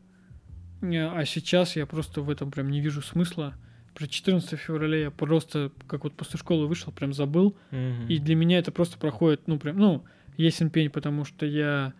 Э, 0.82 1.08
А 1.08 1.24
сейчас 1.24 1.76
я 1.76 1.86
просто 1.86 2.20
в 2.22 2.30
этом 2.30 2.50
прям 2.50 2.70
не 2.70 2.80
вижу 2.80 3.02
смысла. 3.02 3.54
Про 3.94 4.06
14 4.06 4.58
февраля 4.58 4.98
я 4.98 5.10
просто, 5.10 5.72
как 5.86 6.04
вот 6.04 6.14
после 6.14 6.38
школы 6.38 6.66
вышел, 6.66 6.92
прям 6.92 7.12
забыл. 7.12 7.56
Мгм. 7.70 8.06
И 8.08 8.18
для 8.18 8.34
меня 8.36 8.58
это 8.58 8.72
просто 8.72 8.98
проходит, 8.98 9.42
ну, 9.46 9.58
прям, 9.58 9.78
ну, 9.78 10.04
ясен 10.36 10.70
пень, 10.70 10.90
потому 10.90 11.24
что 11.24 11.44
я 11.44 11.92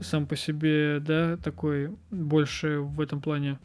сам 0.00 0.26
по 0.26 0.36
себе, 0.36 1.00
да, 1.00 1.36
такой 1.36 1.90
больше 2.10 2.78
в 2.80 3.00
этом 3.00 3.20
плане 3.20 3.58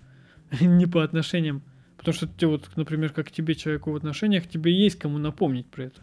не 0.62 0.86
по 0.88 1.04
отношениям. 1.04 1.62
Потому 2.04 2.16
что 2.16 2.28
ты 2.28 2.48
вот, 2.48 2.70
например, 2.76 3.14
как 3.14 3.32
тебе 3.32 3.56
человеку 3.56 3.92
в 3.92 3.96
отношениях, 3.96 4.46
тебе 4.46 4.74
есть 4.74 5.00
кому 5.00 5.20
напомнить 5.20 5.68
про 5.68 5.86
это. 5.86 6.02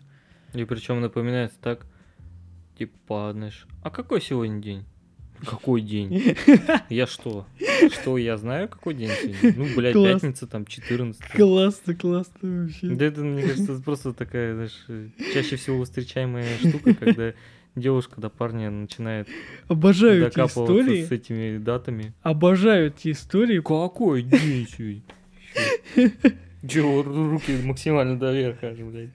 И 0.54 0.64
причем 0.64 1.02
напоминается 1.02 1.58
так, 1.60 1.84
типа, 2.78 3.32
знаешь, 3.34 3.66
а 3.82 3.90
какой 3.90 4.22
сегодня 4.22 4.62
день? 4.62 4.84
Какой 5.44 5.82
день? 5.82 6.34
Я 6.88 7.06
что? 7.06 7.46
Что, 7.92 8.16
я 8.16 8.38
знаю, 8.38 8.68
какой 8.68 8.94
день 8.94 9.10
сегодня? 9.10 9.54
Ну, 9.56 9.76
блядь, 9.76 9.92
Класс. 9.92 10.20
пятница, 10.22 10.46
там, 10.46 10.64
14 10.64 11.22
Классно, 11.32 11.94
классно 11.94 12.62
вообще. 12.62 12.88
Да 12.88 13.04
это, 13.04 13.20
мне 13.20 13.42
кажется, 13.42 13.80
просто 13.84 14.12
такая, 14.14 14.54
знаешь, 14.54 15.12
чаще 15.34 15.56
всего 15.56 15.84
встречаемая 15.84 16.46
штука, 16.58 16.94
когда 16.94 17.34
девушка 17.76 18.20
до 18.20 18.30
парня 18.30 18.70
начинает 18.70 19.28
Обожаю 19.68 20.26
эти 20.26 20.34
докапываться 20.34 20.80
истории. 20.80 21.04
с 21.04 21.10
этими 21.10 21.58
датами. 21.58 22.14
Обожаю 22.22 22.88
эти 22.88 23.12
истории. 23.12 23.60
Какой 23.60 24.22
день 24.22 24.66
сегодня? 24.66 25.02
Чего 26.68 27.02
руки 27.02 27.52
максимально 27.64 28.18
до 28.18 28.32
верха, 28.32 28.68
аж, 28.68 28.78
блядь. 28.78 29.10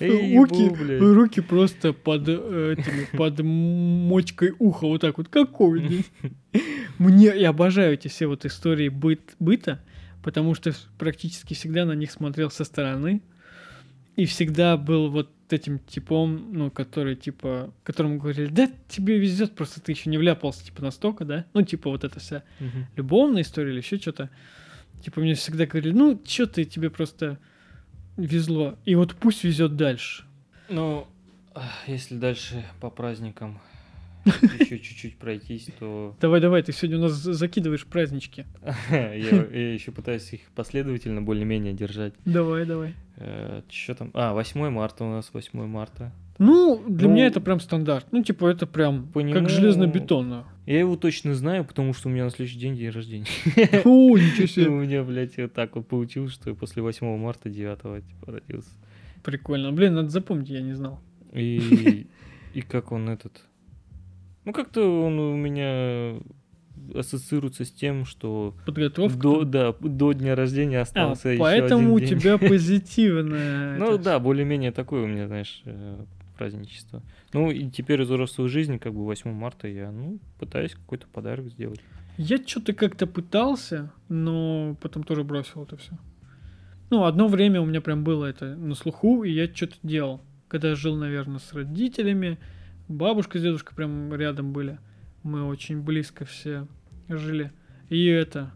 Эй, 0.00 0.36
Руки, 0.36 0.70
блядь. 0.70 1.00
руки 1.00 1.40
просто 1.40 1.92
под 1.92 2.24
э, 2.26 2.74
этими, 2.76 3.16
под 3.16 3.40
мочкой 3.40 4.54
уха, 4.58 4.86
вот 4.86 5.00
так 5.02 5.18
вот. 5.18 5.28
Какой? 5.28 6.04
Мне, 6.98 7.26
я 7.36 7.50
обожаю 7.50 7.94
эти 7.94 8.08
все 8.08 8.26
вот 8.26 8.44
истории 8.44 8.88
быт, 8.88 9.36
быта, 9.38 9.80
потому 10.22 10.54
что 10.54 10.72
практически 10.98 11.54
всегда 11.54 11.84
на 11.84 11.92
них 11.92 12.10
смотрел 12.10 12.50
со 12.50 12.64
стороны. 12.64 13.22
И 14.16 14.26
всегда 14.26 14.76
был 14.76 15.10
вот 15.10 15.30
этим 15.50 15.78
типом, 15.78 16.48
ну, 16.52 16.70
который, 16.70 17.14
типа, 17.16 17.72
которому 17.82 18.18
говорили, 18.18 18.46
да, 18.46 18.70
тебе 18.88 19.18
везет, 19.18 19.54
просто 19.54 19.80
ты 19.80 19.92
еще 19.92 20.10
не 20.10 20.18
вляпался, 20.18 20.64
типа, 20.64 20.82
настолько, 20.82 21.24
да? 21.24 21.46
Ну, 21.54 21.62
типа, 21.62 21.88
вот 21.90 22.04
эта 22.04 22.20
вся 22.20 22.42
любовная 22.96 23.42
история 23.42 23.70
или 23.70 23.78
еще 23.78 23.96
что-то. 23.98 24.28
Типа, 25.02 25.20
мне 25.20 25.34
всегда 25.34 25.66
говорили, 25.66 25.92
ну, 25.92 26.20
что 26.24 26.46
ты, 26.46 26.64
тебе 26.64 26.88
просто 26.90 27.38
везло. 28.16 28.76
И 28.84 28.94
вот 28.94 29.14
пусть 29.14 29.44
везет 29.44 29.76
дальше. 29.76 30.24
Ну, 30.68 31.06
если 31.86 32.16
дальше 32.16 32.64
по 32.80 32.88
праздникам 32.90 33.60
еще 34.24 34.78
чуть-чуть 34.78 35.16
пройтись, 35.18 35.68
то 35.78 36.16
Давай, 36.20 36.40
давай, 36.40 36.62
ты 36.62 36.72
сегодня 36.72 36.98
у 36.98 37.02
нас 37.02 37.12
за- 37.12 37.32
закидываешь 37.32 37.84
празднички. 37.84 38.46
я, 38.90 39.72
еще 39.72 39.90
пытаюсь 39.90 40.32
их 40.32 40.40
последовательно 40.54 41.20
более-менее 41.22 41.72
держать. 41.72 42.14
Давай, 42.24 42.64
давай. 42.64 42.94
Что 43.68 43.94
там? 43.94 44.10
А, 44.14 44.32
8 44.32 44.70
марта 44.70 45.04
у 45.04 45.10
нас, 45.10 45.30
8 45.32 45.66
марта. 45.66 46.12
Ну, 46.38 46.82
для 46.88 47.08
Ну, 47.08 47.14
меня 47.14 47.26
это 47.26 47.40
прям 47.40 47.60
стандарт. 47.60 48.06
Ну, 48.10 48.22
типа, 48.22 48.46
это 48.46 48.66
прям 48.66 49.06
как 49.12 49.48
железно-бетонно. 49.48 50.44
Я 50.66 50.78
его 50.78 50.96
точно 50.96 51.34
знаю, 51.34 51.64
потому 51.64 51.92
что 51.92 52.08
у 52.08 52.12
меня 52.12 52.24
на 52.24 52.30
следующий 52.30 52.58
день 52.58 52.76
день 52.76 52.90
рождения. 52.90 53.26
О, 53.84 54.16
ничего 54.16 54.44
У 54.44 54.46
себе. 54.46 54.68
меня, 54.70 55.02
блядь, 55.02 55.36
вот 55.38 55.52
так 55.52 55.74
вот 55.74 55.88
получилось, 55.88 56.32
что 56.32 56.50
я 56.50 56.56
после 56.56 56.82
8 56.82 57.16
марта 57.18 57.50
9 57.50 57.78
типа 58.06 58.32
родился. 58.32 58.70
Прикольно. 59.24 59.72
Блин, 59.72 59.94
надо 59.94 60.08
запомнить, 60.08 60.48
я 60.50 60.60
не 60.60 60.74
знал. 60.74 61.00
И, 61.32 62.06
и 62.54 62.60
как 62.60 62.92
он 62.92 63.08
этот... 63.08 63.42
Ну, 64.44 64.52
как-то 64.52 65.04
он 65.04 65.18
у 65.18 65.36
меня 65.36 66.20
ассоциируется 66.94 67.64
с 67.64 67.70
тем, 67.70 68.04
что 68.04 68.56
Подготовка. 68.66 69.16
до, 69.18 69.44
да, 69.44 69.72
до 69.80 70.12
дня 70.12 70.34
рождения 70.34 70.78
А, 70.78 70.82
остался 70.82 71.28
еще 71.30 71.40
поэтому 71.40 71.94
у 71.94 72.00
день. 72.00 72.18
тебя 72.18 72.38
позитивное. 72.38 73.78
Ну 73.78 73.98
да, 73.98 74.18
более-менее 74.18 74.72
такое 74.72 75.04
у 75.04 75.06
меня, 75.06 75.26
знаешь, 75.28 75.62
э, 75.64 76.04
праздничество. 76.36 77.02
Ну 77.32 77.50
и 77.50 77.68
теперь 77.70 78.02
из 78.02 78.06
взрослой 78.06 78.48
жизни, 78.48 78.78
как 78.78 78.92
бы 78.92 79.04
8 79.04 79.32
марта 79.32 79.68
я, 79.68 79.90
ну, 79.90 80.18
пытаюсь 80.38 80.74
какой-то 80.74 81.06
подарок 81.06 81.48
сделать. 81.48 81.80
Я 82.18 82.38
что-то 82.38 82.72
как-то 82.72 83.06
пытался, 83.06 83.92
но 84.08 84.76
потом 84.80 85.02
тоже 85.02 85.24
бросил 85.24 85.62
это 85.62 85.76
все. 85.76 85.92
Ну, 86.90 87.04
одно 87.04 87.26
время 87.26 87.60
у 87.60 87.64
меня 87.64 87.80
прям 87.80 88.04
было 88.04 88.26
это 88.26 88.54
на 88.54 88.74
слуху, 88.74 89.24
и 89.24 89.32
я 89.32 89.46
что-то 89.52 89.76
делал. 89.82 90.20
Когда 90.48 90.68
я 90.68 90.74
жил, 90.74 90.96
наверное, 90.96 91.38
с 91.38 91.52
родителями, 91.54 92.38
бабушка 92.86 93.38
с 93.38 93.42
дедушкой 93.42 93.74
прям 93.74 94.14
рядом 94.14 94.52
были. 94.52 94.78
Мы 95.22 95.46
очень 95.46 95.80
близко 95.80 96.26
все 96.26 96.66
жили. 97.08 97.50
И 97.88 98.04
это... 98.06 98.52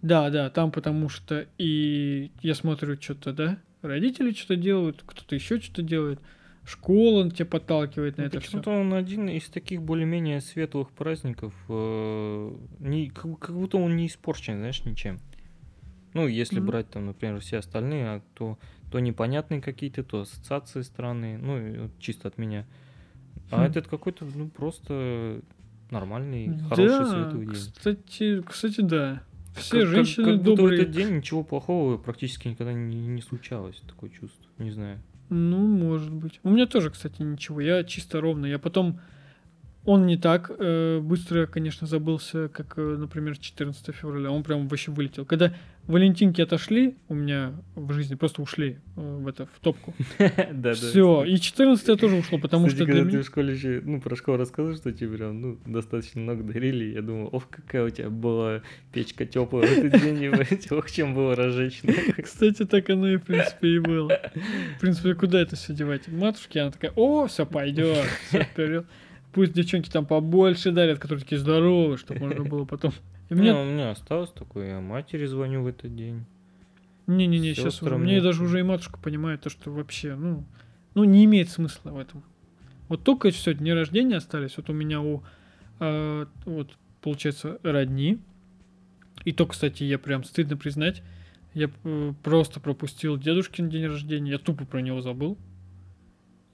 Да, 0.00 0.28
да, 0.28 0.50
там 0.50 0.70
потому 0.70 1.08
что 1.08 1.46
и 1.56 2.30
я 2.42 2.54
смотрю 2.54 3.00
что-то, 3.00 3.32
да, 3.32 3.58
родители 3.80 4.32
что-то 4.32 4.56
делают, 4.56 5.02
кто-то 5.04 5.34
еще 5.34 5.58
что-то 5.58 5.80
делает, 5.80 6.20
школа 6.64 7.30
тебя 7.30 7.46
подталкивает 7.46 8.16
на 8.16 8.22
Ну, 8.24 8.28
это 8.28 8.40
все. 8.40 8.48
Почему-то 8.48 8.70
он 8.70 8.94
один 8.94 9.28
из 9.28 9.44
таких 9.48 9.82
более-менее 9.82 10.40
светлых 10.40 10.90
праздников, 10.90 11.52
э, 11.68 12.56
не, 12.80 13.10
как, 13.10 13.38
как 13.38 13.54
будто 13.54 13.76
он 13.78 13.96
не 13.96 14.06
испорчен, 14.06 14.56
знаешь, 14.58 14.84
ничем. 14.84 15.20
Ну, 16.14 16.26
если 16.28 16.58
Мгм. 16.58 16.66
брать 16.66 16.90
там, 16.90 17.06
например, 17.06 17.40
все 17.40 17.58
остальные, 17.58 18.06
а 18.06 18.22
то, 18.34 18.58
то 18.90 19.00
непонятные 19.00 19.60
какие-то, 19.60 20.04
то 20.04 20.20
ассоциации 20.22 20.82
странные, 20.82 21.38
ну, 21.38 21.90
чисто 21.98 22.28
от 22.28 22.38
меня. 22.38 22.66
А 23.50 23.58
Хм. 23.62 23.70
этот 23.70 23.88
какой-то, 23.88 24.24
ну, 24.24 24.48
просто 24.48 25.42
нормальный, 25.90 26.56
хороший, 26.68 26.98
Да, 27.04 27.10
светлый 27.10 27.46
день. 27.46 27.54
кстати, 27.54 28.42
кстати, 28.42 28.80
да. 28.80 29.22
Все 29.56 29.70
Как- 29.70 29.80
как- 29.80 29.88
женщины 29.88 30.24
как 30.24 30.36
будто 30.38 30.52
в 30.52 30.56
добрые. 30.56 30.80
этот 30.82 30.94
день 30.94 31.16
ничего 31.16 31.42
плохого 31.44 31.96
практически 31.98 32.48
никогда 32.48 32.72
не, 32.72 33.06
не 33.06 33.20
случалось, 33.22 33.80
такое 33.86 34.10
чувство, 34.10 34.44
не 34.58 34.70
знаю. 34.70 35.00
Ну, 35.36 35.66
может 35.66 36.12
быть. 36.12 36.38
У 36.44 36.50
меня 36.50 36.66
тоже, 36.66 36.90
кстати, 36.90 37.20
ничего. 37.20 37.60
Я 37.60 37.82
чисто 37.82 38.20
ровно. 38.20 38.46
Я 38.46 38.60
потом... 38.60 39.00
Он 39.84 40.06
не 40.06 40.16
так 40.16 40.50
э, 40.56 41.00
быстро, 41.00 41.46
конечно, 41.46 41.86
забылся, 41.86 42.48
как, 42.48 42.78
э, 42.78 42.96
например, 42.96 43.36
14 43.36 43.94
февраля. 43.94 44.30
Он 44.30 44.42
прям 44.44 44.68
вообще 44.68 44.92
вылетел. 44.92 45.26
Когда 45.26 45.52
Валентинки 45.86 46.40
отошли, 46.40 46.96
у 47.08 47.14
меня 47.14 47.52
в 47.74 47.92
жизни 47.92 48.14
просто 48.14 48.40
ушли 48.40 48.78
э, 48.96 49.18
в 49.20 49.28
это, 49.28 49.46
в 49.46 49.60
топку. 49.60 49.92
Да, 50.52 50.72
Все. 50.72 51.24
И 51.24 51.36
14 51.36 52.00
тоже 52.00 52.16
ушло, 52.16 52.38
потому 52.38 52.70
что 52.70 52.86
когда 52.86 53.04
ты 53.04 53.20
в 53.20 53.26
школе 53.26 53.54
еще, 53.54 53.82
ну, 53.84 54.00
про 54.00 54.16
школу 54.16 54.38
рассказывал, 54.38 54.76
что 54.76 54.92
тебе 54.92 55.16
прям, 55.16 55.40
ну, 55.40 55.58
достаточно 55.66 56.22
много 56.22 56.42
дарили, 56.42 56.94
я 56.94 57.02
думал, 57.02 57.28
ох, 57.32 57.48
какая 57.50 57.84
у 57.84 57.90
тебя 57.90 58.08
была 58.08 58.62
печка 58.92 59.26
теплая 59.26 59.66
в 59.66 59.72
этот 59.84 60.00
день, 60.00 60.28
ох, 60.70 60.90
чем 60.90 61.14
было 61.14 61.36
разжечь. 61.36 61.82
Кстати, 62.22 62.64
так 62.64 62.88
оно 62.88 63.08
и, 63.10 63.16
в 63.16 63.22
принципе, 63.22 63.68
и 63.68 63.78
было. 63.78 64.18
В 64.78 64.80
принципе, 64.80 65.14
куда 65.14 65.40
это 65.40 65.56
все 65.56 65.74
девать? 65.74 66.08
Матушке, 66.08 66.60
она 66.60 66.70
такая, 66.70 66.92
о, 66.96 67.26
все 67.26 67.44
пойдет, 67.44 68.06
все 68.28 68.44
вперед. 68.44 68.86
Пусть 69.32 69.52
девчонки 69.52 69.90
там 69.90 70.06
побольше 70.06 70.70
дарят, 70.70 70.98
которые 70.98 71.24
такие 71.24 71.38
здоровые, 71.38 71.98
чтобы 71.98 72.20
можно 72.20 72.44
было 72.44 72.64
потом. 72.64 72.92
И 73.30 73.34
У 73.34 73.36
мне 73.36 73.50
меня, 73.50 73.60
у 73.60 73.64
меня 73.64 73.90
осталось 73.90 74.30
такое, 74.30 74.68
я 74.70 74.80
матери 74.80 75.26
звоню 75.26 75.62
в 75.62 75.66
этот 75.66 75.94
день. 75.94 76.24
Не-не-не, 77.06 77.54
сейчас 77.54 77.82
Мне 77.82 78.14
нет. 78.14 78.22
даже 78.22 78.42
уже 78.42 78.60
и 78.60 78.62
матушка 78.62 78.98
понимает 78.98 79.42
то, 79.42 79.50
что 79.50 79.70
вообще, 79.70 80.14
ну, 80.14 80.44
ну, 80.94 81.04
не 81.04 81.24
имеет 81.24 81.50
смысла 81.50 81.90
в 81.90 81.98
этом. 81.98 82.22
Вот 82.88 83.02
только 83.04 83.30
все, 83.30 83.54
дни 83.54 83.72
рождения 83.72 84.16
остались. 84.16 84.56
Вот 84.56 84.70
у 84.70 84.72
меня 84.72 85.00
у, 85.00 85.22
э, 85.80 86.26
вот, 86.46 86.76
получается, 87.02 87.58
родни. 87.62 88.20
И 89.24 89.32
то, 89.32 89.46
кстати, 89.46 89.84
я 89.84 89.98
прям 89.98 90.24
стыдно 90.24 90.56
признать, 90.56 91.02
я 91.54 91.70
э, 91.84 92.12
просто 92.22 92.60
пропустил 92.60 93.16
дедушкин 93.16 93.68
день 93.70 93.86
рождения, 93.86 94.32
я 94.32 94.38
тупо 94.38 94.64
про 94.64 94.80
него 94.80 95.00
забыл. 95.00 95.38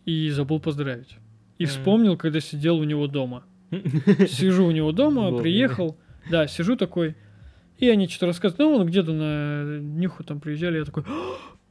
И 0.05 0.31
забыл 0.31 0.61
поздравить. 0.61 1.16
И 1.59 1.64
Мгм. 1.64 1.71
вспомнил, 1.71 2.16
когда 2.16 2.41
сидел 2.41 2.79
у 2.79 2.85
него 2.85 3.07
дома. 3.07 3.45
Сижу 4.29 4.66
у 4.66 4.71
него 4.71 4.93
дома, 4.93 5.37
приехал. 5.39 5.97
Да, 6.29 6.47
сижу 6.47 6.77
такой. 6.77 7.14
И 7.79 7.89
они 7.89 8.09
что-то 8.09 8.27
рассказывают. 8.27 8.59
Ну, 8.59 8.77
он 8.77 8.87
где-то 8.87 9.12
на 9.12 9.79
днюху 9.81 10.23
там 10.23 10.41
приезжали. 10.41 10.79
Я 10.79 10.85
такой... 10.85 11.05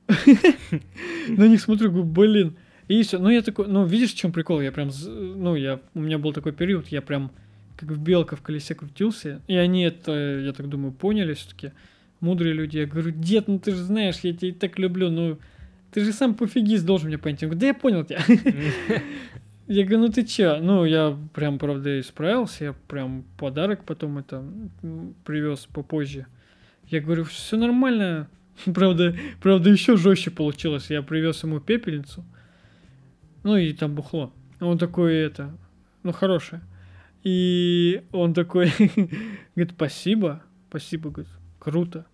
На 1.27 1.47
них 1.47 1.61
смотрю, 1.61 1.91
говорю, 1.91 2.05
блин. 2.05 2.57
И 2.87 3.03
все. 3.03 3.19
Ну, 3.19 3.29
я 3.29 3.43
такой... 3.43 3.67
Ну, 3.67 3.85
видишь, 3.85 4.13
в 4.13 4.17
чем 4.17 4.31
прикол? 4.31 4.61
Я 4.61 4.71
прям... 4.71 4.89
Ну, 5.05 5.55
я... 5.55 5.79
У 5.93 5.99
меня 5.99 6.17
был 6.17 6.33
такой 6.33 6.51
период, 6.51 6.87
я 6.87 7.01
прям 7.01 7.31
как 7.77 7.91
в 7.91 7.99
белка 8.01 8.35
в 8.35 8.41
колесе 8.41 8.75
крутился. 8.75 9.41
И 9.47 9.55
они 9.55 9.83
это, 9.83 10.11
я 10.39 10.51
так 10.51 10.67
думаю, 10.67 10.91
поняли 10.91 11.33
все-таки. 11.33 11.71
Мудрые 12.19 12.53
люди. 12.53 12.77
Я 12.77 12.87
говорю, 12.87 13.11
дед, 13.11 13.47
ну 13.47 13.59
ты 13.59 13.71
же 13.71 13.83
знаешь, 13.83 14.17
я 14.23 14.33
тебя 14.33 14.49
и 14.49 14.53
так 14.53 14.77
люблю, 14.79 15.09
ну... 15.09 15.37
Ты 15.91 16.01
же 16.01 16.11
сам 16.11 16.35
пофигист 16.35 16.85
должен 16.85 17.07
меня 17.07 17.17
понять. 17.17 17.41
Он 17.41 17.49
говорит, 17.49 17.61
да 17.61 17.67
я 17.67 17.73
понял 17.73 18.03
тебя. 18.03 18.21
Я 19.69 19.85
говорю, 19.85 20.07
ну 20.07 20.09
ты 20.09 20.25
чё? 20.25 20.59
Ну, 20.59 20.83
я 20.83 21.15
прям, 21.31 21.59
правда, 21.59 21.99
исправился, 21.99 22.63
я 22.63 22.73
прям 22.73 23.23
подарок 23.37 23.85
потом 23.85 24.17
это 24.17 24.43
привез 25.23 25.67
попозже. 25.71 26.25
Я 26.87 27.01
говорю, 27.01 27.23
все 27.25 27.55
нормально. 27.55 28.27
Правда, 28.73 29.15
правда, 29.41 29.69
еще 29.69 29.95
жестче 29.95 30.31
получилось. 30.31 30.89
Я 30.89 31.03
привез 31.03 31.43
ему 31.43 31.59
пепельницу. 31.59 32.25
Ну 33.43 33.57
и 33.57 33.71
там 33.73 33.93
бухло. 33.93 34.33
Он 34.59 34.79
такой, 34.79 35.15
это, 35.17 35.55
ну, 36.01 36.13
хорошее. 36.13 36.61
И 37.23 38.03
он 38.11 38.33
такой, 38.33 38.71
говорит, 39.55 39.73
спасибо, 39.75 40.41
спасибо, 40.67 41.11
говорит, 41.11 41.31
круто. 41.59 42.07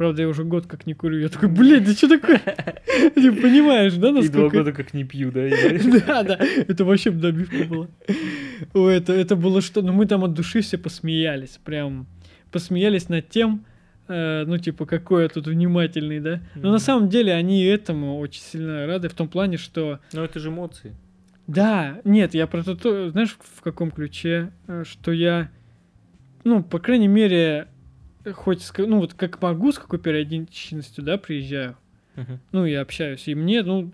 Правда, 0.00 0.22
я 0.22 0.28
уже 0.28 0.44
год 0.44 0.66
как 0.66 0.86
не 0.86 0.94
курю. 0.94 1.18
Я 1.18 1.28
такой, 1.28 1.50
блядь, 1.50 1.84
да 1.84 1.92
что 1.92 2.08
такое? 2.08 2.38
Ты 3.14 3.32
понимаешь, 3.32 3.92
да, 3.96 4.08
И 4.08 4.12
два 4.12 4.20
насколько... 4.22 4.56
года 4.56 4.72
как 4.72 4.94
не 4.94 5.04
пью, 5.04 5.30
да? 5.30 5.42
Да, 6.06 6.22
да, 6.22 6.38
это 6.40 6.86
вообще 6.86 7.10
добивка 7.10 7.64
была. 7.64 7.86
Ой, 8.72 8.96
это, 8.96 9.12
это 9.12 9.36
было 9.36 9.60
что? 9.60 9.82
Ну, 9.82 9.92
мы 9.92 10.06
там 10.06 10.24
от 10.24 10.32
души 10.32 10.62
все 10.62 10.78
посмеялись, 10.78 11.60
прям 11.62 12.06
посмеялись 12.50 13.10
над 13.10 13.28
тем, 13.28 13.66
э, 14.08 14.44
ну, 14.46 14.56
типа, 14.56 14.86
какой 14.86 15.24
я 15.24 15.28
тут 15.28 15.46
внимательный, 15.46 16.20
да? 16.20 16.40
Но 16.54 16.72
на 16.72 16.78
самом 16.78 17.10
деле 17.10 17.34
они 17.34 17.62
этому 17.64 18.20
очень 18.20 18.40
сильно 18.40 18.86
рады 18.86 19.10
в 19.10 19.12
том 19.14 19.28
плане, 19.28 19.58
что 19.58 20.00
Ну, 20.14 20.24
это 20.24 20.38
же 20.40 20.48
эмоции. 20.48 20.94
да, 21.46 22.00
нет, 22.04 22.32
я 22.32 22.46
про 22.46 22.62
то, 22.62 23.10
знаешь, 23.10 23.36
в 23.38 23.60
каком 23.60 23.90
ключе, 23.90 24.50
Э, 24.66 24.82
что 24.86 25.12
я, 25.12 25.50
ну, 26.44 26.62
по 26.62 26.78
крайней 26.78 27.08
мере, 27.08 27.68
хоть, 28.34 28.70
ну, 28.78 28.98
вот 28.98 29.14
как 29.14 29.40
могу, 29.42 29.72
с 29.72 29.78
какой 29.78 29.98
периодичностью, 29.98 31.02
да, 31.04 31.16
приезжаю, 31.18 31.76
Мгм. 32.16 32.40
ну, 32.52 32.66
и 32.66 32.74
общаюсь. 32.74 33.26
И 33.28 33.34
мне, 33.34 33.62
ну, 33.62 33.92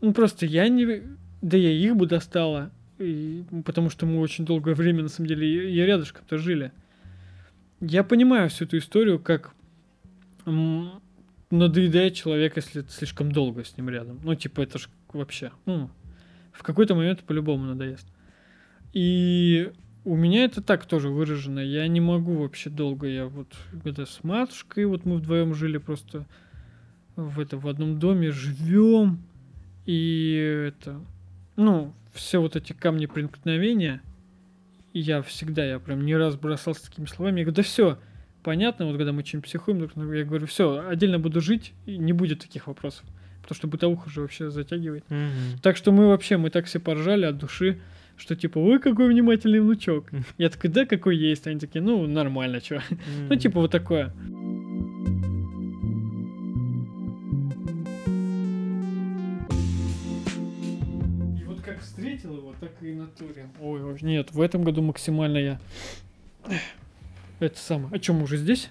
ну, 0.00 0.12
просто 0.12 0.46
я 0.46 0.68
не... 0.68 1.02
Да 1.40 1.56
я 1.56 1.70
их 1.70 1.96
бы 1.96 2.06
достала, 2.06 2.70
и- 2.98 3.42
потому 3.64 3.90
что 3.90 4.06
мы 4.06 4.20
очень 4.20 4.44
долгое 4.44 4.74
время, 4.74 5.02
на 5.02 5.08
самом 5.08 5.28
деле, 5.28 5.46
и, 5.48 5.72
и 5.74 5.80
рядышком-то 5.80 6.38
жили. 6.38 6.72
Я 7.80 8.04
понимаю 8.04 8.48
всю 8.48 8.64
эту 8.64 8.78
историю, 8.78 9.18
как 9.18 9.52
м, 10.46 11.00
надоедает 11.50 12.14
человек, 12.14 12.56
если 12.56 12.82
ты 12.82 12.90
слишком 12.92 13.32
долго 13.32 13.64
с 13.64 13.76
ним 13.76 13.88
рядом. 13.88 14.20
Ну, 14.22 14.34
типа, 14.34 14.60
это 14.60 14.78
ж 14.78 14.88
вообще... 15.12 15.50
Ну, 15.66 15.90
в 16.52 16.62
какой-то 16.62 16.94
момент 16.94 17.20
по-любому 17.24 17.64
надоест. 17.64 18.06
И 18.92 19.72
у 20.04 20.16
меня 20.16 20.44
это 20.44 20.62
так 20.62 20.86
тоже 20.86 21.08
выражено. 21.08 21.60
Я 21.60 21.86
не 21.88 22.00
могу 22.00 22.38
вообще 22.38 22.70
долго. 22.70 23.06
Я 23.06 23.26
вот 23.26 23.48
когда 23.84 24.06
с 24.06 24.24
матушкой, 24.24 24.86
вот 24.86 25.04
мы 25.04 25.16
вдвоем 25.16 25.54
жили 25.54 25.78
просто 25.78 26.26
в, 27.16 27.38
это, 27.38 27.56
в 27.56 27.68
одном 27.68 27.98
доме, 27.98 28.30
живем. 28.30 29.22
И 29.86 30.68
это, 30.68 31.00
ну, 31.56 31.92
все 32.12 32.40
вот 32.40 32.56
эти 32.56 32.72
камни 32.72 33.06
преткновения, 33.06 34.00
я 34.92 35.22
всегда, 35.22 35.64
я 35.64 35.78
прям 35.78 36.04
не 36.04 36.16
раз 36.16 36.36
бросался 36.36 36.88
такими 36.88 37.06
словами. 37.06 37.40
Я 37.40 37.44
говорю, 37.46 37.56
да 37.56 37.62
все, 37.62 37.98
понятно, 38.42 38.86
вот 38.86 38.96
когда 38.96 39.12
мы 39.12 39.22
чем 39.22 39.42
психуем, 39.42 39.88
я 40.14 40.24
говорю, 40.24 40.46
все, 40.46 40.86
отдельно 40.88 41.18
буду 41.18 41.40
жить, 41.40 41.72
и 41.86 41.96
не 41.96 42.12
будет 42.12 42.40
таких 42.40 42.66
вопросов. 42.66 43.04
Потому 43.42 43.56
что 43.56 43.66
бытовуха 43.66 44.06
уже 44.06 44.20
вообще 44.20 44.50
затягивает. 44.50 45.04
Мгм. 45.08 45.58
Так 45.62 45.76
что 45.76 45.90
мы 45.90 46.08
вообще, 46.08 46.36
мы 46.36 46.50
так 46.50 46.66
все 46.66 46.78
поржали 46.78 47.24
от 47.24 47.38
души, 47.38 47.80
что 48.16 48.36
типа, 48.36 48.58
ой, 48.58 48.78
какой 48.78 49.08
внимательный 49.08 49.60
внучок. 49.60 50.10
Я 50.38 50.50
такой, 50.50 50.70
да, 50.70 50.86
какой 50.86 51.16
есть. 51.16 51.46
Они 51.46 51.58
такие, 51.58 51.82
ну, 51.82 52.06
нормально, 52.06 52.60
чё. 52.60 52.80
Ну, 53.28 53.36
типа 53.36 53.60
вот 53.60 53.70
такое. 53.70 54.12
И 61.40 61.44
вот 61.44 61.60
как 61.62 61.80
встретил 61.80 62.36
его, 62.36 62.54
так 62.60 62.70
и 62.82 62.92
натуре. 62.94 63.48
Ой, 63.60 63.98
нет, 64.02 64.32
в 64.32 64.40
этом 64.40 64.62
году 64.62 64.82
максимально 64.82 65.38
я... 65.38 65.60
Это 67.40 67.58
самое. 67.58 67.88
А 67.92 67.98
чем 67.98 68.16
мы 68.16 68.24
уже 68.24 68.36
здесь? 68.36 68.70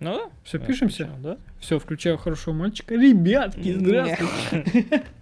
Ну 0.00 0.16
да. 0.16 0.30
Все, 0.42 0.58
пишемся? 0.58 1.04
включил, 1.04 1.22
Да? 1.22 1.38
Все, 1.60 1.78
включаю 1.78 2.18
хорошего 2.18 2.54
мальчика. 2.54 2.94
Ребятки, 2.94 3.72
здравствуйте. 3.72 5.04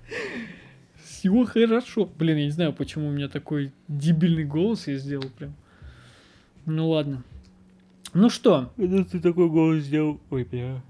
Все 1.22 1.44
хорошо. 1.44 2.10
Блин, 2.18 2.36
я 2.36 2.44
не 2.46 2.50
знаю, 2.50 2.72
почему 2.72 3.06
у 3.06 3.12
меня 3.12 3.28
такой 3.28 3.72
дебильный 3.86 4.44
голос 4.44 4.88
я 4.88 4.96
сделал 4.96 5.28
прям. 5.38 5.54
Ну 6.66 6.90
ладно. 6.90 7.22
Ну 8.12 8.28
что? 8.28 8.72
Ну 8.76 9.04
ты 9.04 9.20
такой 9.20 9.48
голос 9.48 9.84
сделал. 9.84 10.20
Ой, 10.30 10.42
бля. 10.42 10.82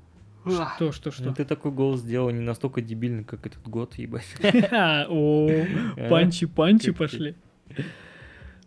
Что, 0.44 0.90
что, 0.90 1.10
Ну 1.10 1.12
что? 1.12 1.34
ты 1.34 1.44
такой 1.44 1.70
голос 1.70 2.00
сделал 2.00 2.30
не 2.30 2.40
настолько 2.40 2.80
дебильный, 2.80 3.24
как 3.24 3.46
этот 3.46 3.62
год, 3.68 3.94
ебать. 3.98 4.24
О, 4.42 5.48
панчи-панчи 6.08 6.92
пошли. 6.92 7.34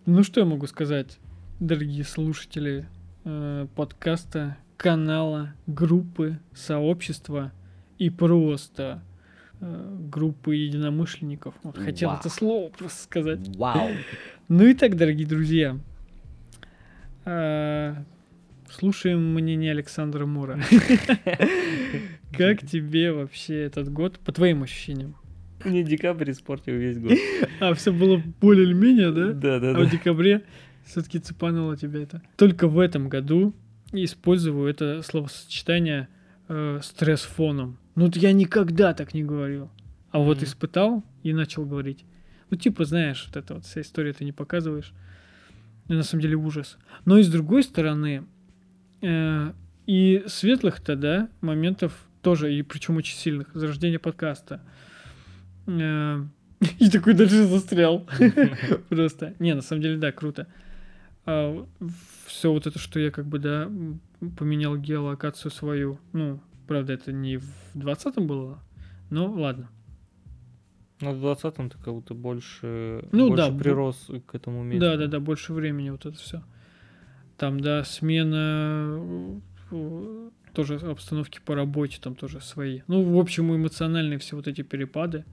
Ну 0.05 0.21
что 0.21 0.41
я 0.41 0.45
могу 0.45 0.67
сказать, 0.67 1.17
дорогие 1.59 2.03
слушатели 2.03 2.85
э, 3.23 3.65
подкаста, 3.75 4.55
канала, 4.77 5.53
группы, 5.65 6.37
сообщества 6.53 7.51
и 7.97 8.11
просто 8.11 9.01
группы 10.09 10.55
единомышленников. 10.55 11.55
Вот 11.63 11.77
хотел 11.77 12.09
Вау. 12.09 12.19
это 12.19 12.29
слово 12.29 12.69
просто 12.69 13.03
сказать. 13.03 13.39
Вау. 13.55 13.89
Ну 14.47 14.63
и 14.67 14.75
так, 14.75 14.95
дорогие 14.95 15.25
друзья, 15.25 15.75
э, 17.25 17.95
слушаем 18.69 19.33
мнение 19.33 19.71
Александра 19.71 20.27
Мура. 20.27 20.59
Как 22.37 22.61
тебе 22.61 23.11
вообще 23.11 23.63
этот 23.63 23.91
год, 23.91 24.19
по 24.19 24.31
твоим 24.31 24.61
ощущениям? 24.61 25.15
Мне 25.63 25.83
декабрь 25.83 26.29
испортил 26.29 26.75
весь 26.75 26.99
год. 26.99 27.13
А, 27.59 27.73
все 27.73 27.91
было 27.91 28.21
более 28.39 28.65
или 28.65 28.73
менее, 28.73 29.11
да? 29.11 29.31
Да, 29.31 29.59
да, 29.59 29.71
А 29.71 29.79
в 29.79 29.89
декабре 29.89 30.43
все-таки 30.85 31.17
цепануло 31.17 31.75
тебя 31.75 32.03
это. 32.03 32.21
Только 32.37 32.67
в 32.67 32.77
этом 32.77 33.09
году 33.09 33.53
использую 33.93 34.67
это 34.67 35.01
словосочетание 35.01 36.07
э, 36.49 36.79
стресс 36.83 37.21
фоном. 37.21 37.79
Ну 37.95 38.09
я 38.15 38.33
никогда 38.33 38.93
так 38.93 39.13
не 39.13 39.23
говорил. 39.23 39.69
А 40.11 40.19
вот 40.19 40.37
Мгм. 40.37 40.45
испытал 40.45 41.03
и 41.23 41.33
начал 41.33 41.65
говорить. 41.65 42.05
Ну 42.49 42.57
типа, 42.57 42.85
знаешь, 42.85 43.25
вот 43.27 43.37
эта 43.37 43.55
вот 43.55 43.65
вся 43.65 43.81
история 43.81 44.13
ты 44.13 44.23
не 44.25 44.31
показываешь. 44.31 44.93
Ну, 45.87 45.95
на 45.95 46.03
самом 46.03 46.21
деле 46.21 46.35
ужас. 46.35 46.77
Но 47.05 47.17
и 47.17 47.23
с 47.23 47.29
другой 47.29 47.63
стороны, 47.63 48.25
э, 49.01 49.51
и 49.85 50.23
светлых-то, 50.27 50.95
да, 50.95 51.29
моментов 51.41 52.07
тоже, 52.21 52.53
и 52.53 52.61
причем 52.63 52.97
очень 52.97 53.15
сильных. 53.17 53.49
Зарождение 53.53 53.99
подкаста. 53.99 54.61
Э, 55.67 56.23
И 56.79 56.89
такой 56.89 57.13
дальше 57.13 57.43
застрял. 57.45 58.07
Просто. 58.89 59.33
Не, 59.39 59.53
на 59.53 59.61
самом 59.61 59.81
деле, 59.83 59.97
да, 59.97 60.11
круто. 60.11 60.47
все 61.25 62.51
вот 62.51 62.65
это, 62.67 62.79
что 62.79 62.99
я 62.99 63.11
как 63.11 63.25
бы, 63.25 63.39
да, 63.39 63.69
поменял 64.37 64.77
геолокацию 64.77 65.51
свою. 65.51 65.99
Ну, 66.13 66.39
правда, 66.67 66.93
это 66.93 67.11
не 67.11 67.37
в 67.37 67.75
20-м 67.75 68.27
было, 68.27 68.59
но 69.09 69.31
ладно. 69.31 69.69
Ну, 71.01 71.13
в 71.13 71.25
20-м 71.25 71.69
ты 71.69 71.77
как 71.77 71.93
будто 71.93 72.13
больше, 72.13 73.05
Ну 73.11 73.27
больше 73.27 73.51
да, 73.51 73.57
прирос 73.57 74.09
к 74.25 74.35
этому 74.35 74.63
месту. 74.63 74.79
Да, 74.79 74.97
да, 74.97 75.07
да, 75.07 75.19
больше 75.19 75.53
времени 75.53 75.89
вот 75.89 76.05
это 76.05 76.17
все. 76.17 76.41
Там, 77.37 77.59
да, 77.59 77.83
смена 77.83 79.41
э, 79.71 80.29
тоже 80.53 80.75
обстановки 80.75 81.41
по 81.43 81.53
работе, 81.53 81.99
там 82.01 82.15
тоже 82.15 82.39
свои. 82.39 82.81
Ну, 82.87 83.03
в 83.03 83.19
общем, 83.19 83.53
эмоциональные 83.53 84.19
все 84.19 84.37
вот 84.37 84.47
эти 84.47 84.61
перепады. 84.61 85.25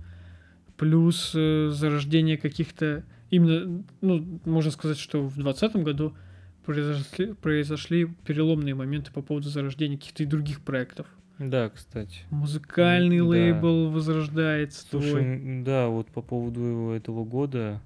Плюс 0.76 1.32
э, 1.34 1.68
зарождение 1.70 2.36
каких-то 2.36 3.04
именно, 3.30 3.84
ну, 4.00 4.40
можно 4.44 4.72
сказать, 4.72 4.98
что 4.98 5.22
в 5.22 5.34
2020 5.34 5.76
году 5.84 6.16
произошли, 6.64 7.34
произошли 7.34 8.06
переломные 8.26 8.74
моменты 8.74 9.12
по 9.12 9.22
поводу 9.22 9.48
зарождения 9.48 9.96
каких-то 9.96 10.24
и 10.24 10.26
других 10.26 10.60
проектов. 10.60 11.06
Да, 11.50 11.70
кстати. 11.70 12.20
Музыкальный 12.30 13.18
Да. 13.18 13.24
лейбл 13.24 13.90
возрождается. 13.90 14.86
Слушай, 14.88 15.38
твой. 15.40 15.62
да, 15.64 15.88
вот 15.88 16.06
по 16.08 16.22
поводу 16.22 16.90
этого 16.90 17.24
года, 17.24 17.80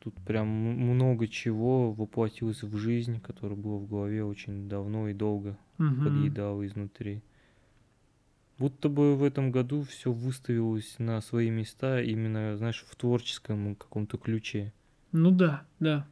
тут 0.00 0.14
прям 0.26 0.46
много 0.48 1.26
чего 1.26 1.92
воплотилось 1.92 2.62
в 2.62 2.76
жизнь, 2.76 3.18
которое 3.20 3.54
было 3.54 3.78
в 3.78 3.88
голове 3.88 4.24
очень 4.24 4.68
давно 4.68 5.08
и 5.08 5.14
долго 5.14 5.56
Мгм. 5.78 6.04
подъедало 6.04 6.66
изнутри. 6.66 7.22
Будто 8.58 8.90
бы 8.90 9.16
в 9.16 9.24
этом 9.24 9.50
году 9.50 9.82
все 9.82 10.12
выставилось 10.12 10.96
на 10.98 11.20
свои 11.22 11.48
места 11.48 12.02
именно, 12.02 12.56
знаешь, 12.58 12.84
в 12.86 12.94
творческом 12.94 13.74
каком-то 13.74 14.18
ключе. 14.18 14.72
Ну 15.12 15.30
да, 15.30 15.64
да. 15.80 16.06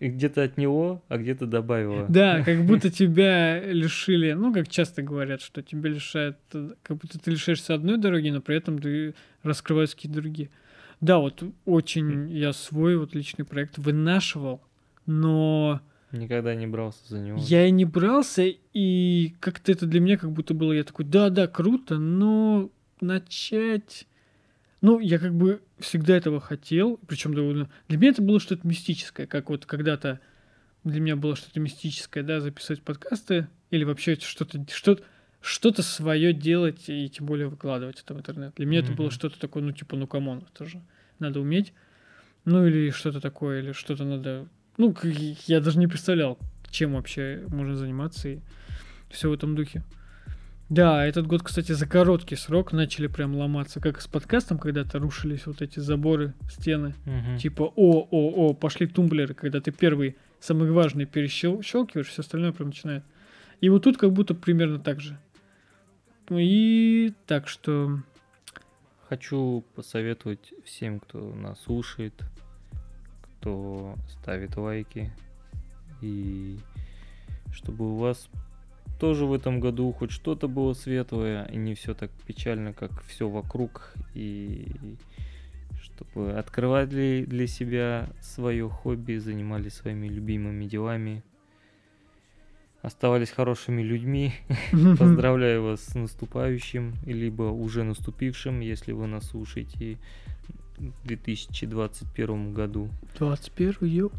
Где-то 0.00 0.42
от 0.42 0.56
него, 0.56 1.02
а 1.08 1.18
где-то 1.18 1.46
добавило. 1.46 2.06
Да, 2.08 2.42
как 2.42 2.62
будто 2.66 2.90
тебя 2.90 3.60
лишили, 3.60 4.32
ну, 4.32 4.52
как 4.52 4.68
часто 4.68 5.02
говорят, 5.02 5.40
что 5.40 5.62
тебя 5.62 5.90
лишают, 5.90 6.36
как 6.82 6.96
будто 6.96 7.18
ты 7.18 7.30
лишаешься 7.30 7.74
одной 7.74 7.98
дороги, 7.98 8.30
но 8.30 8.40
при 8.40 8.56
этом 8.56 8.78
ты 8.78 9.14
раскрываешь 9.42 9.94
какие-то 9.94 10.20
другие. 10.20 10.50
Да, 11.00 11.18
вот 11.18 11.42
очень 11.64 12.28
я 12.30 12.52
свой 12.52 12.96
вот 12.96 13.14
личный 13.14 13.44
проект 13.44 13.78
вынашивал, 13.78 14.60
но 15.06 15.80
Никогда 16.10 16.54
не 16.54 16.66
брался 16.66 17.00
за 17.06 17.20
него. 17.20 17.38
я 17.40 17.66
и 17.66 17.70
не 17.70 17.84
брался, 17.84 18.44
и 18.72 19.34
как-то 19.40 19.70
это 19.70 19.86
для 19.86 20.00
меня 20.00 20.16
как 20.16 20.32
будто 20.32 20.54
было, 20.54 20.72
я 20.72 20.82
такой, 20.82 21.04
да-да, 21.04 21.46
круто, 21.46 21.98
но 21.98 22.70
начать... 23.00 24.06
Ну, 24.80 25.00
я 25.00 25.18
как 25.18 25.34
бы 25.34 25.60
всегда 25.78 26.16
этого 26.16 26.40
хотел, 26.40 26.98
причем 27.06 27.34
довольно... 27.34 27.68
Для 27.88 27.98
меня 27.98 28.10
это 28.10 28.22
было 28.22 28.38
что-то 28.38 28.66
мистическое, 28.66 29.26
как 29.26 29.50
вот 29.50 29.66
когда-то 29.66 30.20
для 30.84 31.00
меня 31.00 31.16
было 31.16 31.34
что-то 31.34 31.58
мистическое, 31.60 32.22
да, 32.22 32.40
записывать 32.40 32.82
подкасты 32.82 33.48
или 33.70 33.84
вообще 33.84 34.16
что-то 34.16 34.64
что 34.70 34.98
что-то 35.40 35.82
свое 35.82 36.32
делать 36.32 36.88
и 36.88 37.08
тем 37.08 37.26
более 37.26 37.48
выкладывать 37.48 38.00
это 38.00 38.14
в 38.14 38.18
интернет. 38.18 38.54
Для 38.56 38.66
меня 38.66 38.80
это 38.80 38.92
было 38.92 39.10
что-то 39.10 39.38
такое, 39.38 39.62
ну, 39.62 39.72
типа, 39.72 39.96
ну, 39.96 40.06
come 40.06 40.28
on, 40.28 40.44
это 40.52 40.64
же 40.64 40.82
надо 41.18 41.40
уметь. 41.40 41.72
Ну, 42.44 42.66
или 42.66 42.90
что-то 42.90 43.20
такое, 43.20 43.60
или 43.60 43.72
что-то 43.72 44.04
надо... 44.04 44.48
Ну, 44.76 44.94
я 45.46 45.60
даже 45.60 45.78
не 45.78 45.86
представлял, 45.86 46.38
чем 46.70 46.94
вообще 46.94 47.44
можно 47.48 47.76
заниматься 47.76 48.28
и 48.28 48.40
все 49.10 49.28
в 49.28 49.32
этом 49.32 49.54
духе. 49.54 49.84
Да, 50.68 51.04
этот 51.06 51.26
год, 51.26 51.42
кстати, 51.42 51.72
за 51.72 51.86
короткий 51.86 52.36
срок 52.36 52.72
начали 52.72 53.06
прям 53.06 53.34
ломаться, 53.34 53.80
как 53.80 54.00
с 54.00 54.06
подкастом, 54.06 54.58
когда-то 54.58 54.98
рушились 54.98 55.46
вот 55.46 55.62
эти 55.62 55.80
заборы, 55.80 56.34
стены. 56.50 56.94
Мгм. 57.06 57.38
Типа, 57.38 57.72
о, 57.74 58.06
о, 58.10 58.48
о, 58.50 58.54
пошли 58.54 58.86
тумблеры, 58.86 59.34
когда 59.34 59.60
ты 59.60 59.70
первый, 59.70 60.16
самый 60.40 60.70
важный 60.70 61.06
перещелкиваешь, 61.06 62.08
все 62.08 62.20
остальное 62.20 62.52
прям 62.52 62.68
начинает. 62.68 63.02
И 63.60 63.70
вот 63.70 63.84
тут 63.84 63.96
как 63.96 64.12
будто 64.12 64.34
примерно 64.34 64.78
так 64.78 65.00
же. 65.00 65.18
И 66.28 67.14
так 67.26 67.48
что, 67.48 68.00
Хочу 69.08 69.64
посоветовать 69.74 70.52
всем, 70.66 71.00
кто 71.00 71.34
нас 71.34 71.62
слушает, 71.62 72.12
кто 73.22 73.94
ставит 74.10 74.54
лайки, 74.58 75.10
и 76.02 76.58
чтобы 77.50 77.90
у 77.90 77.96
вас 77.96 78.28
тоже 78.98 79.26
в 79.26 79.32
этом 79.32 79.60
году 79.60 79.92
хоть 79.92 80.10
что-то 80.10 80.48
было 80.48 80.74
светлое, 80.74 81.44
и 81.46 81.56
не 81.56 81.74
все 81.74 81.94
так 81.94 82.10
печально, 82.26 82.72
как 82.72 83.02
все 83.04 83.28
вокруг, 83.28 83.94
и 84.14 84.72
чтобы 85.82 86.32
открывали 86.32 87.24
для 87.26 87.46
себя 87.46 88.08
свое 88.20 88.68
хобби, 88.68 89.16
занимались 89.16 89.74
своими 89.74 90.08
любимыми 90.08 90.64
делами, 90.66 91.22
оставались 92.82 93.30
хорошими 93.30 93.82
людьми, 93.82 94.32
Поздравляю 94.98 95.62
вас 95.62 95.84
с 95.84 95.94
наступающим, 95.94 96.94
либо 97.06 97.44
уже 97.44 97.84
наступившим, 97.84 98.60
если 98.60 98.92
вы 98.92 99.06
нас 99.06 99.28
слушаете 99.28 99.98
в 100.78 101.06
2021 101.06 102.54
году. 102.54 102.88
21 103.18 103.88
ё. 103.88 104.10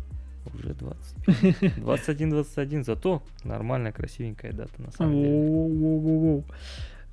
Уже 0.53 0.73
21. 0.73 1.55
21-21, 1.83 2.83
зато 2.83 3.23
нормальная, 3.43 3.91
красивенькая 3.91 4.53
дата 4.53 4.81
на 4.81 4.91
самом 4.91 5.21
деле. 5.21 6.43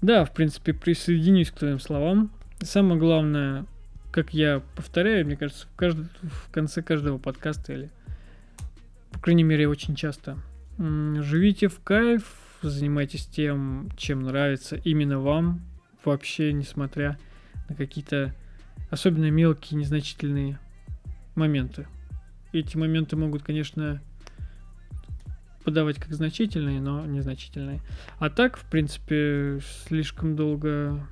Да, 0.02 0.24
в 0.24 0.32
принципе, 0.32 0.72
присоединюсь 0.72 1.50
к 1.50 1.58
твоим 1.58 1.80
словам. 1.80 2.30
Самое 2.60 2.98
главное, 2.98 3.66
как 4.10 4.32
я 4.32 4.62
повторяю, 4.74 5.26
мне 5.26 5.36
кажется, 5.36 5.66
в, 5.66 5.76
кажд... 5.76 5.98
в 6.22 6.50
конце 6.50 6.82
каждого 6.82 7.18
подкаста 7.18 7.72
или, 7.72 7.90
по 9.12 9.18
крайней 9.18 9.42
мере, 9.42 9.68
очень 9.68 9.94
часто. 9.94 10.38
Живите 10.78 11.68
в 11.68 11.80
кайф, 11.80 12.24
занимайтесь 12.62 13.26
тем, 13.26 13.90
чем 13.96 14.22
нравится 14.22 14.76
именно 14.76 15.18
вам, 15.18 15.60
вообще, 16.04 16.52
несмотря 16.52 17.18
на 17.68 17.74
какие-то 17.74 18.34
особенно 18.90 19.30
мелкие, 19.30 19.78
незначительные 19.78 20.58
моменты. 21.34 21.86
Эти 22.58 22.76
моменты 22.76 23.16
могут, 23.16 23.42
конечно, 23.42 24.00
подавать 25.62 25.96
как 25.96 26.12
значительные, 26.12 26.80
но 26.80 27.04
незначительные. 27.04 27.80
А 28.18 28.30
так, 28.30 28.56
в 28.56 28.64
принципе, 28.70 29.60
слишком 29.86 30.36
долго 30.36 31.06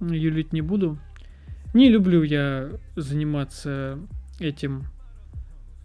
юлить 0.00 0.52
не 0.52 0.62
буду. 0.62 0.98
Не 1.74 1.90
люблю 1.90 2.22
я 2.22 2.70
заниматься 2.96 3.98
этим, 4.40 4.84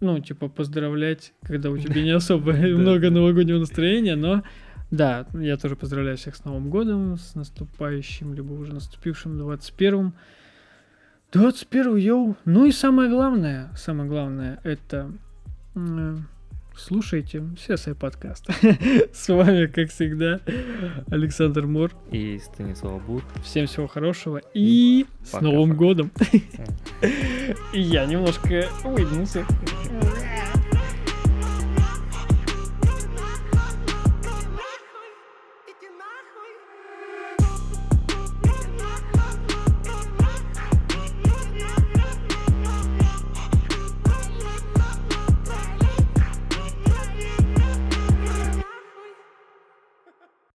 ну, 0.00 0.18
типа, 0.20 0.48
поздравлять, 0.48 1.34
когда 1.42 1.70
у 1.70 1.76
тебя 1.76 2.02
не 2.02 2.10
особо 2.14 2.52
много 2.52 3.10
новогоднего 3.10 3.58
настроения, 3.58 4.16
но 4.16 4.42
да, 4.90 5.26
я 5.34 5.56
тоже 5.56 5.76
поздравляю 5.76 6.16
всех 6.16 6.36
с 6.36 6.44
Новым 6.44 6.70
годом, 6.70 7.18
с 7.18 7.34
наступающим, 7.34 8.32
либо 8.32 8.52
уже 8.52 8.72
наступившим 8.72 9.38
21-м. 9.38 10.14
21 11.34 11.96
йоу. 11.96 12.36
Ну 12.44 12.64
и 12.64 12.70
самое 12.70 13.10
главное, 13.10 13.68
самое 13.76 14.08
главное, 14.08 14.60
это 14.62 15.10
э, 15.74 16.16
слушайте 16.76 17.38
CSI 17.38 17.96
подкаст. 17.96 18.46
С 19.12 19.28
вами, 19.28 19.66
как 19.66 19.90
всегда, 19.90 20.38
Александр 21.10 21.66
Мор. 21.66 21.90
И 22.12 22.38
Станислав 22.38 23.04
Бур. 23.04 23.24
Всем 23.42 23.66
всего 23.66 23.88
хорошего 23.88 24.40
и 24.54 25.06
с 25.24 25.30
Пока-пока. 25.30 25.52
Новым 25.52 25.76
годом. 25.76 26.12
И 27.72 27.80
я 27.80 28.06
немножко 28.06 28.68
выдвинулся. 28.84 29.44